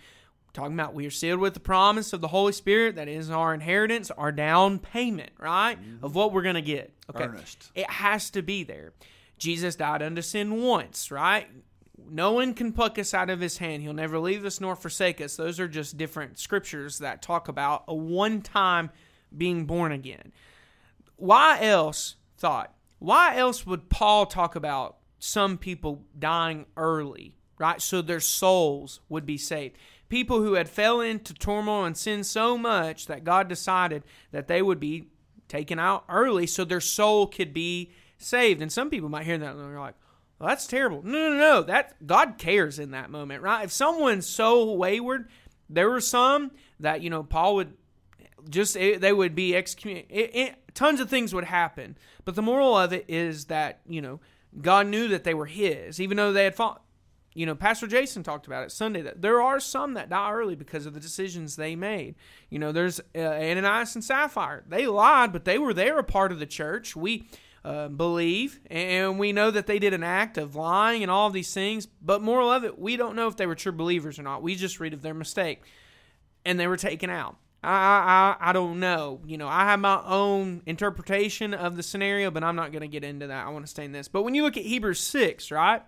talking 0.54 0.74
about 0.74 0.94
we 0.94 1.06
are 1.06 1.12
sealed 1.12 1.40
with 1.40 1.54
the 1.54 1.60
promise 1.60 2.14
of 2.14 2.22
the 2.22 2.30
Holy 2.30 2.54
Spirit 2.54 2.96
that 2.96 3.08
is 3.08 3.30
our 3.30 3.54
inheritance, 3.54 4.12
our 4.12 4.32
down 4.32 4.80
payment, 4.80 5.32
right? 5.40 5.76
Mm-hmm. 5.76 6.06
Of 6.06 6.16
what 6.16 6.32
we're 6.32 6.44
going 6.44 6.56
to 6.56 6.62
get. 6.62 6.94
Okay. 7.10 7.26
Earnest. 7.26 7.72
It 7.76 7.90
has 7.90 8.30
to 8.32 8.42
be 8.42 8.64
there. 8.64 8.94
Jesus 9.38 9.76
died 9.76 10.02
unto 10.02 10.22
sin 10.22 10.62
once, 10.62 11.12
right? 11.12 11.48
No 12.10 12.32
one 12.32 12.54
can 12.54 12.72
pluck 12.72 12.98
us 12.98 13.14
out 13.14 13.30
of 13.30 13.42
his 13.42 13.58
hand. 13.58 13.84
He'll 13.84 13.94
never 13.94 14.20
leave 14.20 14.46
us 14.46 14.62
nor 14.62 14.76
forsake 14.76 15.20
us. 15.20 15.36
Those 15.36 15.60
are 15.60 15.68
just 15.68 15.98
different 15.98 16.40
scriptures 16.40 17.00
that 17.00 17.22
talk 17.22 17.50
about 17.50 17.84
a 17.88 17.94
one 17.94 18.42
time 18.42 18.92
being 19.36 19.66
born 19.66 19.92
again 19.92 20.32
why 21.18 21.60
else 21.62 22.16
thought? 22.38 22.74
Why 23.00 23.38
else 23.38 23.66
would 23.66 23.90
Paul 23.90 24.26
talk 24.26 24.56
about 24.56 24.97
some 25.20 25.58
people 25.58 26.04
dying 26.18 26.66
early, 26.76 27.36
right? 27.58 27.82
So 27.82 28.02
their 28.02 28.20
souls 28.20 29.02
would 29.10 29.26
be 29.26 29.38
saved. 29.38 29.78
People 30.10 30.42
who 30.42 30.54
had 30.54 30.70
fell 30.70 31.02
into 31.02 31.34
turmoil 31.34 31.84
and 31.84 31.98
sin 31.98 32.24
so 32.24 32.58
much 32.58 33.08
that 33.08 33.24
God 33.24 33.48
decided 33.48 34.04
that 34.32 34.48
they 34.48 34.62
would 34.62 34.80
be 34.80 35.10
taken 35.48 35.80
out 35.80 36.06
early 36.10 36.48
so 36.48 36.64
their 36.64 36.82
soul 36.82 37.28
could 37.28 37.54
be 37.54 37.92
saved. 38.18 38.62
And 38.62 38.72
some 38.72 38.90
people 38.90 39.10
might 39.10 39.26
hear 39.26 39.38
that 39.38 39.52
and 39.52 39.60
they're 39.60 39.80
like, 39.80 39.96
well, 40.40 40.50
that's 40.50 40.68
terrible. 40.68 41.02
No, 41.04 41.32
no, 41.32 41.38
no. 41.38 41.64
That 41.64 42.06
God 42.06 42.38
cares 42.38 42.80
in 42.80 42.92
that 42.92 43.10
moment, 43.10 43.42
right? 43.42 43.64
If 43.64 43.72
someone's 43.72 44.28
so 44.28 44.72
wayward, 44.74 45.30
there 45.70 45.90
were 45.90 46.02
some 46.02 46.52
that 46.80 47.02
you 47.02 47.10
know 47.10 47.24
Paul 47.24 47.56
would 47.56 47.74
just 48.50 48.76
it, 48.76 49.02
they 49.02 49.14
would 49.14 49.36
be 49.36 49.56
excommunicated. 49.56 50.36
Eh, 50.36 50.50
eh, 50.50 50.54
tons 50.74 51.00
of 51.00 51.10
things 51.10 51.34
would 51.34 51.46
happen, 51.46 51.98
but 52.24 52.36
the 52.36 52.42
moral 52.42 52.78
of 52.78 52.94
it 52.94 53.06
is 53.08 53.46
that 53.46 53.82
you 53.88 54.02
know 54.02 54.20
God 54.62 54.88
knew 54.88 55.08
that 55.10 55.24
they 55.24 55.34
were 55.34 55.46
His, 55.46 56.00
even 56.00 56.18
though 56.18 56.34
they 56.34 56.44
had 56.44 56.56
fought. 56.56 56.84
You 57.34 57.46
know, 57.46 57.54
Pastor 57.54 57.86
Jason 57.86 58.24
talked 58.24 58.48
about 58.48 58.64
it 58.64 58.72
Sunday 58.72 59.04
that 59.04 59.22
there 59.22 59.40
are 59.40 59.60
some 59.60 59.94
that 59.94 60.10
die 60.10 60.32
early 60.32 60.56
because 60.56 60.88
of 60.88 60.96
the 60.96 61.00
decisions 61.00 61.56
they 61.56 61.76
made. 61.76 62.16
You 62.50 62.58
know, 62.58 62.72
there's 62.72 63.00
uh, 63.16 63.20
Ananias 63.20 63.94
and 63.94 64.04
Sapphira. 64.04 64.64
They 64.68 64.88
lied, 64.88 65.32
but 65.32 65.46
they 65.46 65.60
were 65.60 65.74
there 65.74 66.00
a 66.00 66.04
part 66.04 66.32
of 66.32 66.40
the 66.40 66.48
church. 66.48 66.96
We 66.96 67.28
uh, 67.64 67.90
believe, 67.90 68.60
and 68.72 69.20
we 69.20 69.34
know 69.34 69.52
that 69.52 69.68
they 69.68 69.78
did 69.78 69.94
an 69.94 70.04
act 70.04 70.40
of 70.40 70.56
lying 70.56 71.04
and 71.04 71.12
all 71.12 71.28
of 71.28 71.34
these 71.34 71.54
things. 71.54 71.86
But 72.02 72.24
moral 72.24 72.52
of 72.52 72.64
it, 72.64 72.80
we 72.80 72.98
don't 72.98 73.16
know 73.16 73.28
if 73.28 73.36
they 73.36 73.46
were 73.46 73.56
true 73.56 73.72
believers 73.72 74.18
or 74.18 74.24
not. 74.24 74.42
We 74.42 74.56
just 74.56 74.80
read 74.80 74.94
of 74.94 75.04
their 75.04 75.14
mistake, 75.14 75.62
and 76.44 76.60
they 76.60 76.66
were 76.66 76.78
taken 76.78 77.12
out. 77.12 77.36
I, 77.64 78.36
I 78.40 78.50
I 78.50 78.54
don't 78.54 78.80
know. 78.80 79.20
You 79.26 79.38
know, 79.38 79.48
I 79.48 79.66
have 79.66 79.80
my 79.80 80.02
own 80.06 80.62
interpretation 80.66 81.54
of 81.54 81.76
the 81.76 81.84
scenario, 81.84 82.32
but 82.32 82.44
I'm 82.44 82.56
not 82.56 82.72
going 82.72 82.82
to 82.82 82.88
get 82.88 83.04
into 83.04 83.28
that. 83.28 83.46
I 83.46 83.50
want 83.50 83.66
to 83.66 83.70
stay 83.70 83.86
in 83.86 83.92
this. 83.92 84.08
But 84.08 84.24
when 84.24 84.36
you 84.36 84.44
look 84.44 84.58
at 84.58 84.64
Hebrews 84.64 85.00
six, 85.00 85.52
right? 85.52 85.82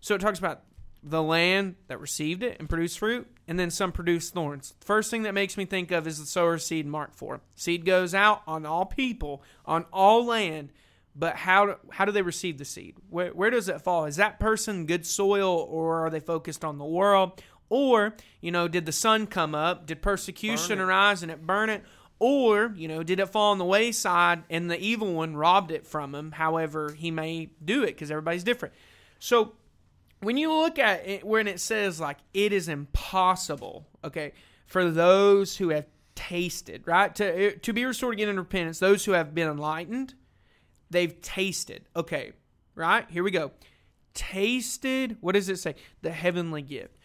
So 0.00 0.14
it 0.14 0.20
talks 0.20 0.38
about 0.38 0.62
the 1.02 1.22
land 1.22 1.76
that 1.88 2.00
received 2.00 2.42
it 2.42 2.58
and 2.58 2.68
produced 2.68 2.98
fruit, 2.98 3.26
and 3.48 3.58
then 3.58 3.70
some 3.70 3.92
produced 3.92 4.34
thorns. 4.34 4.74
First 4.80 5.10
thing 5.10 5.22
that 5.22 5.34
makes 5.34 5.56
me 5.56 5.64
think 5.64 5.90
of 5.90 6.06
is 6.06 6.18
the 6.18 6.26
sower 6.26 6.58
seed 6.58 6.86
Mark 6.86 7.14
4. 7.14 7.40
Seed 7.56 7.84
goes 7.84 8.14
out 8.14 8.42
on 8.46 8.66
all 8.66 8.86
people, 8.86 9.42
on 9.64 9.86
all 9.92 10.24
land, 10.26 10.72
but 11.14 11.36
how, 11.36 11.66
do, 11.66 11.74
how 11.90 12.04
do 12.04 12.12
they 12.12 12.22
receive 12.22 12.58
the 12.58 12.64
seed? 12.64 12.96
Where, 13.08 13.30
where 13.30 13.50
does 13.50 13.68
it 13.68 13.80
fall? 13.80 14.04
Is 14.04 14.16
that 14.16 14.38
person 14.38 14.86
good 14.86 15.06
soil, 15.06 15.66
or 15.70 16.06
are 16.06 16.10
they 16.10 16.20
focused 16.20 16.64
on 16.64 16.78
the 16.78 16.84
world? 16.84 17.42
Or, 17.70 18.14
you 18.40 18.50
know, 18.50 18.68
did 18.68 18.84
the 18.84 18.92
sun 18.92 19.26
come 19.26 19.54
up? 19.54 19.86
Did 19.86 20.02
persecution 20.02 20.80
arise 20.80 21.22
and 21.22 21.32
it 21.32 21.46
burn 21.46 21.70
it? 21.70 21.82
Or, 22.18 22.74
you 22.76 22.86
know, 22.86 23.02
did 23.02 23.18
it 23.18 23.30
fall 23.30 23.52
on 23.52 23.58
the 23.58 23.64
wayside 23.64 24.42
and 24.50 24.70
the 24.70 24.78
evil 24.78 25.14
one 25.14 25.36
robbed 25.36 25.70
it 25.70 25.86
from 25.86 26.14
him? 26.14 26.32
However, 26.32 26.92
he 26.92 27.10
may 27.10 27.50
do 27.64 27.82
it 27.82 27.94
because 27.94 28.10
everybody's 28.10 28.44
different. 28.44 28.74
So, 29.18 29.54
when 30.20 30.36
you 30.36 30.52
look 30.52 30.78
at 30.78 31.06
it, 31.06 31.24
when 31.24 31.48
it 31.48 31.60
says, 31.60 31.98
like, 31.98 32.18
it 32.34 32.52
is 32.52 32.68
impossible, 32.68 33.86
okay, 34.04 34.32
for 34.66 34.90
those 34.90 35.56
who 35.56 35.70
have 35.70 35.86
tasted, 36.14 36.82
right? 36.86 37.14
To, 37.14 37.24
eh, 37.24 37.50
to 37.62 37.72
be 37.72 37.86
restored 37.86 38.14
again 38.14 38.28
in 38.28 38.36
repentance, 38.36 38.78
those 38.78 39.06
who 39.06 39.12
have 39.12 39.34
been 39.34 39.48
enlightened, 39.48 40.12
they've 40.90 41.18
tasted. 41.22 41.86
Okay, 41.96 42.32
right? 42.74 43.06
Here 43.08 43.22
we 43.22 43.30
go. 43.30 43.52
Tasted, 44.12 45.16
what 45.20 45.32
does 45.32 45.48
it 45.48 45.56
say? 45.56 45.76
The 46.02 46.10
heavenly 46.10 46.60
gift. 46.60 46.98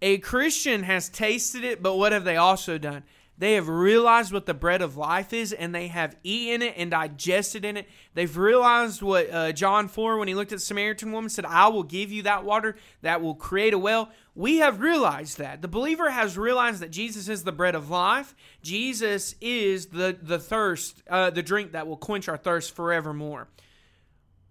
A 0.00 0.18
Christian 0.18 0.84
has 0.84 1.08
tasted 1.08 1.64
it, 1.64 1.82
but 1.82 1.96
what 1.96 2.12
have 2.12 2.24
they 2.24 2.36
also 2.36 2.78
done? 2.78 3.02
They 3.38 3.54
have 3.54 3.68
realized 3.68 4.32
what 4.32 4.46
the 4.46 4.54
bread 4.54 4.82
of 4.82 4.96
life 4.96 5.32
is 5.32 5.52
and 5.52 5.72
they 5.72 5.86
have 5.88 6.16
eaten 6.24 6.60
it 6.60 6.74
and 6.76 6.90
digested 6.90 7.64
in 7.64 7.76
it. 7.76 7.88
They've 8.14 8.36
realized 8.36 9.00
what 9.00 9.30
uh, 9.30 9.52
John 9.52 9.86
4, 9.86 10.18
when 10.18 10.26
he 10.26 10.34
looked 10.34 10.50
at 10.50 10.58
the 10.58 10.64
Samaritan 10.64 11.12
woman, 11.12 11.30
said, 11.30 11.44
I 11.44 11.68
will 11.68 11.84
give 11.84 12.10
you 12.10 12.22
that 12.22 12.44
water 12.44 12.74
that 13.02 13.22
will 13.22 13.36
create 13.36 13.74
a 13.74 13.78
well. 13.78 14.10
We 14.34 14.58
have 14.58 14.80
realized 14.80 15.38
that. 15.38 15.62
The 15.62 15.68
believer 15.68 16.10
has 16.10 16.36
realized 16.36 16.80
that 16.80 16.90
Jesus 16.90 17.28
is 17.28 17.44
the 17.44 17.52
bread 17.52 17.76
of 17.76 17.90
life. 17.90 18.34
Jesus 18.60 19.36
is 19.40 19.86
the, 19.86 20.16
the 20.20 20.40
thirst, 20.40 21.04
uh, 21.08 21.30
the 21.30 21.42
drink 21.42 21.72
that 21.72 21.86
will 21.86 21.96
quench 21.96 22.28
our 22.28 22.36
thirst 22.36 22.74
forevermore 22.74 23.46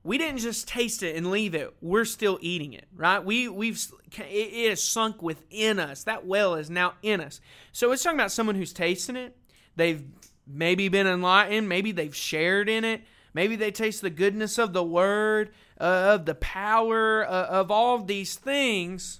we 0.08 0.18
didn't 0.18 0.40
just 0.40 0.70
taste 0.70 1.04
it 1.04 1.18
and 1.18 1.30
leave 1.30 1.54
it. 1.54 1.76
We're 1.82 2.06
still 2.06 2.40
eating 2.42 2.72
it, 2.72 2.86
right? 2.96 3.24
We 3.24 3.50
we've 3.50 3.78
it 4.18 4.24
is 4.24 4.82
sunk 4.82 5.22
within 5.22 5.80
us. 5.80 6.06
That 6.06 6.26
well 6.26 6.56
is 6.56 6.70
now 6.70 6.94
in 7.04 7.20
us. 7.20 7.42
So 7.74 7.92
it's 7.92 8.04
talking 8.04 8.18
about 8.18 8.32
someone 8.32 8.56
who's 8.56 8.72
tasting 8.72 9.18
it. 9.18 9.36
They've 9.76 10.02
maybe 10.48 10.88
been 10.88 11.08
enlightened. 11.08 11.68
Maybe 11.68 11.92
they've 11.92 12.16
shared 12.16 12.70
in 12.70 12.86
it. 12.86 13.02
Maybe 13.34 13.58
they 13.58 13.70
taste 13.70 14.02
the 14.02 14.10
goodness 14.10 14.58
of 14.58 14.72
the 14.72 14.84
word, 14.84 15.50
uh, 15.80 16.14
of 16.16 16.26
the 16.26 16.36
power 16.36 17.28
uh, 17.28 17.48
of 17.48 17.70
all 17.70 17.96
of 17.96 18.08
these 18.08 18.36
things. 18.36 19.20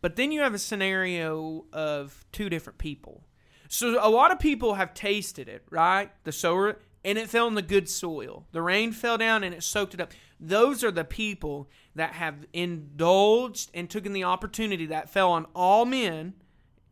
But 0.00 0.16
then 0.16 0.32
you 0.32 0.40
have 0.40 0.54
a 0.54 0.58
scenario 0.58 1.66
of 1.74 2.24
two 2.32 2.48
different 2.48 2.78
people. 2.78 3.24
So 3.68 3.98
a 4.02 4.08
lot 4.08 4.32
of 4.32 4.38
people 4.38 4.74
have 4.74 4.94
tasted 4.94 5.46
it, 5.46 5.62
right? 5.68 6.10
The 6.24 6.32
sower 6.32 6.78
and 7.04 7.18
it 7.18 7.30
fell 7.30 7.46
in 7.46 7.54
the 7.54 7.62
good 7.62 7.88
soil. 7.88 8.46
The 8.52 8.62
rain 8.62 8.92
fell 8.92 9.18
down 9.18 9.42
and 9.42 9.54
it 9.54 9.62
soaked 9.62 9.94
it 9.94 10.00
up. 10.00 10.12
Those 10.38 10.84
are 10.84 10.90
the 10.90 11.04
people 11.04 11.70
that 11.94 12.12
have 12.12 12.46
indulged 12.52 13.70
and 13.74 13.88
taken 13.88 14.12
the 14.12 14.24
opportunity 14.24 14.86
that 14.86 15.10
fell 15.10 15.32
on 15.32 15.46
all 15.54 15.84
men, 15.84 16.34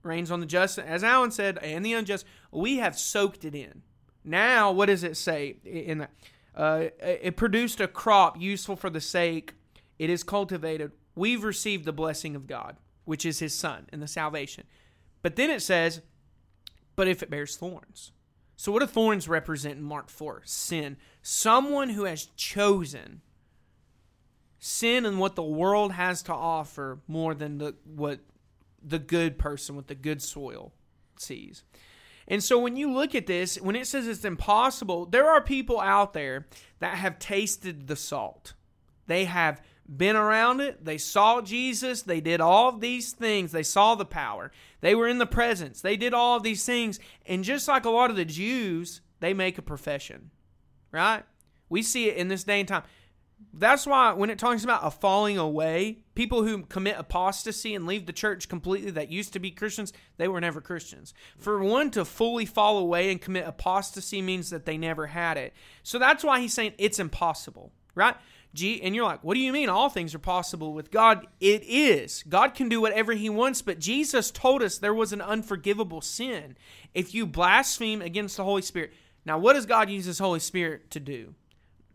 rains 0.03 0.31
on 0.31 0.41
the 0.41 0.47
just, 0.47 0.79
as 0.79 1.05
Alan 1.05 1.31
said, 1.31 1.59
and 1.59 1.85
the 1.85 1.93
unjust. 1.93 2.25
We 2.51 2.77
have 2.77 2.99
soaked 2.99 3.45
it 3.45 3.55
in. 3.55 3.83
Now, 4.25 4.73
what 4.73 4.87
does 4.87 5.05
it 5.05 5.17
say 5.17 5.57
in 5.65 5.99
that? 5.99 6.11
Uh, 6.55 6.89
it 7.01 7.37
produced 7.37 7.81
a 7.81 7.87
crop 7.87 8.41
useful 8.41 8.75
for 8.75 8.91
the 8.91 9.01
sake 9.01 9.55
it 9.99 10.11
is 10.11 10.23
cultivated. 10.23 10.93
We've 11.15 11.43
received 11.43 11.85
the 11.85 11.93
blessing 11.93 12.37
of 12.37 12.47
God, 12.47 12.77
which 13.05 13.27
is 13.27 13.41
His 13.41 13.55
Son 13.55 13.87
and 13.93 14.01
the 14.01 14.09
salvation. 14.09 14.65
But 15.23 15.37
then 15.37 15.51
it 15.51 15.61
says, 15.61 16.03
but 16.95 17.09
if 17.09 17.23
it 17.23 17.31
bears 17.31 17.57
thorns. 17.57 18.13
So, 18.59 18.73
what 18.73 18.81
do 18.81 18.87
thorns 18.87 19.29
represent 19.29 19.77
in 19.77 19.85
Mark 19.85 20.11
4? 20.11 20.43
Sin. 20.45 20.97
Someone 21.23 21.91
who 21.91 22.07
has 22.07 22.27
chosen 22.35 23.21
sin 24.59 25.07
and 25.07 25.21
what 25.21 25.37
the 25.37 25.45
world 25.45 25.93
has 25.93 26.25
to 26.25 26.35
offer 26.35 26.99
more 27.07 27.35
than 27.35 27.59
the, 27.59 27.77
what 27.85 28.19
the 28.83 28.99
good 28.99 29.39
person 29.39 29.77
with 29.77 29.87
the 29.87 29.95
good 29.95 30.21
soil 30.21 30.73
sees. 31.17 31.63
And 32.27 32.43
so, 32.43 32.59
when 32.59 32.77
you 32.77 32.93
look 32.93 33.15
at 33.15 33.29
this, 33.29 33.61
when 33.61 33.77
it 33.77 33.87
says 33.87 34.09
it's 34.09 34.25
impossible, 34.25 35.07
there 35.07 35.31
are 35.31 35.41
people 35.41 35.79
out 35.79 36.13
there 36.13 36.49
that 36.81 36.97
have 36.97 37.21
tasted 37.21 37.87
the 37.87 37.95
salt. 37.95 38.55
They 39.07 39.27
have 39.27 39.63
been 39.95 40.17
around 40.17 40.61
it. 40.61 40.85
They 40.85 40.99
saw 40.99 41.41
Jesus. 41.41 42.03
They 42.03 42.21
did 42.21 42.41
all 42.41 42.73
these 42.73 43.13
things. 43.13 43.53
They 43.53 43.63
saw 43.63 43.95
the 43.95 44.05
power. 44.05 44.53
They 44.81 44.95
were 44.95 45.09
in 45.09 45.19
the 45.19 45.27
presence. 45.27 45.81
They 45.81 45.97
did 45.97 46.15
all 46.15 46.41
these 46.41 46.65
things. 46.65 47.01
And 47.27 47.45
just 47.45 47.69
like 47.69 47.85
a 47.85 47.91
lot 47.91 48.11
of 48.11 48.17
the 48.17 48.25
Jews, 48.25 49.01
they 49.21 49.33
make 49.33 49.59
a 49.59 49.63
profession, 49.63 50.31
right? 50.93 51.25
We 51.69 51.83
see 51.83 52.09
it 52.09 52.17
in 52.17 52.29
this 52.29 52.45
day 52.45 52.61
and 52.61 52.69
time. 52.69 52.85
That's 53.53 53.87
why 53.87 54.13
when 54.13 54.31
it 54.31 54.39
talks 54.39 54.65
about 54.65 54.85
a 54.85 54.91
falling 54.91 55.39
away, 55.39 55.99
people 56.15 56.43
who 56.43 56.65
commit 56.65 56.97
apostasy 56.99 57.75
and 57.75 57.87
leave 57.87 58.07
the 58.07 58.13
church 58.13 58.49
completely 58.49 58.91
that 58.93 59.11
used 59.11 59.33
to 59.33 59.39
be 59.39 59.51
Christians, 59.53 59.93
they 60.17 60.29
were 60.29 60.41
never 60.41 60.61
Christians. 60.61 61.15
For 61.39 61.63
one 61.63 61.91
to 61.93 62.05
fully 62.05 62.47
fall 62.47 62.79
away 62.79 63.11
and 63.11 63.21
commit 63.21 63.47
apostasy 63.47 64.21
means 64.23 64.51
that 64.51 64.67
they 64.67 64.77
never 64.77 65.07
had 65.07 65.37
it. 65.37 65.55
So 65.83 65.99
that's 65.99 66.25
why 66.25 66.41
he's 66.41 66.53
saying 66.53 66.73
it's 66.79 66.99
impossible, 66.99 67.73
right? 67.95 68.17
And 68.83 68.95
you're 68.95 69.05
like, 69.05 69.25
what 69.25 69.35
do 69.35 69.41
you 69.41 69.53
mean 69.53 69.69
all 69.69 69.89
things 69.89 70.15
are 70.15 70.19
possible 70.19 70.73
with 70.73 70.91
God? 70.91 71.27
It 71.41 71.63
is. 71.65 72.25
God 72.29 72.55
can 72.55 72.69
do 72.69 72.81
whatever 72.81 73.13
he 73.13 73.31
wants, 73.31 73.63
but 73.63 73.79
Jesus 73.79 74.31
told 74.31 74.63
us 74.63 74.79
there 74.79 74.95
was 74.95 75.13
an 75.13 75.21
unforgivable 75.21 76.01
sin 76.01 76.57
if 76.95 77.15
you 77.15 77.27
blaspheme 77.27 78.03
against 78.03 78.37
the 78.37 78.45
Holy 78.45 78.63
Spirit. 78.63 78.93
Now, 79.25 79.39
what 79.39 79.55
does 79.55 79.67
God 79.67 79.91
use 79.91 80.05
his 80.05 80.19
Holy 80.19 80.41
Spirit 80.41 80.91
to 80.93 81.01
do? 81.01 81.35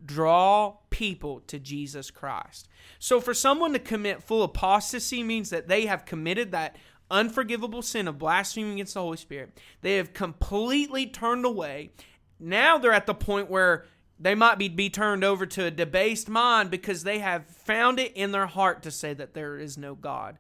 Draw 0.05 0.77
people 0.89 1.41
to 1.47 1.59
Jesus 1.59 2.11
Christ. 2.11 2.67
So, 2.99 3.21
for 3.21 3.33
someone 3.33 3.73
to 3.73 3.79
commit 3.79 4.21
full 4.21 4.43
apostasy 4.43 5.23
means 5.23 5.49
that 5.49 5.67
they 5.67 5.85
have 5.85 6.05
committed 6.05 6.51
that 6.51 6.75
unforgivable 7.09 7.81
sin 7.81 8.07
of 8.07 8.17
blaspheming 8.17 8.73
against 8.73 8.95
the 8.95 9.01
Holy 9.01 9.17
Spirit. 9.17 9.57
They 9.81 9.97
have 9.97 10.13
completely 10.13 11.05
turned 11.07 11.45
away. 11.45 11.91
Now 12.39 12.77
they're 12.77 12.91
at 12.91 13.05
the 13.05 13.13
point 13.13 13.49
where 13.49 13.85
they 14.19 14.35
might 14.35 14.57
be, 14.57 14.69
be 14.69 14.89
turned 14.89 15.23
over 15.23 15.45
to 15.45 15.65
a 15.65 15.71
debased 15.71 16.29
mind 16.29 16.69
because 16.71 17.03
they 17.03 17.19
have 17.19 17.45
found 17.45 17.99
it 17.99 18.13
in 18.13 18.31
their 18.31 18.47
heart 18.47 18.83
to 18.83 18.91
say 18.91 19.13
that 19.13 19.33
there 19.33 19.57
is 19.57 19.77
no 19.77 19.95
God. 19.95 20.37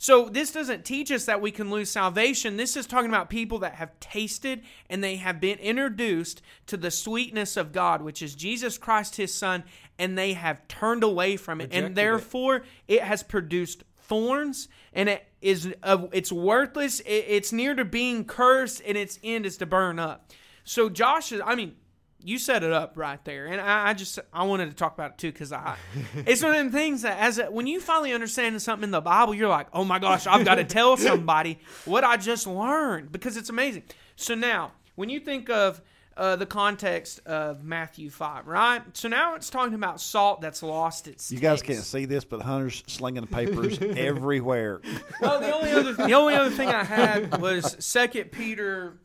So, 0.00 0.28
this 0.28 0.52
doesn't 0.52 0.84
teach 0.84 1.10
us 1.10 1.24
that 1.24 1.40
we 1.40 1.50
can 1.50 1.72
lose 1.72 1.90
salvation. 1.90 2.56
This 2.56 2.76
is 2.76 2.86
talking 2.86 3.10
about 3.10 3.28
people 3.28 3.58
that 3.58 3.74
have 3.74 3.98
tasted 3.98 4.62
and 4.88 5.02
they 5.02 5.16
have 5.16 5.40
been 5.40 5.58
introduced 5.58 6.40
to 6.66 6.76
the 6.76 6.92
sweetness 6.92 7.56
of 7.56 7.72
God, 7.72 8.02
which 8.02 8.22
is 8.22 8.36
Jesus 8.36 8.78
Christ, 8.78 9.16
his 9.16 9.34
Son, 9.34 9.64
and 9.98 10.16
they 10.16 10.34
have 10.34 10.68
turned 10.68 11.02
away 11.02 11.36
from 11.36 11.60
it. 11.60 11.64
Rejected 11.64 11.84
and 11.84 11.96
therefore, 11.96 12.56
it. 12.56 12.64
it. 12.86 13.02
has 13.02 13.24
produced 13.24 13.82
thorns 13.96 14.68
and 14.92 15.08
it 15.08 15.26
is 15.42 15.74
uh, 15.82 16.06
it's 16.12 16.30
worthless. 16.30 17.00
It, 17.00 17.24
it's 17.26 17.52
near 17.52 17.74
to 17.74 17.84
being 17.84 18.24
cursed 18.24 18.80
and 18.86 18.96
its 18.96 19.18
end 19.24 19.46
is 19.46 19.56
to 19.56 19.66
burn 19.66 19.98
up. 19.98 20.30
So, 20.62 20.88
Josh 20.88 21.32
is, 21.32 21.40
I 21.44 21.56
mean, 21.56 21.74
you 22.22 22.38
set 22.38 22.62
it 22.62 22.72
up 22.72 22.94
right 22.96 23.22
there, 23.24 23.46
and 23.46 23.60
I, 23.60 23.90
I 23.90 23.94
just 23.94 24.18
I 24.32 24.44
wanted 24.44 24.70
to 24.70 24.74
talk 24.74 24.94
about 24.94 25.12
it 25.12 25.18
too 25.18 25.32
because 25.32 25.52
I 25.52 25.76
it's 26.26 26.42
one 26.42 26.52
of 26.52 26.58
them 26.58 26.70
things 26.70 27.02
that 27.02 27.18
as 27.18 27.38
a, 27.38 27.50
when 27.50 27.66
you 27.66 27.80
finally 27.80 28.12
understand 28.12 28.60
something 28.60 28.84
in 28.84 28.90
the 28.90 29.00
Bible, 29.00 29.34
you're 29.34 29.48
like, 29.48 29.68
oh 29.72 29.84
my 29.84 29.98
gosh, 29.98 30.26
I've 30.26 30.44
got 30.44 30.56
to 30.56 30.64
tell 30.64 30.96
somebody 30.96 31.58
what 31.84 32.04
I 32.04 32.16
just 32.16 32.46
learned 32.46 33.12
because 33.12 33.36
it's 33.36 33.50
amazing. 33.50 33.84
So 34.16 34.34
now, 34.34 34.72
when 34.96 35.08
you 35.08 35.20
think 35.20 35.48
of 35.48 35.80
uh, 36.18 36.34
the 36.34 36.46
context 36.46 37.20
of 37.26 37.62
Matthew 37.62 38.10
five, 38.10 38.48
right? 38.48 38.82
So 38.94 39.08
now 39.08 39.36
it's 39.36 39.48
talking 39.48 39.74
about 39.74 40.00
salt 40.00 40.40
that's 40.40 40.64
lost 40.64 41.06
its. 41.06 41.30
You 41.30 41.38
guys 41.38 41.60
taste. 41.60 41.72
can't 41.72 41.84
see 41.84 42.04
this, 42.06 42.24
but 42.24 42.42
Hunter's 42.42 42.82
slinging 42.88 43.20
the 43.20 43.28
papers 43.28 43.78
everywhere. 43.96 44.80
Well, 45.20 45.40
the 45.40 45.54
only 45.54 45.70
other 45.70 45.92
the 45.92 46.12
only 46.14 46.34
other 46.34 46.50
thing 46.50 46.68
I 46.68 46.82
had 46.82 47.40
was 47.40 47.76
Second 47.78 48.32
Peter 48.32 48.98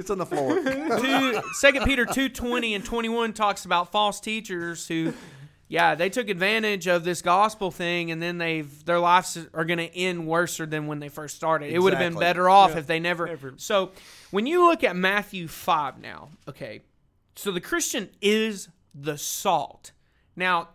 It's 0.00 0.10
on 0.10 0.16
the 0.18 0.26
floor. 0.26 0.54
two 1.00 1.40
Second 1.52 1.84
Peter 1.84 2.06
two 2.06 2.28
twenty 2.30 2.74
and 2.74 2.82
twenty 2.84 3.08
one 3.10 3.32
talks 3.34 3.64
about 3.66 3.92
false 3.92 4.18
teachers 4.18 4.88
who, 4.88 5.12
yeah, 5.68 5.94
they 5.94 6.08
took 6.08 6.30
advantage 6.30 6.86
of 6.88 7.04
this 7.04 7.20
gospel 7.20 7.70
thing, 7.70 8.10
and 8.10 8.20
then 8.22 8.38
they've 8.38 8.84
their 8.86 8.98
lives 8.98 9.36
are 9.52 9.64
going 9.66 9.78
to 9.78 9.94
end 9.94 10.26
worse 10.26 10.56
than 10.56 10.86
when 10.86 11.00
they 11.00 11.10
first 11.10 11.36
started. 11.36 11.70
It 11.72 11.78
would 11.78 11.92
have 11.92 12.00
been 12.00 12.18
better 12.18 12.48
off 12.48 12.70
Yeah. 12.72 12.78
if 12.78 12.86
they 12.86 12.98
never. 12.98 13.26
Never. 13.26 13.52
So 13.58 13.92
when 14.30 14.46
you 14.46 14.66
look 14.66 14.82
at 14.84 14.96
Matthew 14.96 15.46
five 15.48 16.00
now, 16.00 16.30
okay, 16.48 16.80
so 17.36 17.52
the 17.52 17.60
Christian 17.60 18.08
is 18.22 18.68
the 18.94 19.18
salt. 19.18 19.92
Now, 20.34 20.70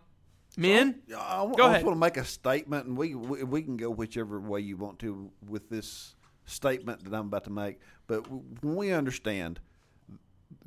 men, 0.56 1.00
Yeah, 1.08 1.18
I, 1.20 1.38
w- 1.38 1.56
Go 1.56 1.64
I 1.64 1.66
ahead. 1.66 1.76
just 1.78 1.84
want 1.86 1.96
to 1.96 2.00
make 2.00 2.16
a 2.16 2.24
statement, 2.24 2.86
and 2.86 2.96
we, 2.96 3.16
we 3.16 3.42
we 3.42 3.62
can 3.62 3.76
go 3.76 3.90
whichever 3.90 4.38
way 4.40 4.60
you 4.60 4.76
want 4.76 5.00
to 5.00 5.30
with 5.48 5.68
this 5.68 6.14
statement 6.44 7.02
that 7.04 7.12
I'm 7.12 7.26
about 7.26 7.42
to 7.44 7.50
make. 7.50 7.80
But 8.06 8.30
when 8.30 8.76
we 8.76 8.92
understand 8.92 9.60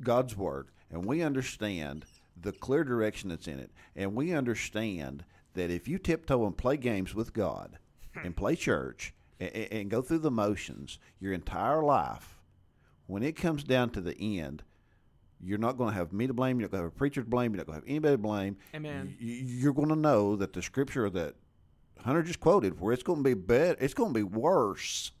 God's 0.02 0.36
word, 0.36 0.68
and 0.90 1.04
we 1.04 1.22
understand 1.22 2.04
the 2.40 2.52
clear 2.52 2.84
direction 2.84 3.30
that's 3.30 3.48
in 3.48 3.58
it, 3.58 3.70
and 3.94 4.14
we 4.14 4.32
understand 4.32 5.24
that 5.54 5.70
if 5.70 5.88
you 5.88 5.98
tiptoe 5.98 6.46
and 6.46 6.56
play 6.56 6.76
games 6.76 7.14
with 7.14 7.32
God, 7.32 7.78
hmm. 8.14 8.26
and 8.26 8.36
play 8.36 8.56
church, 8.56 9.14
and, 9.38 9.54
and 9.54 9.90
go 9.90 10.02
through 10.02 10.18
the 10.18 10.30
motions 10.30 10.98
your 11.18 11.32
entire 11.32 11.82
life, 11.82 12.38
when 13.06 13.22
it 13.22 13.32
comes 13.32 13.64
down 13.64 13.90
to 13.90 14.00
the 14.00 14.38
end, 14.38 14.62
you're 15.42 15.58
not 15.58 15.78
going 15.78 15.90
to 15.90 15.96
have 15.96 16.12
me 16.12 16.26
to 16.26 16.34
blame. 16.34 16.60
You're 16.60 16.68
not 16.68 16.72
going 16.72 16.82
to 16.82 16.86
have 16.86 16.94
a 16.94 16.98
preacher 16.98 17.22
to 17.22 17.28
blame. 17.28 17.52
You're 17.52 17.58
not 17.58 17.66
going 17.66 17.80
to 17.80 17.86
have 17.86 17.90
anybody 17.90 18.14
to 18.14 18.18
blame. 18.18 18.56
Amen. 18.74 19.16
You're 19.18 19.72
going 19.72 19.88
to 19.88 19.96
know 19.96 20.36
that 20.36 20.52
the 20.52 20.62
scripture 20.62 21.08
that 21.10 21.34
Hunter 22.04 22.22
just 22.22 22.40
quoted, 22.40 22.80
where 22.80 22.92
it's 22.92 23.02
going 23.02 23.20
to 23.20 23.24
be 23.24 23.34
bad, 23.34 23.76
it's 23.80 23.94
going 23.94 24.10
to 24.10 24.14
be 24.14 24.22
worse. 24.22 25.12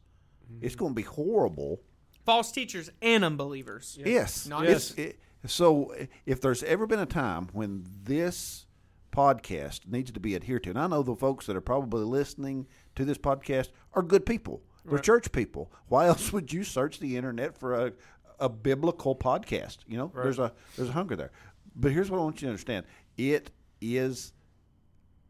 It's 0.60 0.74
mm-hmm. 0.74 0.84
going 0.84 0.92
to 0.92 0.96
be 0.96 1.02
horrible. 1.02 1.80
False 2.24 2.52
teachers 2.52 2.90
and 3.02 3.24
unbelievers. 3.24 3.98
Yes. 4.04 4.46
Not 4.46 4.64
It's- 4.64 4.88
just- 4.88 4.98
it- 4.98 5.18
so 5.46 5.94
if 6.26 6.40
there's 6.40 6.62
ever 6.64 6.86
been 6.86 6.98
a 6.98 7.06
time 7.06 7.48
when 7.52 7.84
this 8.04 8.66
podcast 9.12 9.86
needs 9.88 10.10
to 10.12 10.20
be 10.20 10.36
adhered 10.36 10.62
to, 10.64 10.70
and 10.70 10.78
I 10.78 10.86
know 10.86 11.02
the 11.02 11.16
folks 11.16 11.46
that 11.46 11.56
are 11.56 11.60
probably 11.62 12.04
listening 12.04 12.66
to 12.96 13.04
this 13.04 13.18
podcast 13.18 13.70
are 13.94 14.02
good 14.02 14.26
people. 14.26 14.62
They're 14.84 14.98
church 14.98 15.32
people. 15.32 15.72
Why 15.88 16.06
else 16.06 16.32
would 16.32 16.52
you 16.52 16.62
search 16.64 16.98
the 17.00 17.16
internet 17.16 17.56
for 17.56 17.86
a, 17.86 17.92
a 18.38 18.48
biblical 18.48 19.14
podcast? 19.16 19.78
You 19.86 19.98
know, 19.98 20.12
there's 20.14 20.38
a 20.38 20.52
there's 20.76 20.88
a 20.90 20.92
hunger 20.92 21.16
there. 21.16 21.32
But 21.74 21.92
here's 21.92 22.10
what 22.10 22.18
I 22.18 22.22
want 22.24 22.36
you 22.42 22.46
to 22.46 22.50
understand: 22.50 22.86
it 23.16 23.50
is 23.80 24.32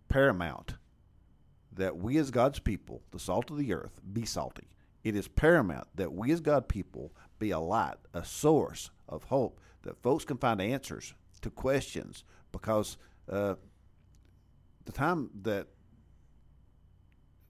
paramount 0.09 0.75
that 1.73 1.97
we 1.97 2.17
as 2.19 2.31
God's 2.31 2.59
people, 2.59 3.03
the 3.13 3.19
salt 3.19 3.51
of 3.51 3.57
the 3.59 3.73
earth, 3.73 4.01
be 4.13 4.25
salty. 4.25 4.69
It 5.03 5.17
is 5.17 5.29
paramount 5.29 5.89
that 5.95 6.13
we 6.13 6.31
as 6.33 6.41
God 6.41 6.69
people 6.69 7.13
be 7.39 7.51
a 7.51 7.59
light, 7.59 7.97
a 8.13 8.25
source 8.25 8.91
of 9.09 9.25
hope, 9.25 9.61
that 9.83 10.03
folks 10.03 10.25
can 10.25 10.37
find 10.37 10.61
answers 10.61 11.15
to 11.41 11.51
questions 11.51 12.25
because 12.53 12.99
uh, 13.31 13.55
the 14.85 14.93
time 14.93 15.31
that 15.43 15.69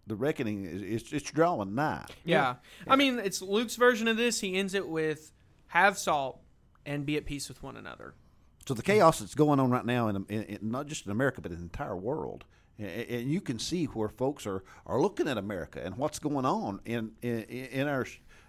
the 0.06 0.16
reckoning 0.16 0.64
is 0.64 0.82
it's, 0.82 1.12
it's 1.12 1.30
drawing 1.30 1.74
nigh. 1.74 2.06
Yeah. 2.24 2.56
I 2.86 2.96
mean, 2.96 3.18
it's 3.18 3.42
Luke's 3.42 3.76
version 3.76 4.08
of 4.08 4.16
this. 4.16 4.40
He 4.40 4.56
ends 4.56 4.74
it 4.74 4.88
with 4.88 5.32
have 5.68 5.98
salt 5.98 6.40
and 6.84 7.06
be 7.06 7.16
at 7.16 7.24
peace 7.24 7.48
with 7.48 7.62
one 7.62 7.76
another. 7.76 8.14
So 8.66 8.74
the 8.74 8.82
chaos 8.82 9.20
that's 9.20 9.34
going 9.34 9.58
on 9.58 9.70
right 9.70 9.84
now, 9.84 10.08
in, 10.08 10.26
in, 10.28 10.42
in 10.42 10.58
not 10.62 10.86
just 10.86 11.06
in 11.06 11.12
America 11.12 11.40
but 11.40 11.50
in 11.50 11.58
the 11.58 11.64
entire 11.64 11.96
world, 11.96 12.44
and, 12.80 13.30
you 13.30 13.40
can 13.40 13.58
see 13.58 13.84
where 13.86 14.08
folks 14.08 14.46
are, 14.46 14.62
are 14.86 15.00
looking 15.00 15.28
at 15.28 15.36
America 15.36 15.80
and 15.84 15.96
what's 15.96 16.18
going 16.18 16.44
on 16.44 16.80
in 16.84 17.12
in, 17.22 17.42
in 17.42 17.88
our 17.88 18.06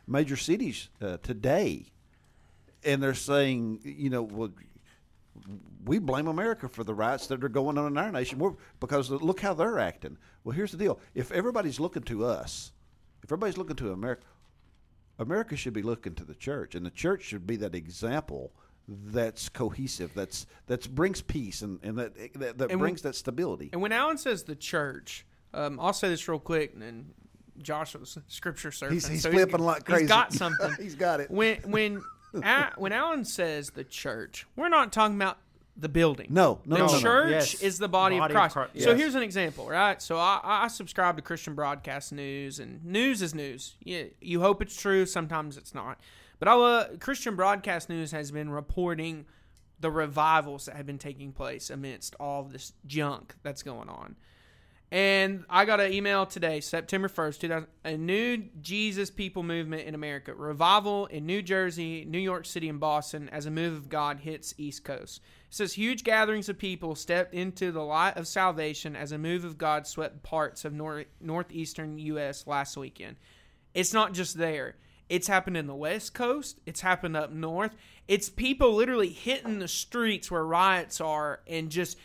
major 0.07 0.35
cities 0.35 0.89
uh, 1.01 1.17
today, 1.21 1.85
and 2.83 3.01
they're 3.01 3.13
saying, 3.13 3.79
you 3.83 4.09
know, 4.09 4.23
well, 4.23 4.51
we 5.85 5.99
blame 5.99 6.27
America 6.27 6.67
for 6.67 6.83
the 6.83 6.93
riots 6.93 7.27
that 7.27 7.43
are 7.43 7.49
going 7.49 7.77
on 7.77 7.87
in 7.87 7.97
our 7.97 8.11
nation. 8.11 8.39
We're, 8.39 8.53
because 8.79 9.09
look 9.09 9.41
how 9.41 9.53
they're 9.53 9.79
acting. 9.79 10.17
Well, 10.43 10.55
here's 10.55 10.71
the 10.71 10.77
deal: 10.77 10.99
if 11.13 11.31
everybody's 11.31 11.79
looking 11.79 12.03
to 12.03 12.25
us, 12.25 12.71
if 13.23 13.29
everybody's 13.29 13.57
looking 13.57 13.75
to 13.77 13.91
America, 13.91 14.23
America 15.19 15.55
should 15.55 15.73
be 15.73 15.83
looking 15.83 16.15
to 16.15 16.23
the 16.23 16.35
church, 16.35 16.75
and 16.75 16.85
the 16.85 16.91
church 16.91 17.23
should 17.23 17.45
be 17.45 17.57
that 17.57 17.75
example 17.75 18.53
that's 19.07 19.49
cohesive, 19.49 20.11
that's 20.13 20.45
that 20.67 20.93
brings 20.93 21.21
peace, 21.21 21.61
and, 21.61 21.79
and 21.83 21.97
that 21.97 22.13
that, 22.35 22.57
that 22.57 22.71
And 22.71 22.79
brings 22.79 23.01
that 23.03 23.15
stability. 23.15 23.69
And 23.73 23.81
when 23.81 23.91
Alan 23.91 24.17
says 24.17 24.43
the 24.43 24.55
church, 24.55 25.25
um, 25.53 25.79
I'll 25.79 25.93
say 25.93 26.09
this 26.09 26.27
real 26.27 26.39
quick, 26.39 26.73
and 26.73 26.81
then 26.81 27.05
Josh 27.61 27.95
was 27.95 28.17
scripture 28.27 28.69
surfing. 28.71 28.91
He's, 28.91 29.07
he's 29.07 29.21
so 29.23 29.31
flipping 29.31 29.59
like 29.59 29.85
crazy. 29.85 30.01
He's 30.03 30.09
got 30.09 30.33
something. 30.43 30.75
he's 30.79 30.95
got 30.95 31.19
it. 31.19 31.29
when 31.31 31.57
when 31.65 32.01
A- 32.43 32.71
when 32.77 32.91
Alan 32.91 33.25
says 33.25 33.71
the 33.71 33.83
church, 33.83 34.45
we're 34.55 34.69
not 34.69 34.91
talking 34.91 35.15
about 35.15 35.37
the 35.77 35.89
building. 35.89 36.27
No, 36.29 36.59
no, 36.65 36.75
the 36.75 36.81
no, 36.81 36.87
no, 36.87 36.93
no. 36.93 36.99
church 36.99 37.31
Yes. 37.31 37.61
is 37.63 37.79
the 37.79 37.87
body, 37.87 38.19
Body 38.19 38.33
of 38.33 38.35
of 38.35 38.51
Christ. 38.51 38.71
Christ, 38.73 38.83
So 38.85 38.95
here's 38.95 39.15
an 39.15 39.23
example, 39.23 39.67
right? 39.67 40.01
So 40.01 40.17
I, 40.17 40.39
I 40.43 40.67
subscribe 40.67 41.15
to 41.15 41.21
Christian 41.21 41.55
Broadcast 41.55 42.11
News, 42.11 42.59
and 42.59 42.83
news 42.85 43.21
is 43.21 43.33
news. 43.33 43.75
You, 43.83 44.11
you 44.19 44.41
hope 44.41 44.61
it's 44.61 44.75
true. 44.79 45.05
Sometimes 45.05 45.55
it's 45.57 45.73
not. 45.73 45.97
But 46.41 46.57
love, 46.57 46.99
Christian 46.99 47.35
Broadcast 47.35 47.87
News 47.87 48.11
has 48.13 48.31
been 48.31 48.49
reporting 48.49 49.25
the 49.79 49.91
revivals 49.91 50.65
that 50.65 50.75
have 50.75 50.87
been 50.87 50.97
taking 50.97 51.33
place 51.33 51.69
amidst 51.69 52.15
all 52.19 52.43
this 52.43 52.73
junk 52.87 53.35
that's 53.43 53.61
going 53.61 53.89
on. 53.89 54.15
And 54.91 55.45
I 55.51 55.65
got 55.65 55.79
an 55.79 55.93
email 55.93 56.25
today, 56.25 56.59
September 56.59 57.07
1st, 57.07 57.39
2000, 57.41 57.67
a 57.85 57.95
new 57.95 58.37
Jesus 58.59 59.11
People 59.11 59.43
movement 59.43 59.83
in 59.83 59.93
America. 59.93 60.33
Revival 60.33 61.05
in 61.05 61.27
New 61.27 61.43
Jersey, 61.43 62.05
New 62.05 62.17
York 62.17 62.47
City, 62.47 62.69
and 62.69 62.79
Boston 62.79 63.29
as 63.29 63.45
a 63.45 63.51
move 63.51 63.73
of 63.73 63.87
God 63.87 64.21
hits 64.21 64.55
East 64.57 64.83
Coast. 64.83 65.21
It 65.47 65.53
says 65.53 65.73
huge 65.73 66.03
gatherings 66.03 66.49
of 66.49 66.57
people 66.57 66.95
stepped 66.95 67.35
into 67.35 67.71
the 67.71 67.83
light 67.83 68.17
of 68.17 68.27
salvation 68.27 68.95
as 68.95 69.11
a 69.11 69.19
move 69.19 69.45
of 69.45 69.59
God 69.59 69.85
swept 69.85 70.23
parts 70.23 70.65
of 70.65 70.73
nor- 70.73 71.05
northeastern 71.19 71.99
U.S. 71.99 72.47
last 72.47 72.77
weekend. 72.77 73.17
It's 73.75 73.93
not 73.93 74.13
just 74.13 74.39
there. 74.39 74.75
It's 75.11 75.27
happened 75.27 75.57
in 75.57 75.67
the 75.67 75.75
West 75.75 76.13
Coast. 76.13 76.61
It's 76.65 76.79
happened 76.79 77.17
up 77.17 77.33
north. 77.33 77.75
It's 78.07 78.29
people 78.29 78.73
literally 78.73 79.09
hitting 79.09 79.59
the 79.59 79.67
streets 79.67 80.31
where 80.31 80.45
riots 80.45 81.01
are 81.01 81.41
and 81.45 81.69
just 81.69 81.97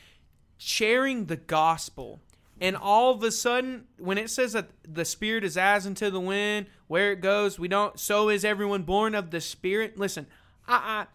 sharing 0.59 1.26
the 1.26 1.36
gospel. 1.36 2.18
And 2.61 2.76
all 2.76 3.14
of 3.14 3.22
a 3.22 3.30
sudden, 3.30 3.84
when 3.96 4.18
it 4.18 4.28
says 4.28 4.54
that 4.54 4.70
the 4.82 5.04
spirit 5.04 5.44
is 5.44 5.57
as 5.57 5.86
into 5.86 6.11
the 6.11 6.18
wind, 6.18 6.66
where 6.88 7.12
it 7.12 7.20
goes, 7.20 7.61
we 7.61 7.68
don't. 7.68 7.96
So 8.00 8.28
is 8.28 8.44
everyone 8.44 8.82
born 8.82 9.14
of 9.14 9.30
the 9.30 9.40
spirit. 9.40 9.96
Listen, 9.96 10.26
I, 10.66 11.07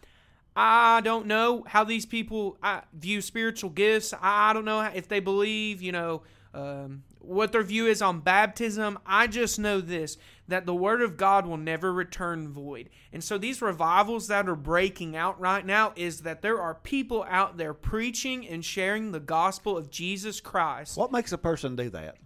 I, 0.56 0.96
I 0.96 1.00
don't 1.02 1.26
know 1.26 1.62
how 1.66 1.84
these 1.84 2.06
people 2.06 2.56
I, 2.62 2.84
view 2.94 3.20
spiritual 3.20 3.68
gifts. 3.68 4.14
I, 4.14 4.48
I 4.48 4.52
don't 4.54 4.64
know 4.64 4.80
if 4.80 5.08
they 5.08 5.20
believe, 5.20 5.82
you 5.82 5.92
know, 5.92 6.22
um, 6.54 7.02
what 7.18 7.52
their 7.52 7.62
view 7.62 7.86
is 7.86 8.00
on 8.00 8.20
baptism. 8.20 8.98
I 9.04 9.26
just 9.26 9.58
know 9.58 9.82
this 9.82 10.16
that 10.52 10.66
the 10.66 10.74
word 10.74 11.02
of 11.02 11.16
God 11.16 11.46
will 11.46 11.56
never 11.56 11.92
return 11.92 12.48
void. 12.48 12.90
And 13.12 13.22
so 13.22 13.38
these 13.38 13.62
revivals 13.62 14.28
that 14.28 14.48
are 14.48 14.54
breaking 14.56 15.16
out 15.16 15.40
right 15.40 15.64
now 15.64 15.92
is 15.96 16.20
that 16.22 16.42
there 16.42 16.60
are 16.60 16.74
people 16.74 17.24
out 17.28 17.56
there 17.56 17.74
preaching 17.74 18.46
and 18.46 18.64
sharing 18.64 19.12
the 19.12 19.20
gospel 19.20 19.76
of 19.76 19.90
Jesus 19.90 20.40
Christ. 20.40 20.96
What 20.96 21.12
makes 21.12 21.32
a 21.32 21.38
person 21.38 21.76
do 21.76 21.90
that? 21.90 22.16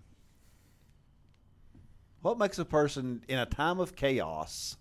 What 2.23 2.39
makes 2.39 2.59
a 2.59 2.65
person 2.65 3.23
in 3.29 3.39
a 3.39 3.47
time 3.47 3.79
of 3.79 3.95
chaos 3.95 4.77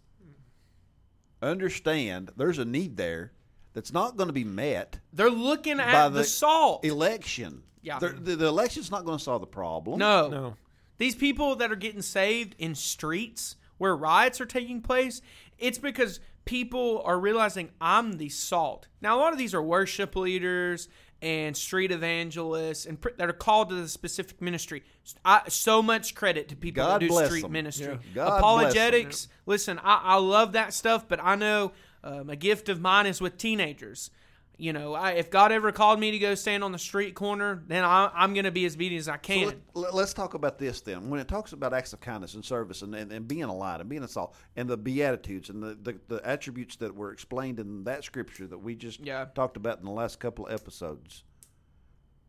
understand 1.41 2.31
there's 2.35 2.57
a 2.57 2.65
need 2.65 2.97
there 2.97 3.33
that's 3.73 3.93
not 3.93 4.17
going 4.17 4.27
to 4.27 4.33
be 4.33 4.43
met 4.43 4.99
They're 5.13 5.29
looking 5.29 5.77
by 5.77 5.83
at 5.83 6.09
the, 6.09 6.19
the 6.19 6.23
salt. 6.23 6.83
election? 6.85 7.63
Yeah. 7.81 7.99
The, 7.99 8.09
the, 8.09 8.35
the 8.35 8.47
election's 8.47 8.89
not 8.89 9.05
going 9.05 9.17
to 9.19 9.23
solve 9.23 9.41
the 9.41 9.47
problem. 9.47 9.99
no. 9.99 10.29
No. 10.29 10.55
These 10.97 11.15
people 11.15 11.55
that 11.57 11.71
are 11.71 11.75
getting 11.75 12.01
saved 12.01 12.55
in 12.57 12.75
streets 12.75 13.55
where 13.77 13.95
riots 13.95 14.39
are 14.39 14.45
taking 14.45 14.81
place, 14.81 15.21
it's 15.57 15.77
because 15.77 16.19
people 16.45 17.01
are 17.03 17.19
realizing 17.19 17.69
I'm 17.81 18.13
the 18.13 18.29
salt. 18.29 18.87
Now, 19.01 19.17
a 19.17 19.19
lot 19.19 19.33
of 19.33 19.39
these 19.39 19.53
are 19.53 19.61
worship 19.61 20.15
leaders 20.15 20.87
and 21.21 21.57
street 21.57 21.91
evangelists 21.91 22.85
and 22.85 22.99
pr- 22.99 23.09
that 23.17 23.29
are 23.29 23.33
called 23.33 23.69
to 23.69 23.75
the 23.75 23.87
specific 23.87 24.41
ministry. 24.41 24.83
I, 25.23 25.41
so 25.47 25.81
much 25.81 26.13
credit 26.13 26.49
to 26.49 26.55
people 26.55 26.83
God 26.83 27.01
that 27.01 27.07
do 27.07 27.25
street 27.25 27.41
them. 27.41 27.51
ministry. 27.51 27.85
Yeah. 27.87 27.91
God 27.93 28.01
bless 28.13 28.27
them. 28.29 28.37
Apologetics. 28.37 29.27
Listen, 29.45 29.79
I, 29.79 30.01
I 30.03 30.15
love 30.17 30.53
that 30.53 30.73
stuff, 30.73 31.07
but 31.07 31.19
I 31.21 31.35
know 31.35 31.71
um, 32.03 32.29
a 32.29 32.35
gift 32.35 32.69
of 32.69 32.79
mine 32.79 33.05
is 33.05 33.19
with 33.19 33.37
teenagers. 33.37 34.11
You 34.57 34.71
know, 34.71 34.93
I, 34.93 35.11
if 35.11 35.29
God 35.29 35.51
ever 35.51 35.71
called 35.73 35.99
me 35.99 36.11
to 36.11 36.19
go 36.19 36.33
stand 36.33 36.63
on 36.63 36.71
the 36.71 36.79
street 36.79 37.13
corner, 37.13 37.61
then 37.67 37.83
I, 37.83 38.09
I'm 38.15 38.33
going 38.33 38.45
to 38.45 38.51
be 38.51 38.65
as 38.65 38.75
obedient 38.75 39.01
as 39.01 39.09
I 39.09 39.15
So 39.15 39.19
can. 39.19 39.61
let, 39.73 39.93
us 39.93 40.13
talk 40.13 40.33
about 40.33 40.57
this 40.57 40.79
then. 40.79 41.09
When 41.09 41.19
it 41.19 41.27
talks 41.27 41.51
about 41.51 41.73
acts 41.73 41.91
of 41.91 41.99
kindness 41.99 42.35
and 42.35 42.45
service 42.45 42.81
and, 42.81 42.95
and, 42.95 43.11
and 43.11 43.27
being 43.27 43.43
a 43.43 43.53
light 43.53 43.81
and 43.81 43.89
being 43.89 44.03
a 44.03 44.07
salt 44.07 44.33
and 44.55 44.69
the 44.69 44.77
beatitudes 44.77 45.49
and 45.49 45.61
the, 45.61 45.77
the, 45.81 45.99
the 46.07 46.21
attributes 46.25 46.77
that 46.77 46.95
were 46.95 47.11
explained 47.11 47.59
in 47.59 47.83
that 47.83 48.05
scripture 48.05 48.47
that 48.47 48.57
we 48.59 48.75
just 48.75 49.01
Yeah. 49.01 49.25
talked 49.35 49.57
about 49.57 49.79
in 49.79 49.85
the 49.85 49.91
last 49.91 50.19
couple 50.21 50.47
of 50.47 50.53
episodes, 50.53 51.25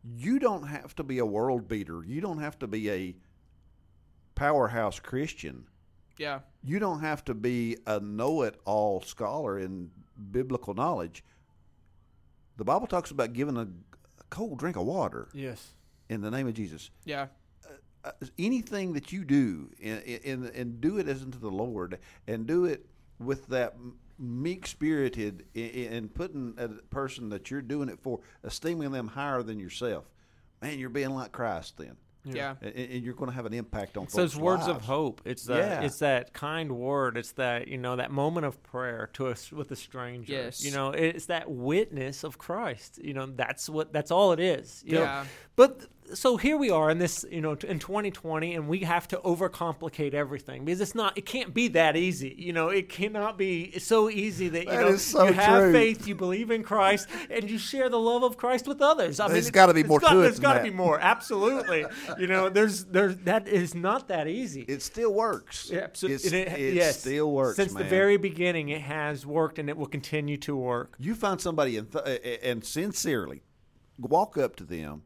you 0.03 0.37
don't 0.37 0.67
have 0.67 0.93
to 0.95 1.03
be 1.03 1.19
a 1.19 1.25
world 1.25 1.69
beater. 1.69 2.03
You 2.05 2.19
don't 2.19 2.39
have 2.39 2.59
to 2.59 2.67
be 2.67 2.91
a 2.91 3.15
powerhouse 4.35 4.99
Christian. 4.99 5.65
yeah, 6.17 6.39
You 6.63 6.79
don't 6.79 6.99
have 6.99 7.23
to 7.25 7.33
be 7.33 7.77
a 7.87 7.99
know 7.99 8.41
it 8.43 8.59
all 8.65 9.01
scholar 9.01 9.59
in 9.59 9.91
biblical 10.31 10.73
knowledge. 10.73 11.23
The 12.57 12.65
Bible 12.65 12.87
talks 12.87 13.11
about 13.11 13.33
giving 13.33 13.55
a, 13.57 13.61
a 13.61 14.23
cold 14.29 14.59
drink 14.59 14.75
of 14.77 14.85
water 14.85 15.29
Yes. 15.33 15.73
in 16.09 16.21
the 16.21 16.31
name 16.31 16.47
of 16.47 16.53
Jesus 16.53 16.89
yeah, 17.05 17.27
uh, 18.03 18.11
anything 18.37 18.93
that 18.93 19.11
you 19.11 19.23
do 19.23 19.69
and 19.81 20.81
do 20.81 20.97
it 20.97 21.07
as 21.07 21.21
unto 21.21 21.39
the 21.39 21.49
Lord 21.51 21.99
and 22.27 22.45
do 22.45 22.65
it 22.65 22.85
with 23.19 23.47
that 23.47 23.75
meek 24.19 24.65
spirited 24.65 25.45
and 25.55 26.13
putting 26.13 26.55
a 26.57 26.67
person 26.89 27.29
that 27.29 27.51
you're 27.51 27.61
doing 27.61 27.89
it 27.89 27.99
for, 27.99 28.19
esteeming 28.43 28.91
them 28.91 29.07
higher 29.09 29.43
than 29.43 29.59
yourself. 29.59 30.05
Man, 30.61 30.79
you're 30.79 30.89
being 30.89 31.11
like 31.11 31.31
Christ 31.31 31.77
then. 31.77 31.97
Yeah. 32.35 32.55
And, 32.61 32.73
and 32.75 33.03
you're 33.03 33.13
going 33.13 33.29
to 33.29 33.35
have 33.35 33.45
an 33.45 33.53
impact 33.53 33.97
on 33.97 34.03
It's 34.05 34.13
those 34.13 34.33
folks' 34.33 34.41
words 34.43 34.67
of 34.67 34.81
hope. 34.83 35.21
It's 35.25 35.45
that 35.45 35.57
Yeah. 35.57 35.81
it's 35.81 35.99
that 35.99 36.33
kind 36.33 36.71
word. 36.77 37.17
It's 37.17 37.31
that 37.33 37.67
you 37.67 37.77
know 37.77 37.95
that 37.95 38.11
moment 38.11 38.45
of 38.45 38.61
prayer 38.63 39.09
to 39.13 39.27
us 39.27 39.51
with 39.51 39.71
a 39.71 39.75
stranger. 39.75 40.33
Yes. 40.33 40.63
You 40.63 40.71
know, 40.71 40.91
it's 40.91 41.27
that 41.27 41.49
witness 41.49 42.23
of 42.23 42.37
Christ. 42.37 42.99
You 43.03 43.13
know, 43.13 43.25
that's 43.25 43.69
what 43.69 43.93
that's 43.93 44.11
all 44.11 44.31
it 44.31 44.39
is. 44.39 44.83
you 44.85 44.95
know. 44.95 45.01
Yeah. 45.01 45.25
But 45.55 45.85
so 46.13 46.37
here 46.37 46.57
we 46.57 46.69
are 46.69 46.89
in 46.89 46.97
this, 46.99 47.25
you 47.29 47.41
know, 47.41 47.51
in 47.51 47.79
2020, 47.79 48.55
and 48.55 48.67
we 48.67 48.79
have 48.79 49.07
to 49.09 49.17
overcomplicate 49.17 50.13
everything 50.13 50.65
because 50.65 50.81
it's 50.81 50.95
not. 50.95 51.17
It 51.17 51.25
can't 51.25 51.53
be 51.53 51.67
that 51.69 51.95
easy. 51.95 52.33
You 52.37 52.53
know, 52.53 52.69
it 52.69 52.89
cannot 52.89 53.37
be 53.37 53.77
so 53.79 54.09
easy 54.09 54.49
that 54.49 54.65
you 54.65 54.71
That 54.71 54.81
know 54.81 54.95
so 54.97 55.25
you 55.27 55.33
have 55.33 55.63
true. 55.63 55.71
faith, 55.73 56.07
you 56.07 56.15
believe 56.15 56.51
in 56.51 56.63
Christ, 56.63 57.07
and 57.29 57.49
you 57.49 57.57
share 57.57 57.89
the 57.89 57.99
love 57.99 58.23
of 58.23 58.37
Christ 58.37 58.67
with 58.67 58.81
others. 58.81 59.19
I 59.19 59.25
mean, 59.25 59.33
There's 59.33 59.51
gotta 59.51 59.73
be 59.73 59.81
it's 59.81 59.89
more 59.89 59.99
got- 59.99 60.13
to 60.13 60.19
it 60.19 60.21
There's 60.23 60.39
got 60.39 60.53
to 60.55 60.63
be 60.63 60.69
more. 60.71 60.99
Absolutely. 60.99 61.85
you 62.17 62.27
know, 62.27 62.49
there's 62.49 62.85
there's 62.85 63.17
that 63.19 63.47
is 63.47 63.75
not 63.75 64.07
that 64.07 64.27
easy. 64.27 64.61
It 64.67 64.81
still 64.81 65.13
works. 65.13 65.69
Yeah, 65.71 65.87
so 65.93 66.07
It's- 66.07 66.25
it, 66.25 66.33
it, 66.59 66.73
yes. 66.73 66.99
still 67.01 67.31
works, 67.31 67.55
Since 67.57 67.73
the 67.73 67.83
very 67.83 68.17
beginning, 68.17 68.69
it 68.69 68.81
has 68.81 69.25
worked, 69.25 69.59
and 69.59 69.69
it 69.69 69.77
will 69.77 69.85
continue 69.87 70.37
to 70.37 70.55
work. 70.55 70.95
You 70.99 71.15
find 71.15 71.39
somebody 71.41 71.77
and, 71.77 71.91
th- 71.91 72.39
and 72.43 72.63
sincerely 72.63 73.43
walk 73.99 74.37
up 74.37 74.55
to 74.57 74.63
them, 74.63 75.03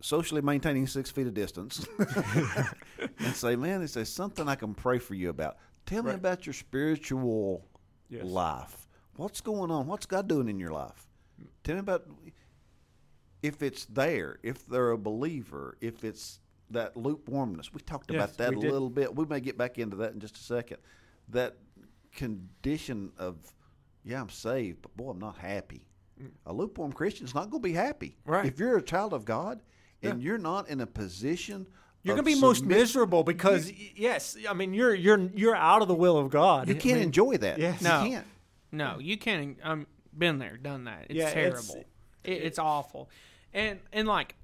socially 0.00 0.42
maintaining 0.42 0.86
six 0.86 1.10
feet 1.10 1.26
of 1.26 1.34
distance, 1.34 1.86
and 3.18 3.34
say, 3.34 3.56
"Man, 3.56 3.82
is 3.82 3.94
there 3.94 4.04
something 4.04 4.48
I 4.48 4.54
can 4.54 4.74
pray 4.74 4.98
for 4.98 5.14
you 5.14 5.30
about? 5.30 5.56
Tell 5.86 6.02
me 6.02 6.12
about 6.12 6.46
your 6.46 6.52
spiritual 6.54 7.64
Yes. 8.08 8.24
life. 8.24 8.88
What's 9.16 9.40
going 9.40 9.70
on? 9.70 9.86
What's 9.86 10.06
God 10.06 10.28
doing 10.28 10.48
in 10.48 10.58
your 10.60 10.70
life? 10.72 11.08
Tell 11.64 11.74
me 11.74 11.80
about 11.80 12.06
if 13.42 13.62
it's 13.62 13.84
there, 13.86 14.38
if 14.42 14.66
they're 14.66 14.90
a 14.92 14.98
believer, 14.98 15.76
if 15.80 16.04
it's 16.04 16.40
that 16.70 16.96
lukewarmness. 16.96 17.72
We 17.72 17.80
talked 17.80 18.10
Yes, 18.10 18.16
about 18.24 18.36
that 18.38 18.52
a 18.54 18.60
did. 18.60 18.70
little 18.70 18.90
bit. 18.90 19.14
We 19.14 19.24
may 19.26 19.40
get 19.40 19.56
back 19.58 19.78
into 19.78 19.96
that 19.96 20.12
in 20.12 20.20
just 20.20 20.36
a 20.36 20.42
second. 20.42 20.78
That 21.28 21.56
condition 22.14 23.12
of, 23.18 23.36
yeah, 24.04 24.20
I'm 24.20 24.30
saved, 24.30 24.82
but 24.82 24.96
boy, 24.96 25.10
I'm 25.10 25.18
not 25.18 25.38
happy. 25.38 25.86
A 26.46 26.52
lukewarm 26.52 26.92
Christian's 26.92 27.34
not 27.34 27.50
going 27.50 27.62
to 27.62 27.68
be 27.68 27.74
happy. 27.74 28.16
Mm. 28.26 28.30
Right. 28.32 28.46
If 28.46 28.58
you're 28.58 28.76
a 28.78 28.82
child 28.82 29.12
of 29.12 29.24
God 29.24 29.60
and 30.10 30.22
you're 30.22 30.38
not 30.38 30.68
in 30.68 30.80
a 30.80 30.86
position, 30.86 31.66
You're 32.02 32.14
going 32.16 32.24
to 32.24 32.34
be 32.34 32.40
most 32.40 32.64
miserable 32.64 33.24
because 33.24 33.66
y 33.66 33.92
yes, 33.96 34.36
I 34.48 34.52
mean 34.54 34.74
you're 34.74 34.94
you're 34.94 35.18
you're 35.34 35.56
out 35.56 35.82
of 35.82 35.88
the 35.88 35.94
will 35.94 36.18
of 36.18 36.30
God. 36.30 36.68
You 36.68 36.74
can't 36.74 36.96
mean, 36.96 37.04
enjoy 37.04 37.36
that. 37.38 37.58
Yes. 37.58 37.80
You 37.82 37.88
No. 37.88 38.04
can't. 38.08 38.26
No, 38.72 38.98
you 39.00 39.16
can't. 39.16 39.58
I'm 39.64 39.70
um, 39.80 39.86
been 40.16 40.38
there, 40.38 40.56
done 40.56 40.84
that. 40.84 41.06
It's 41.08 41.14
Yeah, 41.14 41.28
it's- 41.28 41.66
terrible. 41.68 41.84
it, 42.24 42.42
it's 42.42 42.58
awful, 42.58 43.08
and 43.54 43.80
and 43.92 44.06
like, 44.08 44.34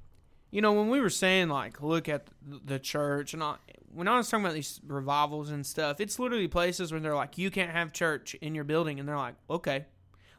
you 0.51 0.61
know, 0.61 0.73
when 0.73 0.89
we 0.91 1.01
were 1.01 1.11
saying 1.11 1.49
like, 1.49 1.83
look 1.83 2.09
at 2.09 2.27
the 2.47 2.61
the 2.65 2.79
church, 2.79 3.35
and 3.35 3.43
I, 3.43 3.57
when 3.95 4.09
I 4.09 4.17
was 4.17 4.29
talking 4.31 4.45
about 4.45 4.55
these 4.55 4.81
revivals 4.87 5.51
and 5.51 5.67
stuff, 5.67 6.01
it's 6.01 6.19
literally 6.19 6.49
places 6.49 6.93
where 6.93 7.01
they're 7.01 7.15
like, 7.15 7.37
you 7.37 7.51
can't 7.51 7.71
have 7.73 7.93
church 7.93 8.35
in 8.41 8.55
your 8.55 8.65
building, 8.65 8.99
and 9.01 9.09
they're 9.09 9.17
like, 9.17 9.35
okay. 9.51 9.87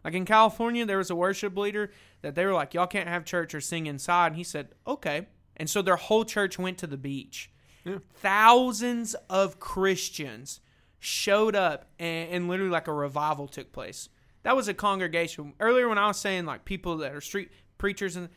Like 0.04 0.14
in 0.14 0.26
California, 0.26 0.86
there 0.86 0.97
was 0.97 1.10
a 1.10 1.16
worship 1.16 1.58
leader 1.58 1.91
that 2.22 2.36
they 2.36 2.45
were 2.45 2.54
like, 2.54 2.74
y'all 2.74 2.88
can't 2.88 3.08
have 3.08 3.26
church 3.26 3.54
or 3.56 3.62
sing 3.62 3.86
inside, 3.86 4.28
and 4.28 4.36
he 4.36 4.43
said, 4.43 4.70
okay, 4.86 5.28
and 5.56 5.70
so 5.70 5.82
their 5.82 5.95
whole 5.95 6.26
church 6.26 6.60
went 6.60 6.78
to 6.80 6.88
the 6.88 6.97
beach. 6.97 7.49
Thousands 8.16 9.14
of 9.30 9.60
Christians 9.60 10.62
showed 10.99 11.56
up 11.56 11.89
and, 11.99 12.30
and 12.30 12.47
literally 12.47 12.72
like 12.72 12.88
a 12.88 12.93
revival 12.93 13.47
took 13.47 13.74
place. 13.74 14.08
That 14.43 14.56
was 14.56 14.70
a 14.70 14.74
congregation. 14.74 15.54
Earlier 15.60 15.89
when 15.89 15.97
I 15.97 16.08
was 16.08 16.18
saying 16.18 16.45
like 16.45 16.64
people 16.64 16.97
that 16.97 17.14
are 17.14 17.22
street 17.22 17.49
preachers 17.78 18.16
and 18.16 18.30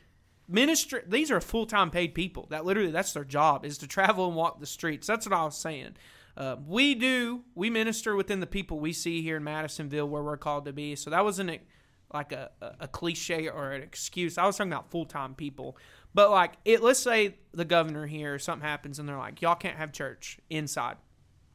ministry 0.48 1.02
these 1.06 1.30
are 1.30 1.40
full-time 1.40 1.90
paid 1.90 2.14
people 2.14 2.46
that 2.50 2.64
literally 2.64 2.92
that's 2.92 3.12
their 3.12 3.24
job 3.24 3.64
is 3.64 3.78
to 3.78 3.86
travel 3.86 4.26
and 4.26 4.36
walk 4.36 4.58
the 4.58 4.66
streets. 4.66 5.06
That's 5.06 5.26
what 5.26 5.38
I 5.38 5.44
was 5.44 5.56
saying. 5.56 5.96
Uh, 6.36 6.56
we 6.66 6.94
do 6.94 7.42
we 7.54 7.70
minister 7.70 8.14
within 8.14 8.40
the 8.40 8.46
people 8.46 8.78
we 8.78 8.92
see 8.92 9.22
here 9.22 9.38
in 9.38 9.44
Madisonville 9.44 10.08
where 10.08 10.22
we're 10.22 10.36
called 10.36 10.66
to 10.66 10.72
be. 10.72 10.94
So 10.94 11.10
that 11.10 11.24
wasn't 11.24 11.50
a, 11.50 11.60
like 12.12 12.32
a, 12.32 12.50
a, 12.80 12.86
cliche 12.88 13.48
or 13.48 13.72
an 13.72 13.82
excuse. 13.82 14.36
I 14.36 14.44
was 14.44 14.56
talking 14.56 14.72
about 14.72 14.90
full-time 14.90 15.34
people. 15.34 15.78
But 16.14 16.30
like 16.30 16.54
it 16.64 16.82
let's 16.82 17.00
say 17.00 17.36
the 17.52 17.64
governor 17.64 18.06
here 18.06 18.34
or 18.34 18.38
something 18.38 18.66
happens 18.66 18.98
and 18.98 19.08
they're 19.08 19.16
like 19.16 19.40
y'all 19.40 19.54
can't 19.54 19.78
have 19.78 19.92
church 19.92 20.38
inside. 20.50 20.96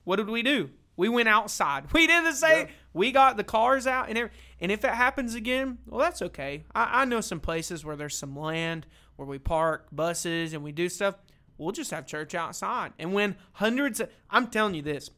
What 0.04 0.16
did 0.16 0.30
we 0.30 0.42
do? 0.42 0.72
We 0.98 1.10
went 1.10 1.30
outside. 1.30 1.86
We 1.94 2.08
did 2.08 2.26
the 2.26 2.34
same. 2.34 2.68
We 2.94 3.12
got 3.12 3.38
the 3.38 3.44
cars 3.44 3.88
out, 3.88 4.10
and 4.10 4.30
and 4.60 4.72
if 4.72 4.84
it 4.84 4.92
happens 4.92 5.34
again, 5.34 5.78
well, 5.88 6.00
that's 6.00 6.22
okay. 6.22 6.66
I, 6.76 7.02
I 7.02 7.06
know 7.06 7.22
some 7.22 7.40
places 7.40 7.86
where 7.86 7.96
there's 7.96 8.18
some 8.18 8.38
land 8.38 8.86
where 9.16 9.28
we 9.28 9.40
park 9.40 9.88
buses 9.92 10.54
and 10.54 10.64
we 10.64 10.72
do 10.72 10.90
stuff. 10.90 11.16
We'll 11.62 11.72
just 11.72 11.92
have 11.92 12.08
church 12.08 12.34
outside. 12.34 12.94
And 12.98 13.14
when 13.14 13.36
hundreds, 13.54 14.00
of, 14.00 14.10
I'm 14.32 14.48
telling 14.48 14.74
you 14.74 14.82
this, 14.82 15.12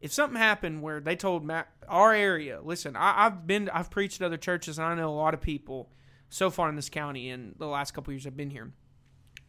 if 0.00 0.12
something 0.12 0.38
happened 0.38 0.80
where 0.80 0.98
they 0.98 1.14
told 1.14 1.44
Ma 1.44 1.64
our 1.88 2.14
area, 2.14 2.60
listen, 2.62 2.96
I, 2.96 3.26
I've 3.26 3.46
been, 3.46 3.68
I've 3.68 3.90
preached 3.90 4.22
at 4.22 4.24
other 4.24 4.38
churches, 4.38 4.78
and 4.78 4.86
I 4.86 4.94
know 4.94 5.10
a 5.10 5.14
lot 5.14 5.34
of 5.34 5.42
people 5.42 5.92
so 6.30 6.48
far 6.48 6.70
in 6.70 6.76
this 6.76 6.88
county 6.88 7.28
in 7.28 7.54
the 7.58 7.66
last 7.66 7.92
couple 7.92 8.14
years 8.14 8.26
I've 8.26 8.36
been 8.36 8.48
here. 8.48 8.72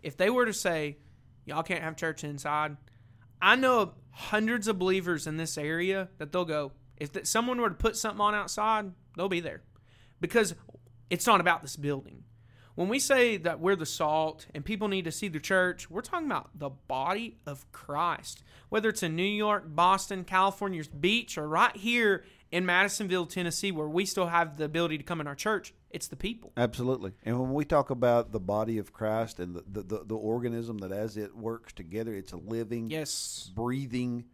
If 0.03 0.17
they 0.17 0.29
were 0.29 0.45
to 0.45 0.51
say, 0.51 0.97
y'all 1.45 1.63
can't 1.63 1.83
have 1.83 1.95
church 1.95 2.25
inside, 2.25 2.75
I 3.41 3.55
know 3.55 3.93
hundreds 4.09 4.67
of 4.67 4.77
believers 4.77 5.27
in 5.27 5.37
this 5.37 5.57
area 5.57 6.09
that 6.17 6.33
they'll 6.33 6.43
go, 6.43 6.73
if 6.97 7.13
th- 7.13 7.27
someone 7.27 7.61
were 7.61 7.69
to 7.69 7.75
put 7.75 7.95
something 7.95 8.19
on 8.19 8.35
outside, 8.35 8.91
they'll 9.15 9.29
be 9.29 9.39
there. 9.39 9.61
Because 10.19 10.53
it's 11.09 11.25
not 11.25 11.39
about 11.39 11.61
this 11.61 11.77
building. 11.77 12.25
When 12.75 12.87
we 12.87 12.99
say 12.99 13.37
that 13.37 13.59
we're 13.59 13.75
the 13.75 13.85
salt 13.85 14.47
and 14.53 14.63
people 14.63 14.87
need 14.87 15.05
to 15.05 15.11
see 15.11 15.27
the 15.27 15.39
church, 15.39 15.89
we're 15.89 16.01
talking 16.01 16.27
about 16.27 16.49
the 16.57 16.69
body 16.69 17.37
of 17.45 17.69
Christ. 17.71 18.43
Whether 18.69 18.89
it's 18.89 19.03
in 19.03 19.15
New 19.15 19.23
York, 19.23 19.65
Boston, 19.67 20.23
California's 20.23 20.87
beach, 20.87 21.37
or 21.37 21.47
right 21.47 21.75
here 21.75 22.23
in 22.51 22.65
Madisonville, 22.65 23.25
Tennessee, 23.25 23.71
where 23.71 23.87
we 23.89 24.05
still 24.05 24.27
have 24.27 24.57
the 24.57 24.63
ability 24.65 24.97
to 24.97 25.03
come 25.03 25.19
in 25.19 25.27
our 25.27 25.35
church, 25.35 25.73
it's 25.89 26.07
the 26.07 26.15
people. 26.15 26.53
Absolutely. 26.55 27.11
And 27.23 27.39
when 27.39 27.53
we 27.53 27.65
talk 27.65 27.89
about 27.89 28.31
the 28.31 28.39
body 28.39 28.77
of 28.77 28.93
Christ 28.93 29.39
and 29.39 29.55
the, 29.55 29.63
the, 29.67 29.81
the, 29.83 30.03
the 30.05 30.15
organism 30.15 30.77
that 30.79 30.91
as 30.93 31.17
it 31.17 31.35
works 31.35 31.73
together, 31.73 32.13
it's 32.13 32.31
a 32.31 32.37
living, 32.37 32.89
Yes. 32.89 33.51
breathing 33.53 34.25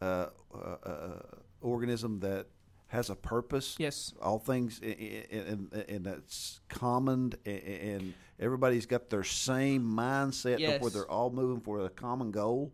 uh, 0.00 0.28
uh, 0.54 0.76
uh, 0.84 1.22
organism 1.60 2.20
that 2.20 2.46
has 2.92 3.08
a 3.08 3.16
purpose. 3.16 3.74
Yes. 3.78 4.12
All 4.20 4.38
things, 4.38 4.78
and, 4.82 5.72
and 5.88 6.04
that's 6.04 6.60
common, 6.68 7.32
and 7.46 8.12
everybody's 8.38 8.84
got 8.84 9.08
their 9.08 9.24
same 9.24 9.82
mindset 9.82 10.58
to 10.58 10.78
where 10.78 10.90
they're 10.90 11.10
all 11.10 11.30
moving 11.30 11.60
for 11.60 11.80
a 11.86 11.88
common 11.88 12.30
goal. 12.30 12.72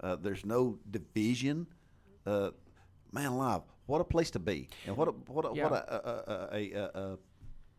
Uh, 0.00 0.16
there's 0.16 0.44
no 0.44 0.78
division. 0.90 1.66
Uh, 2.26 2.50
man, 3.10 3.32
alive, 3.32 3.62
what 3.86 4.00
a 4.00 4.04
place 4.04 4.30
to 4.32 4.38
be, 4.38 4.68
and 4.86 4.96
what 4.96 5.08
a, 5.08 5.12
what 5.12 5.44
a, 5.46 5.54
Yeah. 5.54 5.64
what 5.64 5.72
a, 5.72 5.94
a, 5.94 6.48
a, 6.52 6.72
a, 6.72 7.00
a 7.12 7.18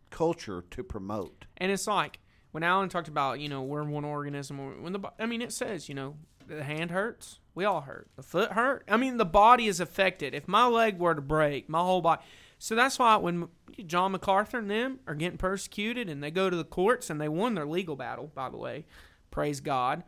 culture 0.10 0.64
to 0.72 0.84
promote. 0.84 1.46
And 1.58 1.72
it's 1.72 1.86
like 1.88 2.20
when 2.52 2.64
Alan 2.64 2.90
talked 2.90 3.10
about, 3.10 3.40
you 3.40 3.50
know, 3.50 3.62
we're 3.62 3.84
one 3.84 4.06
organism. 4.06 4.82
When 4.82 4.94
the, 4.94 5.00
I 5.20 5.26
mean, 5.28 5.42
it 5.44 5.52
says, 5.54 5.88
you 5.88 5.94
know, 5.96 6.16
the 6.48 6.64
hand 6.64 6.92
hurts, 6.92 7.40
we 7.54 7.66
all 7.66 7.82
hurt. 7.82 8.10
The 8.16 8.24
foot 8.24 8.52
hurt. 8.52 8.84
I 8.88 8.98
mean, 8.98 9.18
the 9.18 9.26
body 9.26 9.68
is 9.68 9.80
affected. 9.80 10.34
If 10.34 10.48
my 10.48 10.66
leg 10.66 11.00
were 11.00 11.16
to 11.16 11.22
break, 11.22 11.70
my 11.70 11.80
whole 11.80 12.02
body. 12.02 12.22
So 12.58 12.76
that's 12.76 12.98
why 12.98 13.16
when 13.18 13.50
John 13.86 14.14
MacArthur 14.14 14.60
and 14.60 14.72
them 14.72 15.00
are 15.08 15.16
getting 15.16 15.38
persecuted 15.38 16.10
and 16.10 16.24
they 16.24 16.32
go 16.32 16.50
to 16.50 16.56
the 16.56 16.64
courts 16.64 17.10
and 17.10 17.20
they 17.20 17.28
won 17.30 17.54
their 17.56 17.66
legal 17.66 17.96
battle, 17.96 18.32
by 18.34 18.50
the 18.50 18.58
way, 18.58 18.86
praise 19.30 19.60
God. 19.60 20.04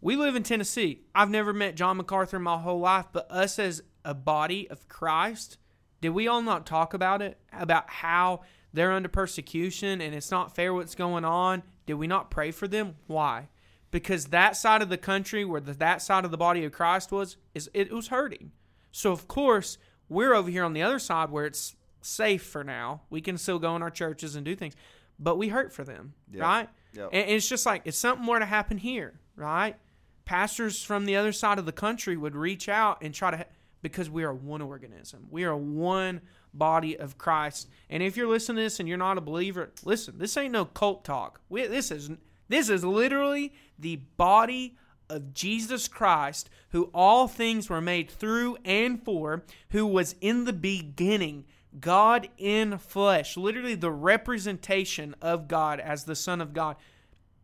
We 0.00 0.16
live 0.16 0.36
in 0.36 0.42
Tennessee. 0.42 1.02
I've 1.14 1.30
never 1.30 1.52
met 1.52 1.76
John 1.76 1.96
MacArthur 1.96 2.38
my 2.38 2.58
whole 2.58 2.80
life, 2.80 3.06
but 3.12 3.30
us 3.30 3.58
as 3.58 3.82
a 4.04 4.14
body 4.14 4.68
of 4.70 4.88
Christ, 4.88 5.58
Did 6.00 6.10
we 6.10 6.28
all 6.28 6.42
not 6.42 6.66
talk 6.66 6.94
about 6.94 7.22
it? 7.22 7.38
About 7.52 7.88
how 7.88 8.42
they're 8.72 8.92
under 8.92 9.08
persecution 9.08 10.00
and 10.00 10.14
it's 10.14 10.30
not 10.30 10.54
fair 10.54 10.74
what's 10.74 10.94
going 10.94 11.24
on? 11.24 11.62
Did 11.86 11.94
we 11.94 12.06
not 12.06 12.30
pray 12.30 12.50
for 12.50 12.68
them? 12.68 12.96
Why? 13.06 13.48
Because 13.90 14.26
that 14.26 14.56
side 14.56 14.82
of 14.82 14.88
the 14.88 14.98
country 14.98 15.44
where 15.44 15.60
the, 15.60 15.72
that 15.74 16.02
side 16.02 16.24
of 16.24 16.30
the 16.30 16.36
body 16.36 16.64
of 16.64 16.72
Christ 16.72 17.12
was 17.12 17.36
is 17.54 17.70
it 17.72 17.92
was 17.92 18.08
hurting. 18.08 18.52
So 18.90 19.12
of 19.12 19.28
course, 19.28 19.78
we're 20.08 20.34
over 20.34 20.50
here 20.50 20.64
on 20.64 20.72
the 20.72 20.82
other 20.82 20.98
side 20.98 21.30
where 21.30 21.46
it's 21.46 21.76
safe 22.02 22.42
for 22.44 22.62
now. 22.64 23.02
We 23.10 23.20
can 23.20 23.38
still 23.38 23.58
go 23.58 23.74
in 23.76 23.82
our 23.82 23.90
churches 23.90 24.36
and 24.36 24.44
do 24.44 24.54
things, 24.56 24.74
but 25.18 25.36
we 25.38 25.48
hurt 25.48 25.72
for 25.72 25.84
them, 25.84 26.14
Yeah. 26.30 26.42
right? 26.42 26.68
Yep. 26.94 27.10
And 27.12 27.30
it's 27.30 27.48
just 27.48 27.66
like 27.66 27.82
if 27.84 27.94
something 27.94 28.26
were 28.26 28.38
to 28.38 28.44
happen 28.46 28.78
here, 28.78 29.20
right? 29.36 29.76
Pastors 30.24 30.82
from 30.82 31.04
the 31.06 31.16
other 31.16 31.32
side 31.32 31.58
of 31.58 31.66
the 31.66 31.72
country 31.72 32.16
would 32.16 32.34
reach 32.34 32.68
out 32.68 32.98
and 33.02 33.14
try 33.14 33.30
to 33.30 33.46
because 33.82 34.10
we 34.10 34.24
are 34.24 34.34
one 34.34 34.62
organism. 34.62 35.28
We 35.30 35.44
are 35.44 35.56
one 35.56 36.22
body 36.52 36.98
of 36.98 37.18
Christ. 37.18 37.68
And 37.90 38.02
if 38.02 38.16
you're 38.16 38.26
listening 38.26 38.56
to 38.56 38.62
this 38.62 38.80
and 38.80 38.88
you're 38.88 38.98
not 38.98 39.18
a 39.18 39.20
believer, 39.20 39.70
listen, 39.84 40.18
this 40.18 40.36
ain't 40.36 40.52
no 40.52 40.64
cult 40.64 41.04
talk. 41.04 41.40
We, 41.48 41.66
this 41.66 41.90
is 41.90 42.10
this 42.48 42.68
is 42.68 42.84
literally 42.84 43.52
the 43.78 43.96
body 44.16 44.76
of 45.08 45.32
Jesus 45.34 45.88
Christ, 45.88 46.50
who 46.70 46.90
all 46.94 47.28
things 47.28 47.70
were 47.70 47.80
made 47.80 48.10
through 48.10 48.56
and 48.64 49.02
for, 49.04 49.44
who 49.70 49.86
was 49.86 50.14
in 50.20 50.44
the 50.44 50.52
beginning, 50.52 51.44
God 51.80 52.28
in 52.38 52.78
flesh, 52.78 53.36
literally 53.36 53.74
the 53.74 53.90
representation 53.90 55.14
of 55.20 55.48
God 55.48 55.80
as 55.80 56.04
the 56.04 56.16
Son 56.16 56.40
of 56.40 56.52
God. 56.52 56.76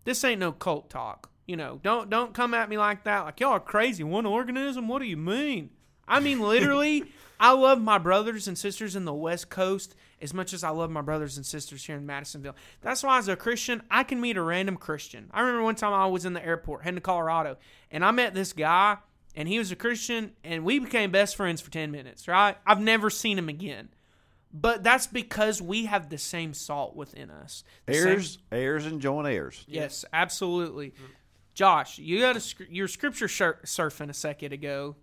This 0.05 0.25
ain't 0.25 0.41
no 0.41 0.53
cult 0.53 0.91
talk. 0.91 1.31
You 1.47 1.57
know, 1.57 1.81
don't 1.83 2.09
don't 2.09 2.35
come 2.35 2.55
at 2.55 2.69
me 2.69 2.79
like 2.79 3.05
that. 3.05 3.25
Like 3.25 3.41
y'all 3.41 3.53
are 3.53 3.61
crazy. 3.61 4.05
One 4.05 4.27
organism? 4.27 4.89
What 4.89 5.01
do 5.01 5.07
you 5.07 5.17
mean? 5.17 5.71
I 6.09 6.21
mean 6.21 6.41
literally. 6.41 7.05
I 7.41 7.53
love 7.53 7.81
my 7.81 7.99
brothers 7.99 8.47
and 8.47 8.57
sisters 8.57 8.95
in 8.95 9.05
the 9.05 9.13
West 9.13 9.51
Coast 9.51 9.97
as 10.21 10.33
much 10.33 10.53
as 10.53 10.63
I 10.63 10.69
love 10.71 10.91
my 10.93 11.01
brothers 11.01 11.37
and 11.37 11.45
sisters 11.45 11.85
here 11.85 11.97
in 11.97 12.07
Madisonville. 12.07 12.55
That's 12.83 13.03
why, 13.03 13.19
as 13.19 13.27
a 13.27 13.35
Christian, 13.35 13.83
I 13.91 14.05
can 14.05 14.21
meet 14.21 14.37
a 14.37 14.43
random 14.43 14.77
Christian. 14.77 15.29
I 15.33 15.41
remember 15.41 15.65
one 15.65 15.75
time 15.75 15.93
I 15.93 16.07
was 16.07 16.25
in 16.25 16.35
the 16.35 16.45
airport 16.45 16.83
heading 16.85 16.97
to 16.99 17.01
Colorado, 17.01 17.57
and 17.91 18.05
I 18.05 18.13
met 18.13 18.33
this 18.33 18.53
guy, 18.53 18.99
and 19.35 19.49
he 19.49 19.59
was 19.59 19.73
a 19.73 19.77
Christian, 19.77 20.33
and 20.45 20.65
we 20.65 20.79
became 20.79 21.11
best 21.11 21.35
friends 21.35 21.61
for 21.61 21.73
10 21.73 21.91
minutes, 21.91 22.29
right? 22.29 22.57
I've 22.65 22.81
never 22.81 23.11
seen 23.11 23.37
him 23.39 23.49
again. 23.49 23.89
But 24.55 24.85
that's 24.85 25.09
because 25.09 25.61
we 25.61 25.87
have 25.87 26.11
the 26.11 26.19
same 26.19 26.55
salt 26.55 26.95
within 26.95 27.29
us. 27.31 27.65
The 27.87 27.95
same- 27.95 28.07
Heirs, 28.09 28.39
heirs, 28.53 28.87
and 28.87 29.01
joint 29.01 29.27
heirs. 29.27 29.65
Yes, 29.67 30.05
absolutely. 30.13 30.95
Josh, 31.55 31.99
you 31.99 32.21
got 32.21 32.37
a, 32.37 32.43
your 32.73 32.87
scripture 32.87 33.27
shir- 33.29 33.59
surfing 33.65 34.11
a 34.11 34.15
second 34.15 34.53
ago. 34.53 34.95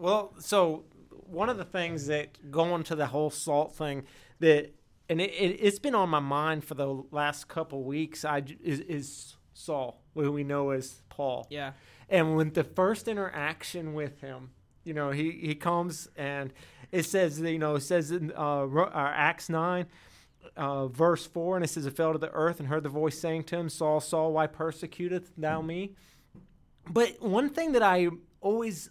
Well, 0.00 0.32
so 0.38 0.84
one 1.10 1.50
of 1.50 1.58
the 1.58 1.64
things 1.64 2.06
that 2.06 2.50
going 2.50 2.84
to 2.84 2.96
the 2.96 3.06
whole 3.06 3.30
salt 3.30 3.76
thing 3.76 4.04
that, 4.40 4.74
and 5.10 5.20
it, 5.20 5.30
it, 5.30 5.58
it's 5.60 5.78
been 5.78 5.94
on 5.94 6.08
my 6.08 6.20
mind 6.20 6.64
for 6.64 6.74
the 6.74 7.04
last 7.10 7.48
couple 7.48 7.84
weeks. 7.84 8.24
I 8.24 8.42
is, 8.62 8.80
is 8.80 9.36
Saul, 9.52 10.00
who 10.14 10.32
we 10.32 10.42
know 10.42 10.70
as 10.70 11.02
Paul. 11.10 11.46
Yeah. 11.50 11.72
And 12.08 12.34
when 12.34 12.52
the 12.52 12.64
first 12.64 13.08
interaction 13.08 13.92
with 13.92 14.20
him, 14.22 14.50
you 14.84 14.94
know, 14.94 15.10
he, 15.10 15.32
he 15.32 15.54
comes 15.54 16.08
and 16.16 16.52
it 16.90 17.04
says, 17.04 17.38
you 17.38 17.58
know, 17.58 17.74
it 17.74 17.82
says 17.82 18.10
in 18.10 18.32
uh, 18.36 18.64
uh, 18.64 18.90
Acts 18.94 19.50
9, 19.50 19.86
uh, 20.56 20.86
verse 20.88 21.26
4, 21.26 21.56
and 21.56 21.64
it 21.64 21.68
says, 21.68 21.84
It 21.84 21.94
fell 21.94 22.12
to 22.12 22.18
the 22.18 22.30
earth 22.30 22.58
and 22.58 22.68
heard 22.68 22.82
the 22.82 22.88
voice 22.88 23.18
saying 23.18 23.44
to 23.44 23.56
him, 23.58 23.68
Saul, 23.68 24.00
Saul, 24.00 24.32
why 24.32 24.46
persecuteth 24.46 25.30
thou 25.36 25.60
me? 25.60 25.94
But 26.88 27.20
one 27.20 27.50
thing 27.50 27.72
that 27.72 27.82
I 27.82 28.08
always 28.40 28.90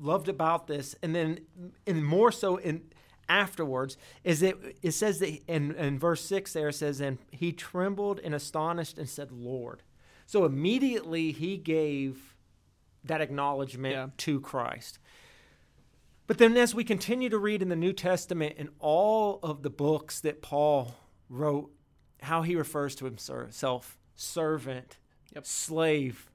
loved 0.00 0.28
about 0.28 0.66
this, 0.66 0.96
and 1.02 1.14
then 1.14 1.40
and 1.86 2.04
more 2.04 2.32
so 2.32 2.56
in 2.56 2.82
afterwards, 3.28 3.96
is 4.24 4.40
that 4.40 4.56
it 4.82 4.90
says 4.92 5.20
that 5.20 5.40
in, 5.46 5.72
in 5.76 5.98
verse 5.98 6.20
six 6.20 6.52
there 6.52 6.68
it 6.70 6.74
says, 6.74 7.00
and 7.00 7.18
he 7.30 7.52
trembled 7.52 8.18
and 8.24 8.34
astonished 8.34 8.98
and 8.98 9.08
said, 9.08 9.30
Lord. 9.30 9.82
So 10.26 10.44
immediately 10.44 11.30
he 11.32 11.56
gave 11.56 12.34
that 13.04 13.20
acknowledgement 13.20 13.94
Yeah. 13.94 14.08
to 14.16 14.40
Christ. 14.40 14.98
But 16.26 16.38
then 16.38 16.56
as 16.56 16.74
we 16.74 16.84
continue 16.84 17.28
to 17.28 17.38
read 17.38 17.62
in 17.62 17.68
the 17.68 17.76
New 17.76 17.92
Testament 17.92 18.54
and 18.58 18.68
all 18.78 19.38
of 19.42 19.62
the 19.62 19.70
books 19.70 20.20
that 20.20 20.42
Paul 20.42 20.94
wrote, 21.28 21.70
how 22.22 22.42
he 22.42 22.56
refers 22.56 22.94
to 22.96 23.04
himself 23.04 23.96
servant, 24.16 24.98
Yep. 25.34 25.46
slave, 25.46 26.30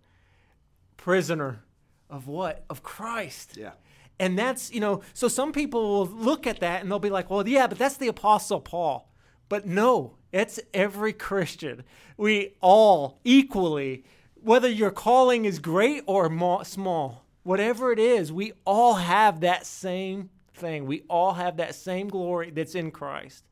prisoner 0.98 1.65
of 2.10 2.28
what? 2.28 2.64
Of 2.70 2.84
Christ. 2.84 3.58
Yeah. 3.58 3.72
And 4.20 4.40
that's, 4.40 4.72
you 4.72 4.80
know, 4.80 5.02
so 5.14 5.28
some 5.28 5.52
people 5.52 5.82
will 5.82 6.08
look 6.08 6.48
at 6.48 6.62
that 6.62 6.82
and 6.82 6.90
they'll 6.90 7.00
be 7.00 7.10
like, 7.10 7.30
well, 7.30 7.48
yeah, 7.48 7.68
but 7.68 7.78
that's 7.78 7.98
the 7.98 8.08
Apostle 8.08 8.62
Paul. 8.62 9.12
But 9.50 9.66
no, 9.66 10.16
it's 10.32 10.60
every 10.74 11.14
Christian. 11.14 11.84
We 12.18 12.54
all 12.62 13.20
equally, 13.24 14.06
whether 14.36 14.70
your 14.70 14.92
calling 14.92 15.46
is 15.46 15.60
great 15.60 16.04
or 16.08 16.32
small, 16.64 17.26
whatever 17.44 17.92
it 17.92 18.00
is, 18.00 18.32
we 18.32 18.54
all 18.66 18.96
have 18.96 19.42
that 19.42 19.66
same 19.66 20.30
thing. 20.54 20.86
We 20.86 21.04
all 21.10 21.34
have 21.34 21.58
that 21.58 21.76
same 21.76 22.08
glory 22.08 22.52
that's 22.52 22.76
in 22.76 22.92
Christ. 22.92 23.44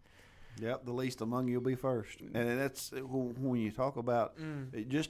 Yep, 0.62 0.86
the 0.86 0.94
least 0.94 1.22
among 1.22 1.48
you 1.48 1.56
will 1.56 1.66
be 1.66 1.76
first, 1.76 2.22
and 2.22 2.60
that's 2.60 2.92
when 2.92 3.34
when 3.42 3.60
you 3.60 3.72
talk 3.72 3.98
about 3.98 4.36
it 4.72 4.88
just, 4.88 5.10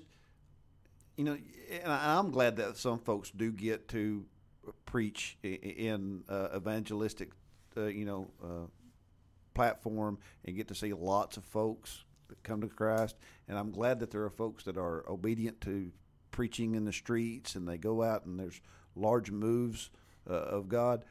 you 1.16 1.24
know, 1.24 1.38
and 1.84 1.92
I'm 1.92 2.32
glad 2.32 2.58
that 2.58 2.78
some 2.78 3.00
folks 3.00 3.32
do 3.32 3.52
get 3.52 3.88
to 3.90 4.26
preach 4.86 5.38
in 5.44 6.24
uh, 6.30 6.50
evangelistic, 6.56 7.32
uh, 7.78 7.86
you 7.86 8.06
know, 8.06 8.32
uh, 8.44 8.68
platform 9.54 10.18
and 10.46 10.56
get 10.56 10.68
to 10.70 10.76
see 10.76 10.94
lots 10.94 11.38
of 11.38 11.44
folks 11.44 12.04
that 12.30 12.42
come 12.44 12.62
to 12.62 12.68
Christ, 12.68 13.16
and 13.48 13.58
I'm 13.58 13.72
glad 13.72 14.00
that 14.00 14.12
there 14.12 14.24
are 14.24 14.30
folks 14.30 14.64
that 14.64 14.78
are 14.78 15.04
obedient 15.10 15.62
to 15.62 15.92
preaching 16.32 16.74
in 16.74 16.86
the 16.86 16.94
streets 16.94 17.56
and 17.56 17.68
they 17.68 17.78
go 17.78 18.02
out 18.02 18.26
and 18.26 18.40
there's 18.40 18.60
large 18.96 19.30
moves 19.30 19.92
uh, 20.28 20.34
of 20.34 20.68
God 20.68 21.06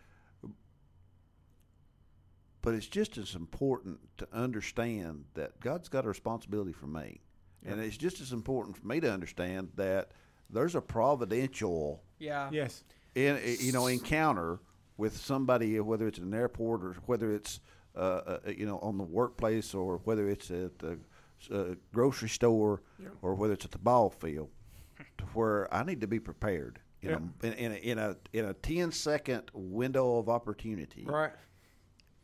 but 2.62 2.74
it's 2.74 2.86
just 2.86 3.18
as 3.18 3.34
important 3.34 3.98
to 4.18 4.28
understand 4.32 5.24
that 5.34 5.60
God's 5.60 5.88
got 5.88 6.04
a 6.04 6.08
responsibility 6.08 6.72
for 6.72 6.86
me. 6.86 7.20
And 7.64 7.80
it's 7.80 7.96
just 7.96 8.20
as 8.20 8.32
important 8.32 8.76
for 8.76 8.86
me 8.86 9.00
to 9.00 9.10
understand 9.12 9.68
that 9.76 10.10
there's 10.50 10.74
a 10.74 10.80
providential 10.80 12.02
Yeah. 12.18 12.48
Yes. 12.52 12.84
in, 13.14 13.38
you 13.60 13.72
know 13.72 13.86
encounter 13.86 14.60
with 14.96 15.16
somebody 15.16 15.78
whether 15.80 16.06
it's 16.06 16.18
in 16.18 16.24
an 16.24 16.34
airport 16.34 16.82
or 16.84 16.92
whether 17.06 17.32
it's 17.32 17.60
uh, 17.96 17.98
uh, 17.98 18.38
you 18.56 18.66
know 18.66 18.78
on 18.80 18.96
the 18.98 19.04
workplace 19.04 19.74
or 19.74 19.98
whether 20.04 20.28
it's 20.28 20.50
at 20.50 20.78
the 20.78 20.98
uh, 21.50 21.74
grocery 21.92 22.28
store 22.28 22.82
or 23.22 23.34
whether 23.34 23.52
it's 23.54 23.64
at 23.64 23.70
the 23.70 23.78
ball 23.78 24.10
field 24.10 24.50
to 25.18 25.24
where 25.34 25.72
I 25.74 25.82
need 25.84 26.00
to 26.02 26.06
be 26.06 26.20
prepared 26.20 26.78
in, 27.00 27.10
a, 27.10 27.46
in, 27.46 27.52
in, 27.54 27.72
a, 27.72 27.74
in 27.76 27.98
a 27.98 28.16
in 28.32 28.44
a 28.46 28.54
10 28.54 28.92
second 28.92 29.50
window 29.52 30.18
of 30.18 30.28
opportunity 30.28 31.04
Right. 31.06 31.32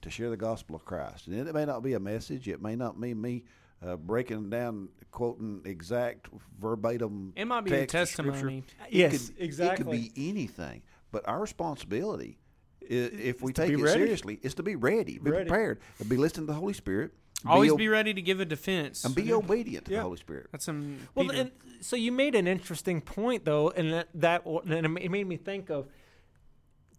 to 0.03 0.11
share 0.11 0.31
the 0.31 0.37
gospel 0.37 0.77
of 0.77 0.85
Christ. 0.85 1.27
And 1.27 1.49
it 1.49 1.53
may 1.55 1.65
not 1.65 1.83
be 1.83 1.95
a 1.95 2.01
message. 2.01 2.47
It 2.49 2.63
may 2.63 2.77
not 2.77 3.01
be 3.01 3.13
me 3.15 3.45
uh, 3.85 3.97
breaking 3.97 4.51
down, 4.51 4.89
quoting 5.11 5.63
exact 5.65 6.29
verbatim. 6.59 7.33
It 7.37 7.45
might 7.47 7.63
be 7.65 7.71
text 7.71 7.95
of 7.95 8.09
Scripture. 8.09 8.31
testimony. 8.33 8.65
It 8.89 8.93
Yes, 8.95 9.29
could- 9.29 9.41
exactly. 9.41 9.97
It 9.99 10.03
could 10.09 10.15
be 10.15 10.29
anything. 10.31 10.83
But 11.11 11.27
our 11.29 11.41
responsibility, 11.41 12.39
i- 12.83 12.87
if 12.95 13.41
we 13.43 13.53
take 13.53 13.71
it 13.71 13.77
ready. 13.79 13.99
seriously, 14.01 14.39
is 14.43 14.55
to 14.57 14.63
be 14.63 14.77
ready, 14.77 15.19
be 15.19 15.31
Ready. 15.31 15.49
prepared, 15.49 15.81
and 15.99 16.09
be 16.09 16.17
listening 16.17 16.47
to 16.47 16.53
the 16.53 16.59
Holy 16.59 16.75
Spirit. 16.75 17.13
Always 17.47 17.71
ob- 17.71 17.79
be 17.79 17.87
ready 17.89 18.13
to 18.13 18.21
give 18.21 18.41
a 18.41 18.45
defense. 18.45 19.05
and 19.05 19.15
be 19.15 19.33
obedient 19.33 19.85
to 19.87 19.93
Yeah. 19.93 19.99
the 19.99 20.03
Holy 20.03 20.17
Spirit. 20.17 20.49
That's 20.51 20.65
some. 20.65 20.99
Well, 21.15 21.31
and 21.31 21.53
so 21.81 21.95
you 21.95 22.11
made 22.11 22.35
an 22.35 22.49
interesting 22.49 23.01
point, 23.01 23.45
though, 23.45 23.71
and 23.71 23.93
that, 23.93 24.09
that 24.15 24.45
and 24.45 24.99
it 24.99 25.09
made 25.11 25.27
me 25.27 25.37
think 25.37 25.71
of 25.71 25.87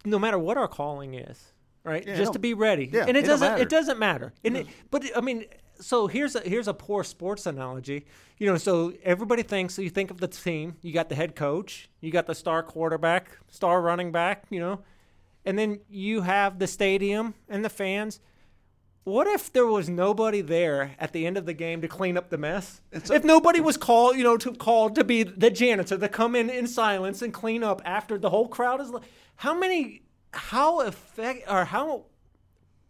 no 0.06 0.18
matter 0.18 0.40
what 0.40 0.56
our 0.58 0.70
calling 0.70 1.14
is, 1.14 1.52
right? 1.84 2.08
Yeah, 2.08 2.16
Just 2.16 2.32
to 2.34 2.40
be 2.40 2.54
ready, 2.54 2.90
Yeah, 2.92 3.02
and 3.06 3.18
it, 3.18 3.26
it 3.26 3.28
doesn't 3.28 3.50
matter. 3.52 3.62
it 3.64 3.70
doesn't 3.70 4.00
matter. 4.00 4.34
And 4.46 4.58
it, 4.58 4.68
but 4.90 5.04
I 5.16 5.20
mean, 5.20 5.44
so 5.80 6.08
here's 6.08 6.36
a 6.36 6.42
here's 6.42 6.68
a 6.68 6.74
poor 6.74 7.04
sports 7.04 7.46
analogy. 7.46 8.06
You 8.38 8.48
know, 8.48 8.58
so 8.58 8.94
everybody 9.04 9.44
thinks 9.44 9.74
so 9.74 9.82
you 9.82 9.90
think 9.90 10.12
of 10.12 10.20
the 10.20 10.28
team, 10.28 10.76
you 10.82 10.94
got 10.94 11.10
the 11.10 11.16
head 11.16 11.36
coach, 11.36 11.90
you 12.02 12.12
got 12.12 12.28
the 12.28 12.36
star 12.36 12.64
quarterback, 12.64 13.38
star 13.50 13.82
running 13.82 14.12
back, 14.12 14.46
you 14.50 14.60
know, 14.60 14.82
and 15.46 15.58
then 15.58 15.80
you 15.90 16.22
have 16.22 16.60
the 16.60 16.68
stadium 16.68 17.34
and 17.48 17.64
the 17.64 17.70
fans. 17.70 18.20
What 19.06 19.28
if 19.28 19.52
there 19.52 19.66
was 19.66 19.90
nobody 19.90 20.42
there 20.42 20.96
at 21.00 21.14
the 21.14 21.26
end 21.26 21.38
of 21.38 21.46
the 21.46 21.54
game 21.54 21.82
to 21.82 21.88
clean 21.88 22.16
up 22.16 22.30
the 22.30 22.38
mess? 22.38 22.82
if 22.92 23.24
nobody 23.24 23.60
was 23.60 23.76
called, 23.76 24.18
you 24.18 24.24
know, 24.24 24.38
to 24.38 24.54
called 24.54 24.96
to 24.96 25.04
be 25.04 25.24
the 25.24 25.50
janitor 25.50 25.98
to 25.98 26.10
come 26.10 26.36
in 26.36 26.50
in 26.50 26.68
silence 26.68 27.22
and 27.22 27.34
clean 27.34 27.64
up 27.64 27.82
after 27.86 28.18
the 28.18 28.30
whole 28.30 28.48
crowd 28.48 28.82
is. 28.82 28.92
How 29.38 29.58
many? 29.58 30.04
How 30.32 30.82
effect 30.82 31.50
or 31.50 31.66
how 31.66 32.06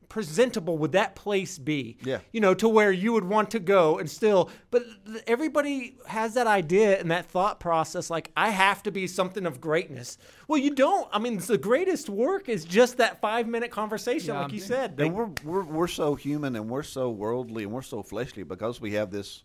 presentable 0.10 0.78
would 0.80 0.91
that 0.93 1.16
place 1.16 1.57
be? 1.57 1.97
Yeah. 2.03 2.20
You 2.34 2.41
know, 2.41 2.53
to 2.55 2.68
where 2.68 2.91
you 2.91 3.14
would 3.14 3.24
want 3.24 3.51
to 3.51 3.60
go 3.60 3.99
and 3.99 4.10
still, 4.10 4.49
but 4.72 4.84
everybody 5.28 5.95
has 6.07 6.34
that 6.34 6.47
idea 6.47 6.99
and 6.99 7.12
that 7.12 7.28
thought 7.28 7.60
process 7.60 8.10
like, 8.10 8.32
I 8.36 8.49
have 8.49 8.84
to 8.84 8.91
be 8.91 9.07
something 9.07 9.45
of 9.45 9.62
greatness. 9.62 10.18
Well, 10.47 10.60
you 10.60 10.74
don't. 10.76 11.07
I 11.12 11.20
mean, 11.20 11.38
the 11.38 11.57
greatest 11.57 12.10
work 12.10 12.49
is 12.49 12.66
just 12.66 12.97
that 12.97 13.22
five 13.22 13.47
minute 13.47 13.72
conversation, 13.72 14.34
Yeah. 14.34 14.41
like 14.41 14.51
you 14.51 14.60
said. 14.60 14.99
And 14.99 15.14
we're, 15.14 15.30
we're 15.43 15.64
we're 15.64 15.88
so 15.88 16.16
human 16.16 16.55
and 16.55 16.70
we're 16.70 16.84
so 16.84 17.10
worldly 17.12 17.64
and 17.64 17.72
we're 17.72 17.82
so 17.84 18.01
fleshly 18.03 18.43
because 18.43 18.82
we 18.82 18.93
have 18.93 19.12
this 19.12 19.43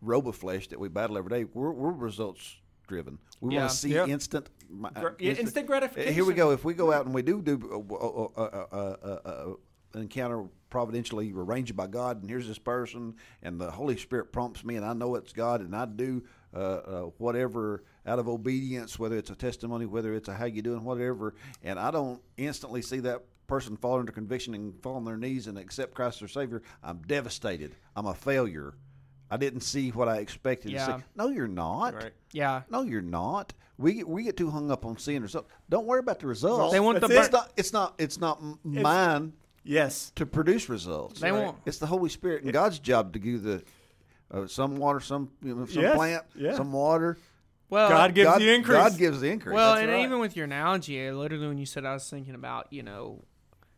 robo 0.00 0.32
flesh 0.32 0.68
that 0.68 0.80
we 0.80 0.88
battle 0.88 1.18
every 1.18 1.30
day. 1.30 1.44
We're, 1.52 1.72
we're 1.72 1.92
results 1.92 2.56
driven. 2.86 3.18
We 3.40 3.54
Yeah. 3.54 3.60
want 3.60 3.70
to 3.72 3.76
see 3.76 3.94
Yeah. 3.94 4.06
instant. 4.06 4.48
uh, 4.84 5.00
Gra- 5.00 5.16
yeah, 5.18 5.32
instant 5.32 5.66
gratification. 5.66 6.14
Here 6.14 6.24
we 6.24 6.34
go. 6.34 6.50
If 6.52 6.64
we 6.64 6.72
go 6.74 6.92
out 6.92 7.04
and 7.04 7.14
we 7.14 7.22
do 7.22 7.42
do 7.42 7.54
uh, 8.36 8.40
uh, 8.40 9.54
encounter 9.98 10.44
providentially 10.70 11.32
arranged 11.34 11.76
by 11.76 11.86
God, 11.86 12.20
and 12.20 12.28
here's 12.28 12.46
this 12.48 12.58
person, 12.58 13.14
and 13.42 13.60
the 13.60 13.70
Holy 13.70 13.96
Spirit 13.96 14.32
prompts 14.32 14.64
me, 14.64 14.76
and 14.76 14.84
I 14.84 14.92
know 14.92 15.14
it's 15.14 15.32
God, 15.32 15.60
and 15.60 15.74
I 15.74 15.84
do 15.86 16.22
uh, 16.54 16.58
uh, 16.58 17.00
whatever 17.18 17.84
out 18.06 18.18
of 18.18 18.28
obedience, 18.28 18.98
whether 18.98 19.16
it's 19.16 19.30
a 19.30 19.36
testimony, 19.36 19.86
whether 19.86 20.12
it's 20.14 20.28
a 20.28 20.34
how 20.34 20.46
you 20.46 20.62
doing, 20.62 20.84
whatever, 20.84 21.34
and 21.62 21.78
I 21.78 21.90
don't 21.90 22.20
instantly 22.36 22.82
see 22.82 23.00
that 23.00 23.22
person 23.46 23.76
fall 23.76 23.98
under 23.98 24.12
conviction 24.12 24.54
and 24.54 24.74
fall 24.82 24.96
on 24.96 25.04
their 25.04 25.16
knees 25.16 25.46
and 25.46 25.56
accept 25.56 25.94
Christ 25.94 26.16
as 26.16 26.20
their 26.20 26.28
Savior, 26.28 26.62
I'm 26.82 26.98
devastated. 27.06 27.74
I'm 27.94 28.06
a 28.06 28.14
failure. 28.14 28.74
I 29.30 29.36
didn't 29.36 29.60
see 29.60 29.90
what 29.90 30.08
I 30.08 30.18
expected 30.18 30.72
Yeah. 30.72 30.86
to 30.86 30.98
see. 30.98 31.04
No, 31.14 31.28
you're 31.28 31.48
not. 31.48 31.94
Right. 31.94 32.12
Yeah. 32.32 32.62
No, 32.70 32.82
you're 32.82 33.02
not. 33.02 33.52
We 33.78 33.94
get, 33.94 34.08
we 34.08 34.22
get 34.24 34.36
too 34.36 34.50
hung 34.50 34.70
up 34.70 34.84
on 34.84 34.98
seeing 34.98 35.22
results. 35.22 35.48
Don't 35.68 35.86
worry 35.86 36.00
about 36.00 36.20
the 36.20 36.26
results. 36.26 36.72
They 36.72 36.80
want 36.80 37.00
the 37.00 37.06
it's 37.06 37.28
bur- 37.28 37.36
not 37.36 37.52
it's 37.56 37.72
not 37.72 37.94
it's 37.98 38.18
not 38.18 38.40
mine 38.64 39.32
yes. 39.66 40.12
to 40.14 40.24
produce 40.26 40.68
results. 40.68 41.20
They 41.20 41.32
want- 41.32 41.58
It's 41.66 41.78
the 41.78 41.86
Holy 41.86 42.08
Spirit 42.08 42.44
and 42.44 42.52
God's 42.52 42.78
job 42.78 43.12
to 43.12 43.18
give 43.18 43.42
the 43.42 43.62
uh, 44.30 44.46
some 44.46 44.76
water, 44.76 45.00
some 45.00 45.30
you 45.42 45.54
know, 45.54 45.66
some 45.66 45.82
Yes, 45.82 45.94
plant, 45.96 46.24
yeah. 46.34 46.54
some 46.56 46.72
water. 46.72 47.18
Well, 47.68 47.88
God 47.88 48.14
gives 48.14 48.30
God, 48.30 48.40
the 48.40 48.54
increase. 48.54 48.76
God 48.78 48.96
gives 48.98 49.20
the 49.20 49.28
increase. 49.30 49.54
Well, 49.54 49.72
That's 49.74 49.82
and 49.82 49.92
right. 49.92 50.04
even 50.04 50.20
with 50.20 50.36
your 50.36 50.44
analogy, 50.44 51.10
literally 51.10 51.48
when 51.48 51.58
you 51.58 51.66
said 51.66 51.84
I 51.84 51.92
was 51.94 52.08
thinking 52.08 52.34
about, 52.34 52.72
you 52.72 52.82
know, 52.82 53.24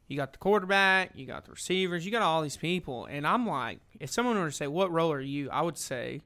you 0.09 0.17
got 0.17 0.33
the 0.33 0.39
quarterback, 0.39 1.11
you 1.15 1.27
got 1.27 1.45
the 1.47 1.53
receivers, 1.53 2.05
you 2.05 2.13
got 2.13 2.23
all 2.23 2.43
these 2.43 2.57
people, 2.57 3.07
and 3.07 3.27
I'm 3.27 3.47
like, 3.47 3.81
if 4.01 4.11
someone 4.11 4.39
were 4.39 4.47
to 4.51 4.53
say, 4.57 4.67
"What 4.67 4.91
role 4.91 5.13
are 5.13 5.21
you?" 5.21 5.51
I 5.51 5.61
would 5.63 5.77
say, 5.77 6.23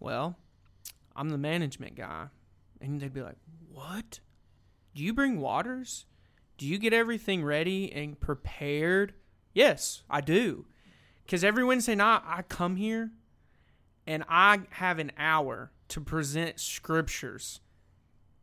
"Well, 0.00 0.36
I'm 1.14 1.30
the 1.30 1.38
management 1.38 1.94
guy," 1.94 2.26
and 2.80 3.00
they'd 3.00 3.12
be 3.14 3.22
like, 3.22 3.38
"What? 3.72 4.18
Do 4.96 5.02
you 5.04 5.12
bring 5.14 5.40
waters? 5.40 6.06
Do 6.60 6.66
you 6.66 6.76
get 6.76 6.92
everything 6.92 7.42
ready 7.42 7.90
and 7.90 8.20
prepared?" 8.20 9.14
Yes, 9.54 10.02
I 10.10 10.20
do, 10.20 10.66
because 11.24 11.42
every 11.42 11.64
Wednesday 11.64 11.94
night 11.94 12.20
I 12.26 12.42
come 12.42 12.76
here 12.76 13.12
and 14.06 14.24
I 14.28 14.60
have 14.72 14.98
an 14.98 15.10
hour 15.16 15.72
to 15.88 16.02
present 16.02 16.60
scriptures 16.60 17.60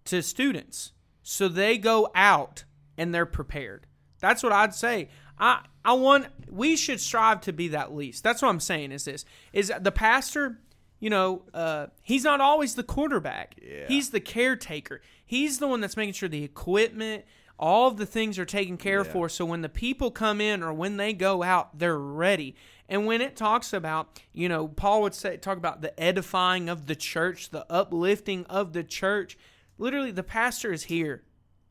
to 0.06 0.24
students 0.24 0.94
so 1.22 1.48
they 1.48 1.78
go 1.78 2.10
out 2.16 2.64
and 2.98 3.14
they're 3.14 3.28
prepared. 3.28 3.86
That's 4.20 4.42
what 4.42 4.52
I'd 4.52 4.74
say. 4.74 5.10
I 5.38 5.66
I 5.86 5.94
want 5.94 6.26
we 6.50 6.76
should 6.76 7.00
strive 7.00 7.42
to 7.42 7.54
be 7.54 7.68
that 7.68 7.94
least. 7.94 8.24
That's 8.24 8.42
what 8.42 8.50
I'm 8.50 8.60
saying 8.60 8.94
is 8.94 9.06
this 9.06 9.26
is 9.54 9.72
the 9.80 9.92
pastor, 9.92 10.60
you 11.00 11.12
know, 11.12 11.44
uh, 11.54 11.88
he's 12.02 12.24
not 12.24 12.42
always 12.42 12.74
the 12.74 12.84
quarterback. 12.84 13.56
Yeah. 13.62 13.86
He's 13.88 14.10
the 14.10 14.20
caretaker. 14.20 15.02
He's 15.24 15.60
the 15.60 15.68
one 15.68 15.82
that's 15.82 15.96
making 15.96 16.14
sure 16.14 16.30
the 16.30 16.44
equipment, 16.44 17.26
all 17.60 17.88
of 17.88 17.98
the 17.98 18.06
things 18.06 18.38
are 18.38 18.46
taken 18.46 18.78
care 18.78 19.04
Yeah. 19.04 19.12
for 19.12 19.30
so 19.30 19.46
when 19.46 19.62
the 19.62 19.70
people 19.70 20.12
come 20.12 20.40
in 20.40 20.62
or 20.64 20.72
when 20.74 20.98
they 20.98 21.14
go 21.14 21.44
out, 21.44 21.78
they're 21.80 21.98
ready. 21.98 22.56
And 22.90 23.06
when 23.06 23.20
it 23.22 23.36
talks 23.36 23.74
about, 23.74 24.22
you 24.32 24.48
know, 24.48 24.68
Paul 24.68 25.02
would 25.02 25.14
say 25.14 25.38
talk 25.38 25.58
about 25.58 25.82
the 25.82 25.98
edifying 26.00 26.70
of 26.70 26.86
the 26.86 26.96
church, 26.96 27.50
the 27.50 27.66
uplifting 27.72 28.46
of 28.46 28.74
the 28.74 28.84
church. 28.84 29.38
Literally 29.78 30.12
the 30.12 30.24
pastor 30.24 30.72
is 30.72 30.84
here 30.84 31.24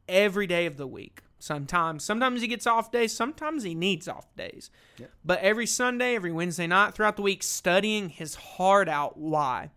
every 0.09 0.47
day 0.47 0.67
of 0.67 0.77
the 0.77 0.87
week. 0.87 1.23
Sometimes, 1.39 2.03
sometimes 2.03 2.41
he 2.41 2.49
gets 2.49 2.67
off 2.67 2.91
days. 2.91 3.13
Sometimes 3.13 3.63
he 3.63 3.75
needs 3.75 4.09
off 4.09 4.35
days. 4.37 4.71
But 5.25 5.39
every 5.41 5.67
Sunday, 5.67 6.15
every 6.17 6.33
Wednesday 6.33 6.67
night, 6.67 6.95
throughout 6.95 7.17
the 7.17 7.23
week, 7.23 7.43
studying 7.43 8.09
his 8.09 8.35
heart 8.35 8.89
out. 8.89 9.17
Why? 9.19 9.71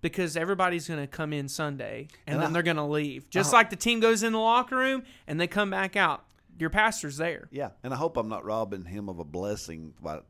Because 0.00 0.36
everybody's 0.36 0.86
going 0.86 1.00
to 1.00 1.06
come 1.08 1.32
in 1.32 1.48
Sunday 1.48 2.08
and, 2.26 2.34
And 2.34 2.42
then 2.42 2.50
I- 2.50 2.52
they're 2.52 2.62
going 2.62 2.76
to 2.76 2.84
leave. 2.84 3.28
Just 3.30 3.52
like 3.52 3.70
the 3.70 3.76
team 3.76 4.00
goes 4.00 4.22
in 4.22 4.32
the 4.32 4.38
locker 4.38 4.76
room 4.76 5.02
and 5.26 5.40
they 5.40 5.46
come 5.48 5.70
back 5.70 5.96
out. 5.96 6.24
Your 6.60 6.70
pastor's 6.70 7.16
there. 7.16 7.46
Yeah, 7.52 7.70
and 7.84 7.94
I 7.94 7.96
hope 7.96 8.16
I'm 8.16 8.28
not 8.28 8.44
robbing 8.44 8.84
him 8.84 9.08
of 9.08 9.20
a 9.20 9.24
blessing 9.24 9.94
by 10.02 10.14
uh, 10.16 10.22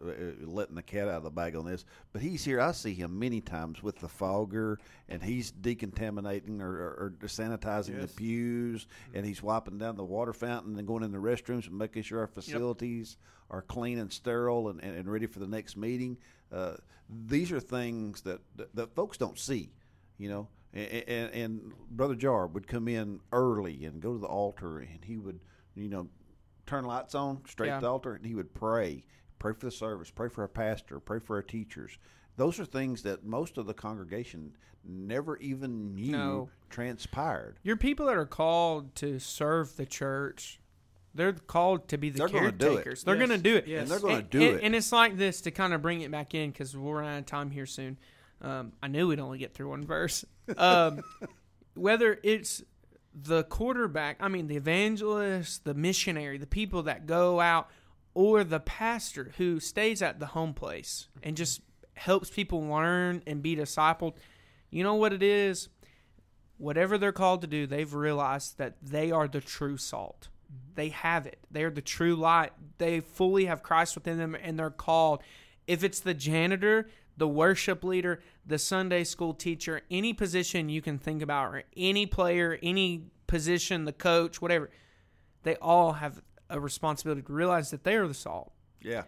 letting 0.43 0.75
the 0.75 0.83
cat 0.83 1.09
out 1.09 1.15
of 1.15 1.23
the 1.23 1.31
bag 1.31 1.57
on 1.57 1.65
this. 1.65 1.87
But 2.13 2.21
he's 2.21 2.45
here. 2.45 2.61
I 2.61 2.73
see 2.73 2.93
him 2.93 3.19
many 3.19 3.41
times 3.41 3.83
with 3.83 3.99
the 3.99 4.09
fogger, 4.09 4.79
and 5.09 5.23
he's 5.23 5.51
decontaminating 5.51 6.61
or, 6.61 6.69
or, 6.71 7.15
or 7.23 7.27
sanitizing 7.29 7.99
the 8.03 8.09
pews, 8.09 8.87
and 9.15 9.25
he's 9.25 9.43
wiping 9.43 9.79
down 9.79 9.97
the 9.97 10.05
water 10.05 10.35
fountain 10.35 10.77
and 10.79 10.87
going 10.87 11.03
in 11.03 11.13
the 11.13 11.19
restrooms 11.19 11.67
and 11.67 11.79
making 11.79 12.03
sure 12.03 12.21
our 12.21 12.27
facilities 12.27 13.17
are 13.51 13.63
clean 13.63 13.99
and 13.99 14.13
sterile 14.13 14.69
and, 14.69 14.83
and, 14.83 14.95
and 14.99 15.11
ready 15.11 15.25
for 15.27 15.39
the 15.39 15.47
next 15.49 15.79
meeting. 15.79 16.19
Uh, 16.53 16.75
these 17.27 17.51
are 17.53 17.61
things 17.61 18.23
that, 18.23 18.41
that, 18.57 18.75
that 18.75 18.95
folks 18.95 19.17
don't 19.17 19.39
see, 19.39 19.71
you 20.19 20.29
know. 20.29 20.49
And, 20.75 20.89
and, 21.09 21.35
and 21.35 21.73
Brother 21.91 22.15
Jar 22.15 22.47
would 22.47 22.67
come 22.67 22.89
in 22.89 23.21
early 23.33 23.85
and 23.87 24.01
go 24.03 24.13
to 24.13 24.19
the 24.19 24.27
altar, 24.27 24.79
and 24.81 25.03
he 25.05 25.17
would, 25.17 25.41
you 25.75 25.89
know, 25.89 26.09
turn 26.67 26.85
lights 26.85 27.15
on 27.15 27.41
straight 27.47 27.69
Yeah. 27.69 27.77
to 27.77 27.81
the 27.83 27.91
altar, 27.91 28.15
and 28.15 28.27
he 28.27 28.35
would 28.35 28.53
pray, 28.53 29.05
pray 29.39 29.55
for 29.55 29.67
the 29.67 29.71
service, 29.71 30.11
pray 30.11 30.29
for 30.29 30.43
our 30.43 30.49
pastor, 30.49 31.01
pray 31.01 31.19
for 31.19 31.37
our 31.37 31.43
teachers. 31.43 31.99
Those 32.37 32.61
are 32.61 32.67
things 32.67 33.03
that 33.03 33.25
most 33.25 33.57
of 33.59 33.67
the 33.67 33.75
congregation 33.75 34.53
never 34.85 35.39
even 35.39 35.95
knew 35.95 36.13
No. 36.13 36.51
transpired. 36.71 37.59
Your 37.63 37.77
people 37.77 38.07
that 38.07 38.17
are 38.17 38.27
called 38.27 38.95
to 38.97 39.19
serve 39.19 39.77
the 39.77 39.87
church, 39.87 40.61
they're 41.19 41.35
called 41.35 41.89
to 41.89 41.99
be 41.99 42.09
the 42.09 42.19
They're 42.19 42.29
gonna 42.29 42.53
caretakers. 42.53 43.05
They're 43.05 43.17
Yes. 43.17 43.27
going 43.29 43.39
to 43.39 43.43
do 43.43 43.57
it. 43.57 43.67
Yes. 43.67 43.83
And 43.83 43.91
they're 43.91 43.99
going 44.01 44.17
to 44.17 44.23
do 44.23 44.41
and- 44.41 44.57
it. 44.59 44.65
And 44.65 44.75
it's 44.75 44.91
like 44.93 45.19
this 45.19 45.43
to 45.43 45.51
kind 45.51 45.75
of 45.75 45.83
bring 45.83 46.01
it 46.01 46.11
back 46.11 46.35
in 46.35 46.51
because 46.51 46.75
we're 46.77 47.03
out 47.05 47.19
of 47.19 47.27
time 47.27 47.51
here 47.51 47.67
soon. 47.67 47.99
Um, 48.41 48.73
I 48.83 48.89
knew 48.89 49.09
we'd 49.09 49.19
only 49.21 49.39
get 49.39 49.53
through 49.53 49.69
one 49.71 49.85
verse. 49.85 50.25
Um, 50.57 51.03
whether 51.75 52.19
it's 52.23 52.63
the 53.15 53.45
quarterback, 53.45 54.17
I 54.19 54.29
mean, 54.29 54.47
the 54.47 54.57
evangelist, 54.57 55.65
the 55.65 55.75
missionary, 55.75 56.39
the 56.39 56.47
people 56.47 56.85
that 56.85 57.05
go 57.07 57.39
out, 57.41 57.69
or 58.15 58.45
the 58.45 58.61
pastor 58.61 59.33
who 59.37 59.61
stays 59.61 60.01
at 60.01 60.21
the 60.21 60.27
home 60.27 60.55
place 60.55 61.09
and 61.23 61.37
just 61.37 61.61
helps 61.95 62.31
people 62.31 62.63
learn 62.63 63.23
and 63.27 63.43
be 63.43 63.55
discipled. 63.57 64.15
You 64.71 64.83
know 64.85 64.95
what 64.95 65.13
it 65.13 65.23
is? 65.23 65.69
Whatever 66.57 66.97
they're 66.99 67.13
called 67.13 67.43
to 67.43 67.47
do, 67.47 67.67
they've 67.67 67.93
realized 67.93 68.57
that 68.59 68.77
they 68.83 69.11
are 69.13 69.29
the 69.29 69.41
true 69.41 69.77
salt. 69.77 70.29
They 70.75 70.91
have 70.91 71.27
it. 71.27 71.39
They're 71.51 71.71
the 71.71 71.83
true 71.83 72.15
light. 72.15 72.53
They 72.79 73.01
fully 73.01 73.47
have 73.47 73.63
Christ 73.63 73.95
within 73.95 74.19
them 74.19 74.37
and 74.41 74.59
they're 74.59 74.71
called. 74.71 75.23
If 75.67 75.85
it's 75.85 76.01
the 76.01 76.15
janitor, 76.15 76.89
the 77.17 77.29
worship 77.29 77.85
leader, 77.85 78.23
the 78.47 78.59
Sunday 78.59 79.05
school 79.05 79.35
teacher, 79.35 79.83
any 79.91 80.13
position 80.13 80.69
you 80.69 80.81
can 80.81 80.99
think 80.99 81.21
about, 81.21 81.53
or 81.53 81.65
any 81.77 82.07
player, 82.07 82.59
any 82.63 83.05
position, 83.27 83.85
the 83.85 83.93
coach, 83.93 84.41
whatever, 84.41 84.71
they 85.43 85.57
all 85.57 85.95
have 85.95 86.23
a 86.49 86.59
responsibility 86.59 87.23
to 87.23 87.33
realize 87.33 87.71
that 87.71 87.85
they 87.85 87.95
are 87.97 88.07
the 88.07 88.15
salt. 88.15 88.53
Yeah. 88.81 89.03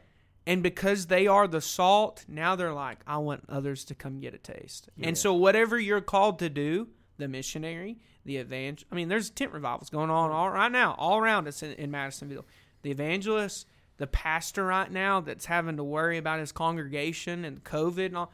And 0.47 0.63
because 0.63 1.07
they 1.07 1.27
are 1.27 1.47
the 1.47 1.61
salt, 1.61 2.25
now 2.27 2.57
they're 2.57 2.73
like, 2.73 2.99
I 3.07 3.19
want 3.19 3.45
others 3.49 3.85
to 3.87 3.95
come 3.95 4.21
get 4.21 4.35
a 4.35 4.39
taste. 4.39 4.89
And 5.01 5.17
so, 5.17 5.35
whatever 5.35 5.79
you're 5.79 6.01
called 6.01 6.39
to 6.41 6.49
do, 6.49 6.89
the 7.19 7.29
missionary, 7.29 7.99
the 8.25 8.39
evangel 8.39 8.87
I 8.91 8.95
mean, 8.95 9.09
there's 9.09 9.31
tent 9.31 9.53
revivals 9.53 9.91
going 9.91 10.11
on 10.11 10.31
all 10.31 10.51
right 10.51 10.71
now, 10.71 10.95
all 10.99 11.19
around 11.19 11.49
us 11.49 11.63
in, 11.63 11.73
in 11.73 11.91
Madisonville. 11.91 12.47
The 12.83 12.91
evangelist, 12.91 13.67
the 13.99 14.07
pastor 14.07 14.65
right 14.65 14.91
now 14.91 15.21
that's 15.21 15.47
having 15.47 15.77
to 15.77 15.85
worry 15.85 16.19
about 16.19 16.41
his 16.41 16.53
congregation 16.53 17.45
and 17.45 17.63
COVID 17.63 18.07
and 18.07 18.17
all. 18.17 18.33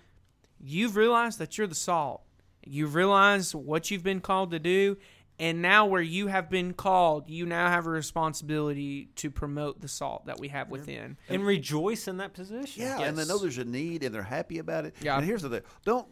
You've 0.61 0.97
realized 0.97 1.39
that 1.39 1.59
you're 1.59 1.67
the 1.67 1.75
salt. 1.75 2.23
You've 2.65 2.95
realized 2.95 3.55
what 3.55 3.91
you've 3.91 4.03
been 4.03 4.21
called 4.21 4.51
to 4.53 4.59
do. 4.59 4.97
And 5.39 5.61
now, 5.61 5.85
where 5.85 6.01
you 6.01 6.29
have 6.29 6.49
been 6.49 6.73
called, 6.73 7.29
you 7.29 7.45
now 7.45 7.69
have 7.69 7.87
a 7.87 7.91
responsibility 7.91 9.11
to 9.17 9.31
promote 9.31 9.83
the 9.83 9.89
salt 9.89 10.27
that 10.27 10.41
we 10.41 10.49
have 10.49 10.71
within. 10.71 11.19
and 11.29 11.45
rejoice 11.45 12.09
in 12.09 12.17
that 12.19 12.33
position. 12.33 12.83
Yeah, 12.83 13.03
and 13.03 13.19
they 13.19 13.27
know 13.27 13.37
there's 13.37 13.59
a 13.59 13.65
need 13.65 14.03
and 14.03 14.15
they're 14.15 14.23
happy 14.23 14.59
about 14.59 14.87
it. 14.87 14.95
Yeah. 15.03 15.17
And 15.17 15.27
here's 15.27 15.43
the 15.43 15.51
thing: 15.51 15.61
don't 15.85 16.09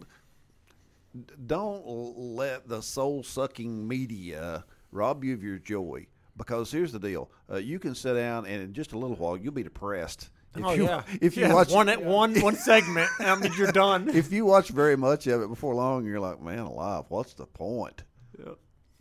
don't 1.46 1.84
let 1.86 2.68
the 2.68 2.80
soul 2.80 3.22
sucking 3.22 3.86
media 3.86 4.64
rob 4.90 5.24
you 5.24 5.34
of 5.34 5.42
your 5.42 5.58
joy. 5.58 6.06
Because 6.36 6.72
here's 6.72 6.92
the 6.92 6.98
deal: 6.98 7.30
uh, 7.50 7.56
you 7.56 7.78
can 7.78 7.94
sit 7.94 8.14
down 8.14 8.46
and 8.46 8.60
in 8.62 8.72
just 8.72 8.92
a 8.92 8.98
little 8.98 9.16
while 9.16 9.36
you'll 9.36 9.52
be 9.52 9.62
depressed. 9.62 10.30
If 10.56 10.64
Oh 10.64 10.72
you, 10.74 10.84
yeah. 10.84 11.02
If 11.20 11.36
you 11.36 11.44
Yeah, 11.44 11.54
watch 11.54 11.70
one 11.70 11.88
at 11.88 12.02
one 12.04 12.40
one 12.40 12.56
segment, 12.56 13.08
I 13.20 13.34
mean 13.36 13.52
you're 13.56 13.72
done. 13.72 14.08
if 14.14 14.32
you 14.32 14.44
watch 14.44 14.70
very 14.70 14.96
much 14.96 15.26
of 15.26 15.42
it 15.42 15.48
before 15.48 15.74
long, 15.74 16.04
you're 16.04 16.20
like, 16.20 16.40
man, 16.42 16.60
alive, 16.60 17.04
what's 17.08 17.34
the 17.34 17.46
point? 17.46 18.02
Yeah. 18.38 18.54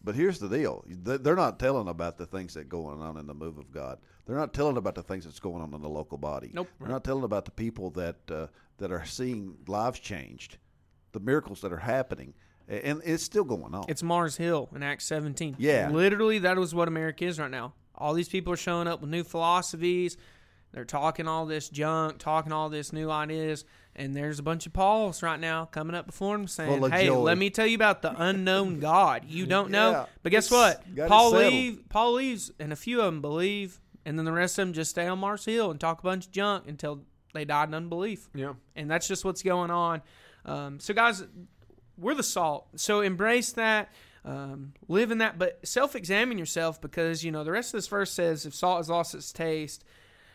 But 0.03 0.15
here's 0.15 0.37
the 0.39 0.49
deal: 0.49 0.83
They- 0.87 1.17
they're 1.17 1.35
not 1.35 1.59
telling 1.59 1.87
about 1.87 2.17
the 2.17 2.25
things 2.27 2.53
that 2.53 2.69
going 2.69 3.01
on 3.01 3.17
in 3.17 3.25
the 3.25 3.33
move 3.33 3.57
of 3.57 3.71
God. 3.71 3.97
They're 4.25 4.37
not 4.37 4.53
telling 4.53 4.77
about 4.77 4.95
the 4.95 5.03
things 5.03 5.25
that's 5.25 5.39
going 5.39 5.61
on 5.61 5.73
in 5.73 5.81
the 5.81 5.89
local 5.89 6.17
body. 6.17 6.51
Nope. 6.53 6.69
They're 6.79 6.87
not 6.89 7.03
telling 7.03 7.23
about 7.23 7.45
the 7.45 7.51
people 7.51 7.89
that 7.91 8.17
uh, 8.29 8.47
that 8.77 8.91
are 8.91 9.05
seeing 9.05 9.55
lives 9.67 9.99
changed, 9.99 10.57
the 11.13 11.19
miracles 11.19 11.61
that 11.61 11.71
are 11.71 11.77
happening, 11.77 12.33
and 12.67 13.01
it's 13.05 13.23
still 13.23 13.43
going 13.43 13.73
on. 13.73 13.85
It's 13.87 14.03
Mars 14.03 14.37
Hill 14.37 14.69
in 14.75 14.83
Acts 14.83 15.05
17. 15.05 15.55
Yeah. 15.59 15.89
Literally, 15.89 16.39
that 16.39 16.57
was 16.57 16.75
what 16.75 16.87
America 16.87 17.25
is 17.25 17.39
right 17.39 17.49
now. 17.51 17.73
All 17.95 18.13
these 18.13 18.29
people 18.29 18.51
are 18.53 18.57
showing 18.57 18.87
up 18.87 19.01
with 19.01 19.09
new 19.09 19.23
philosophies. 19.23 20.17
They're 20.71 20.85
talking 20.85 21.27
all 21.27 21.45
this 21.45 21.69
junk, 21.69 22.17
talking 22.17 22.51
all 22.51 22.67
this 22.69 22.91
new 22.91 23.09
ideas. 23.11 23.63
And 23.95 24.15
there's 24.15 24.39
a 24.39 24.43
bunch 24.43 24.65
of 24.65 24.73
Pauls 24.73 25.21
right 25.21 25.39
now 25.39 25.65
coming 25.65 25.95
up 25.95 26.07
before 26.07 26.35
them 26.35 26.47
saying, 26.47 26.81
Hey, 26.89 27.05
joy. 27.05 27.19
let 27.21 27.37
me 27.37 27.51
tell 27.51 27.67
you 27.67 27.75
about 27.75 28.01
the 28.01 28.11
unknown 28.19 28.79
God. 28.79 29.25
You 29.27 29.45
don't 29.45 29.69
know. 29.69 30.07
But 30.23 30.31
guess 30.31 30.49
what? 30.49 30.83
Paul 31.07 31.31
leave, 31.33 31.83
Paul 31.89 32.13
leaves, 32.13 32.51
and 32.59 32.73
a 32.73 32.75
few 32.75 32.99
of 33.01 33.05
them 33.05 33.21
believe. 33.21 33.79
And 34.03 34.17
then 34.17 34.25
the 34.25 34.31
rest 34.31 34.57
of 34.57 34.65
them 34.65 34.73
just 34.73 34.89
stay 34.89 35.05
on 35.05 35.19
Mars 35.19 35.45
Hill 35.45 35.69
and 35.69 35.79
talk 35.79 35.99
a 35.99 36.03
bunch 36.03 36.25
of 36.25 36.31
junk 36.31 36.67
until 36.67 37.01
they 37.35 37.45
died 37.45 37.67
in 37.67 37.73
unbelief 37.75 38.29
Yeah. 38.35 38.53
and 38.75 38.89
that's 38.91 39.07
just 39.07 39.23
what's 39.25 39.41
going 39.43 39.69
on. 39.71 40.01
Um, 40.45 40.79
so, 40.79 40.93
guys, 40.93 41.23
we're 41.97 42.15
the 42.15 42.23
salt. 42.23 42.67
So 42.75 43.01
embrace 43.01 43.51
that, 43.53 43.91
um, 44.25 44.73
live 44.87 45.11
in 45.11 45.19
that, 45.19 45.37
but 45.37 45.59
self-examine 45.67 46.37
yourself 46.37 46.81
because 46.81 47.23
you 47.23 47.31
know 47.31 47.43
the 47.43 47.51
rest 47.51 47.73
of 47.73 47.77
this 47.77 47.87
verse 47.87 48.11
says, 48.11 48.45
"If 48.45 48.55
salt 48.55 48.77
has 48.77 48.89
lost 48.89 49.15
its 49.15 49.31
taste, 49.31 49.83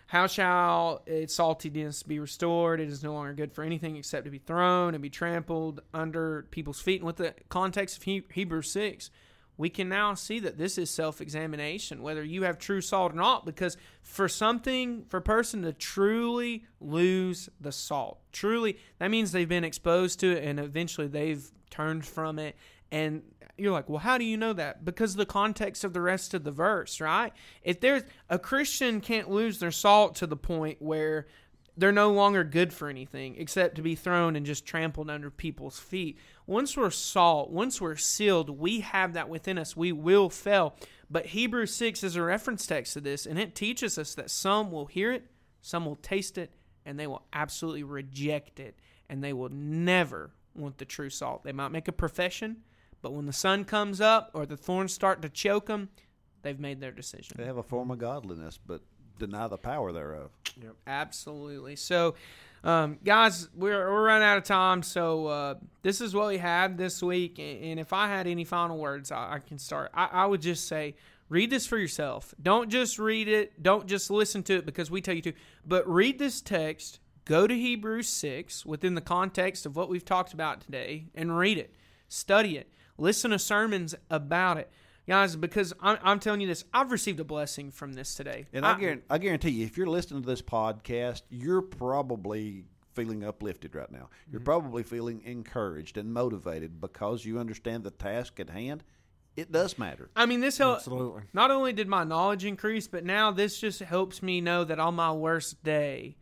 how 0.09 0.27
shall 0.27 1.03
its 1.07 1.37
saltiness 1.37 2.07
be 2.07 2.19
restored? 2.19 2.81
It 2.81 2.89
is 2.89 3.03
no 3.03 3.13
longer 3.13 3.35
good 3.35 3.53
for 3.53 3.65
anything 3.65 3.97
except 3.97 4.25
to 4.25 4.31
be 4.31 4.39
thrown 4.39 4.95
and 4.95 5.03
be 5.03 5.11
trampled 5.11 5.81
under 5.93 6.47
people's 6.51 6.81
feet." 6.81 7.01
And 7.01 7.07
with 7.07 7.17
the 7.17 7.35
context 7.49 7.99
of 7.99 8.03
he- 8.05 8.25
Hebrews 8.33 8.71
six. 8.71 9.11
We 9.59 9.69
can 9.69 9.89
now 9.89 10.15
see 10.15 10.39
that 10.41 10.57
this 10.57 10.79
is 10.79 10.89
self 10.89 11.21
examination, 11.21 12.01
whether 12.01 12.25
you 12.25 12.45
have 12.45 12.59
true 12.59 12.81
salt 12.81 13.13
or 13.13 13.17
not, 13.17 13.45
because 13.45 13.77
for 14.01 14.29
something, 14.29 15.05
for 15.09 15.19
a 15.19 15.23
person 15.23 15.63
to 15.63 15.73
truly 15.73 16.65
lose 16.81 17.51
the 17.61 17.73
salt, 17.73 18.21
truly, 18.33 18.79
that 19.01 19.11
means 19.11 19.33
they've 19.33 19.49
been 19.49 19.65
exposed 19.65 20.21
to 20.21 20.31
it 20.31 20.45
and 20.45 20.61
eventually 20.61 21.09
they've 21.09 21.45
turned 21.71 22.07
from 22.07 22.39
it. 22.39 22.57
And 22.91 23.23
you're 23.59 23.73
like, 23.73 23.89
well, 23.89 23.99
how 23.99 24.17
do 24.17 24.25
you 24.25 24.37
know 24.37 24.53
that? 24.53 24.85
Because 24.85 25.17
the 25.17 25.27
context 25.27 25.83
of 25.83 25.93
the 25.93 26.01
rest 26.01 26.33
of 26.33 26.45
the 26.45 26.53
verse, 26.53 27.01
right? 27.01 27.33
If 27.63 27.81
there's 27.81 28.05
a 28.31 28.39
Christian 28.39 29.01
can't 29.01 29.29
lose 29.29 29.59
their 29.59 29.73
salt 29.73 30.15
to 30.17 30.27
the 30.27 30.37
point 30.37 30.81
where 30.81 31.27
they're 31.79 31.93
no 31.93 32.13
longer 32.13 32.43
good 32.43 32.73
for 32.73 32.89
anything 32.89 33.37
except 33.39 33.77
to 33.77 33.83
be 33.83 33.95
thrown 33.95 34.35
and 34.35 34.45
just 34.45 34.67
trampled 34.67 35.09
under 35.09 35.31
people's 35.31 35.79
feet. 35.79 36.19
Once 36.49 36.79
we're 36.79 36.91
salt, 36.91 37.51
once 37.51 37.79
we're 37.79 37.95
sealed, 37.95 38.49
we 38.49 38.81
have 38.81 39.13
that 39.13 39.29
within 39.29 39.59
us. 39.59 39.77
We 39.77 39.93
will 39.93 40.31
fail. 40.31 40.75
But 41.11 41.27
Hebrews 41.27 41.75
6 41.75 42.03
is 42.03 42.17
a 42.17 42.23
reference 42.23 42.67
text 42.67 42.95
to 42.95 43.03
this, 43.03 43.27
and 43.27 43.39
it 43.39 43.55
teaches 43.55 43.99
us 43.99 44.15
that 44.15 44.31
some 44.31 44.73
will 44.73 44.87
hear 44.87 45.13
it, 45.13 45.27
some 45.61 45.85
will 45.85 45.97
taste 45.97 46.39
it, 46.39 46.51
and 46.87 46.99
they 46.99 47.07
will 47.07 47.27
absolutely 47.35 47.83
reject 47.83 48.61
it, 48.61 48.79
and 49.11 49.23
they 49.23 49.35
will 49.35 49.51
never 49.51 50.31
want 50.55 50.79
the 50.79 50.87
true 50.87 51.11
salt. 51.11 51.45
They 51.45 51.53
might 51.53 51.69
make 51.69 51.87
a 51.87 51.93
profession, 51.93 52.63
but 53.03 53.13
when 53.13 53.27
the 53.27 53.33
sun 53.35 53.67
comes 53.67 54.01
up 54.01 54.31
or 54.33 54.47
the 54.47 54.57
thorns 54.57 54.95
start 54.95 55.21
to 55.21 55.29
choke 55.29 55.67
them, 55.67 55.91
they've 56.41 56.59
made 56.59 56.81
their 56.81 56.93
decision. 56.93 57.37
they 57.37 57.45
have 57.45 57.59
a 57.59 57.63
form 57.63 57.91
of 57.91 57.99
godliness, 57.99 58.59
but 58.65 58.81
deny 59.19 59.49
the 59.49 59.59
power 59.59 59.93
thereof. 59.93 60.31
Absolutely. 60.87 61.77
So, 61.77 62.15
um, 62.65 62.99
guys, 63.05 63.49
we're, 63.55 63.91
we're 63.91 64.07
running 64.07 64.27
out 64.27 64.39
of 64.39 64.45
time. 64.45 64.83
So, 64.83 65.27
uh, 65.27 65.55
this 65.83 66.01
is 66.01 66.15
what 66.15 66.29
we 66.29 66.39
have 66.39 66.77
this 66.77 67.03
week. 67.03 67.39
And, 67.39 67.65
and 67.65 67.81
if 67.81 67.93
I 67.93 68.09
had 68.09 68.27
any 68.27 68.45
final 68.45 68.79
words, 68.79 69.13
I, 69.13 69.35
I 69.35 69.39
can 69.39 69.59
start. 69.59 69.91
I, 69.95 70.09
I 70.13 70.27
would 70.27 70.43
just 70.43 70.67
say, 70.69 70.95
read 71.29 71.51
this 71.51 71.67
for 71.67 71.79
yourself. 71.79 72.35
Don't 72.43 72.71
just 72.71 72.99
read 72.99 73.29
it. 73.29 73.63
Don't 73.63 73.87
just 73.87 74.11
listen 74.11 74.43
to 74.45 74.57
it 74.57 74.67
because 74.67 74.91
we 74.91 75.01
tell 75.01 75.15
you 75.15 75.23
to. 75.23 75.33
But 75.67 75.89
read 75.89 76.19
this 76.19 76.41
text. 76.41 77.01
Go 77.25 77.47
to 77.47 77.55
Hebrews 77.55 78.09
6 78.09 78.65
within 78.65 78.95
the 78.95 79.03
context 79.03 79.67
of 79.67 79.77
what 79.77 79.91
we've 79.91 80.05
talked 80.05 80.33
about 80.33 80.63
today 80.63 81.07
and 81.15 81.37
read 81.37 81.59
it. 81.59 81.75
Study 82.09 82.57
it. 82.57 82.73
Listen 82.97 83.33
to 83.33 83.39
sermons 83.39 83.95
about 84.11 84.57
it. 84.57 84.71
Guys, 85.09 85.37
because 85.37 85.73
I'm, 85.81 85.97
I'm 86.03 86.21
telling 86.21 86.43
you 86.43 86.47
this, 86.47 86.65
I've 86.75 86.93
received 86.93 87.19
a 87.19 87.25
blessing 87.25 87.71
from 87.71 87.95
this 87.95 88.15
today. 88.15 88.47
And 88.53 88.67
I, 88.67 88.79
guarantee, 88.79 89.05
I 89.09 89.17
guarantee 89.17 89.51
you, 89.51 89.65
if 89.65 89.79
you're 89.79 89.87
listening 89.87 90.21
to 90.21 90.29
this 90.29 90.43
podcast, 90.43 91.23
you're 91.31 91.63
probably 91.63 92.67
feeling 92.93 93.25
uplifted 93.25 93.75
right 93.75 93.91
now. 93.91 94.11
You're 94.31 94.41
mm-hmm. 94.41 94.45
probably 94.45 94.83
feeling 94.83 95.23
encouraged 95.25 95.97
and 95.97 96.13
motivated 96.13 96.79
because 96.79 97.25
you 97.25 97.39
understand 97.39 97.85
the 97.85 97.91
task 97.91 98.39
at 98.39 98.51
hand. 98.51 98.85
It 99.35 99.51
does 99.51 99.79
matter. 99.79 100.11
I 100.15 100.27
mean, 100.27 100.41
this 100.41 100.59
helps. 100.59 100.81
Absolutely. 100.81 101.23
Not 101.33 101.51
only 101.51 101.73
did 101.73 101.89
my 101.89 102.05
knowledge 102.05 102.45
increase, 102.45 102.87
but 102.87 103.03
now 103.03 103.31
this 103.31 103.59
just 103.59 103.81
helps 103.81 104.23
me 104.23 104.43
know 104.43 104.63
that 104.65 104.79
on 104.79 104.95
my 104.95 105.13
worst 105.13 105.65
day, 105.65 106.17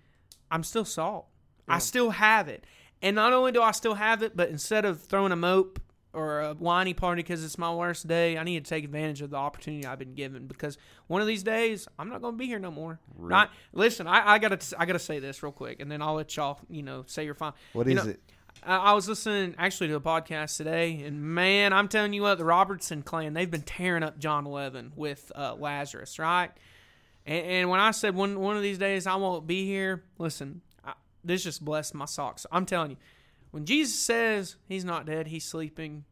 I'm 0.49 0.63
still 0.63 0.85
salt. 0.85 1.27
I 1.67 1.81
still 1.81 2.11
have 2.11 2.47
it. 2.47 2.65
And 3.03 3.17
not 3.17 3.33
only 3.33 3.51
do 3.51 3.63
I 3.63 3.73
still 3.73 3.95
have 3.95 4.23
it, 4.23 4.37
but 4.37 4.49
instead 4.51 4.85
of 4.85 5.03
throwing 5.03 5.33
a 5.33 5.37
mope 5.37 5.81
or 6.17 6.41
a 6.41 6.55
whiny 6.55 6.95
party 6.95 7.23
because 7.23 7.45
it's 7.45 7.59
my 7.59 7.73
worst 7.73 8.09
day, 8.09 8.39
I 8.39 8.43
need 8.43 8.65
to 8.65 8.69
take 8.69 8.85
advantage 8.85 9.21
of 9.21 9.29
the 9.29 9.37
opportunity 9.37 9.87
I've 9.87 9.99
been 9.99 10.15
given 10.15 10.47
because 10.47 10.79
one 11.09 11.21
of 11.21 11.27
these 11.27 11.43
days 11.43 11.87
I'm 11.99 12.09
not 12.09 12.23
going 12.23 12.35
to 12.35 12.39
be 12.39 12.47
here 12.47 12.59
no 12.59 12.71
more. 12.71 12.99
Not 13.19 13.51
listen. 13.75 14.07
I, 14.07 14.33
I 14.33 14.39
gotta 14.39 14.59
I 14.79 14.87
gotta 14.87 14.99
say 14.99 15.19
this 15.19 15.43
real 15.43 15.53
quick, 15.53 15.79
and 15.79 15.93
then 15.93 16.01
I'll 16.01 16.15
let 16.15 16.35
y'all 16.35 16.59
you 16.71 16.83
know 16.83 17.05
say 17.07 17.25
your 17.27 17.35
fine. 17.35 17.53
What 17.75 17.87
you 17.87 17.99
is 17.99 18.05
know, 18.05 18.11
it? 18.13 18.21
I, 18.65 18.77
I 18.77 18.93
was 18.95 19.09
listening 19.09 19.55
actually 19.59 19.89
to 19.89 19.97
a 19.97 20.01
podcast 20.01 20.57
today, 20.57 21.03
and 21.03 21.23
man, 21.23 21.75
I'm 21.75 21.87
telling 21.87 22.15
you 22.15 22.23
what, 22.23 22.39
the 22.39 22.45
Robertson 22.47 23.03
clan 23.03 23.35
they've 23.35 23.51
been 23.51 23.63
tearing 23.63 24.03
up 24.03 24.19
John 24.19 24.47
11 24.47 24.93
with 24.97 25.31
uh, 25.35 25.55
Lazarus, 25.59 26.19
right? 26.19 26.51
And, 27.27 27.47
and 27.47 27.71
when 27.71 27.81
I 27.81 27.91
said 27.91 28.15
one 28.15 28.41
one 28.41 28.57
of 28.57 28.63
these 28.63 28.79
days 28.79 29.07
I 29.07 29.17
won't 29.17 29.47
be 29.47 29.67
here, 29.67 30.03
listen, 30.19 30.63
I, 30.83 30.95
this 31.23 31.45
just 31.45 31.63
blessed 31.63 31.95
my 31.95 32.07
socks. 32.07 32.47
I'm 32.51 32.65
telling 32.65 32.93
you, 32.93 32.97
when 33.51 33.65
Jesus 33.65 33.99
says 33.99 34.57
he's 34.69 34.85
not 34.85 35.07
dead, 35.07 35.27
he's 35.29 35.45
sleeping. 35.45 36.05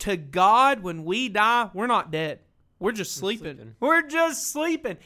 To 0.00 0.16
God, 0.16 0.80
when 0.80 1.04
we 1.04 1.28
die, 1.28 1.70
we're 1.74 1.88
not 1.88 2.10
dead. 2.10 2.40
We're 2.78 2.92
just 2.92 3.14
sleeping. 3.14 3.56
sleeping. 3.56 3.74
We're 3.80 4.02
just 4.02 4.52
sleeping. 4.52 4.98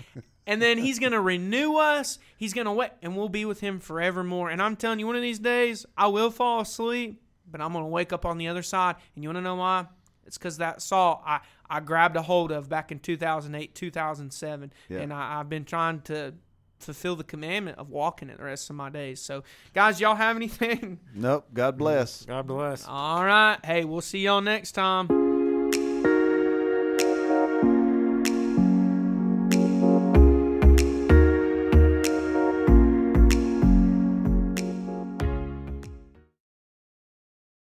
And 0.46 0.60
then 0.60 0.78
he's 0.78 0.98
going 0.98 1.12
to 1.12 1.20
renew 1.20 1.76
us. 1.76 2.18
He's 2.36 2.52
going 2.52 2.66
to 2.66 2.72
wait, 2.72 2.90
and 3.00 3.16
we'll 3.16 3.28
be 3.28 3.44
with 3.44 3.60
him 3.60 3.80
forevermore. 3.80 4.50
And 4.50 4.60
I'm 4.60 4.76
telling 4.76 4.98
you, 4.98 5.06
one 5.06 5.16
of 5.16 5.22
these 5.22 5.38
days, 5.38 5.86
I 5.96 6.08
will 6.08 6.30
fall 6.30 6.60
asleep, 6.60 7.22
but 7.50 7.60
I'm 7.60 7.72
going 7.72 7.84
to 7.84 7.90
wake 7.90 8.12
up 8.12 8.26
on 8.26 8.38
the 8.38 8.48
other 8.48 8.62
side. 8.62 8.96
And 9.14 9.24
you 9.24 9.28
want 9.28 9.38
to 9.38 9.42
know 9.42 9.56
why? 9.56 9.86
It's 10.26 10.38
because 10.38 10.58
that 10.58 10.82
salt 10.82 11.22
I, 11.26 11.40
I 11.68 11.80
grabbed 11.80 12.16
a 12.16 12.22
hold 12.22 12.52
of 12.52 12.68
back 12.68 12.92
in 12.92 13.00
2008, 13.00 13.74
2007. 13.74 14.72
Yeah. 14.88 14.98
And 14.98 15.12
I, 15.12 15.40
I've 15.40 15.48
been 15.48 15.64
trying 15.64 16.02
to 16.02 16.34
fulfill 16.80 17.16
the 17.16 17.24
commandment 17.24 17.78
of 17.78 17.90
walking 17.90 18.30
it 18.30 18.38
the 18.38 18.44
rest 18.44 18.70
of 18.70 18.76
my 18.76 18.90
days. 18.90 19.20
So, 19.20 19.44
guys, 19.74 20.00
y'all 20.00 20.14
have 20.14 20.36
anything? 20.36 20.98
Nope. 21.14 21.46
God 21.52 21.78
bless. 21.78 22.24
God 22.24 22.46
bless. 22.46 22.86
All 22.86 23.24
right. 23.24 23.58
Hey, 23.64 23.84
we'll 23.84 24.00
see 24.00 24.20
y'all 24.20 24.40
next 24.40 24.72
time. 24.72 25.29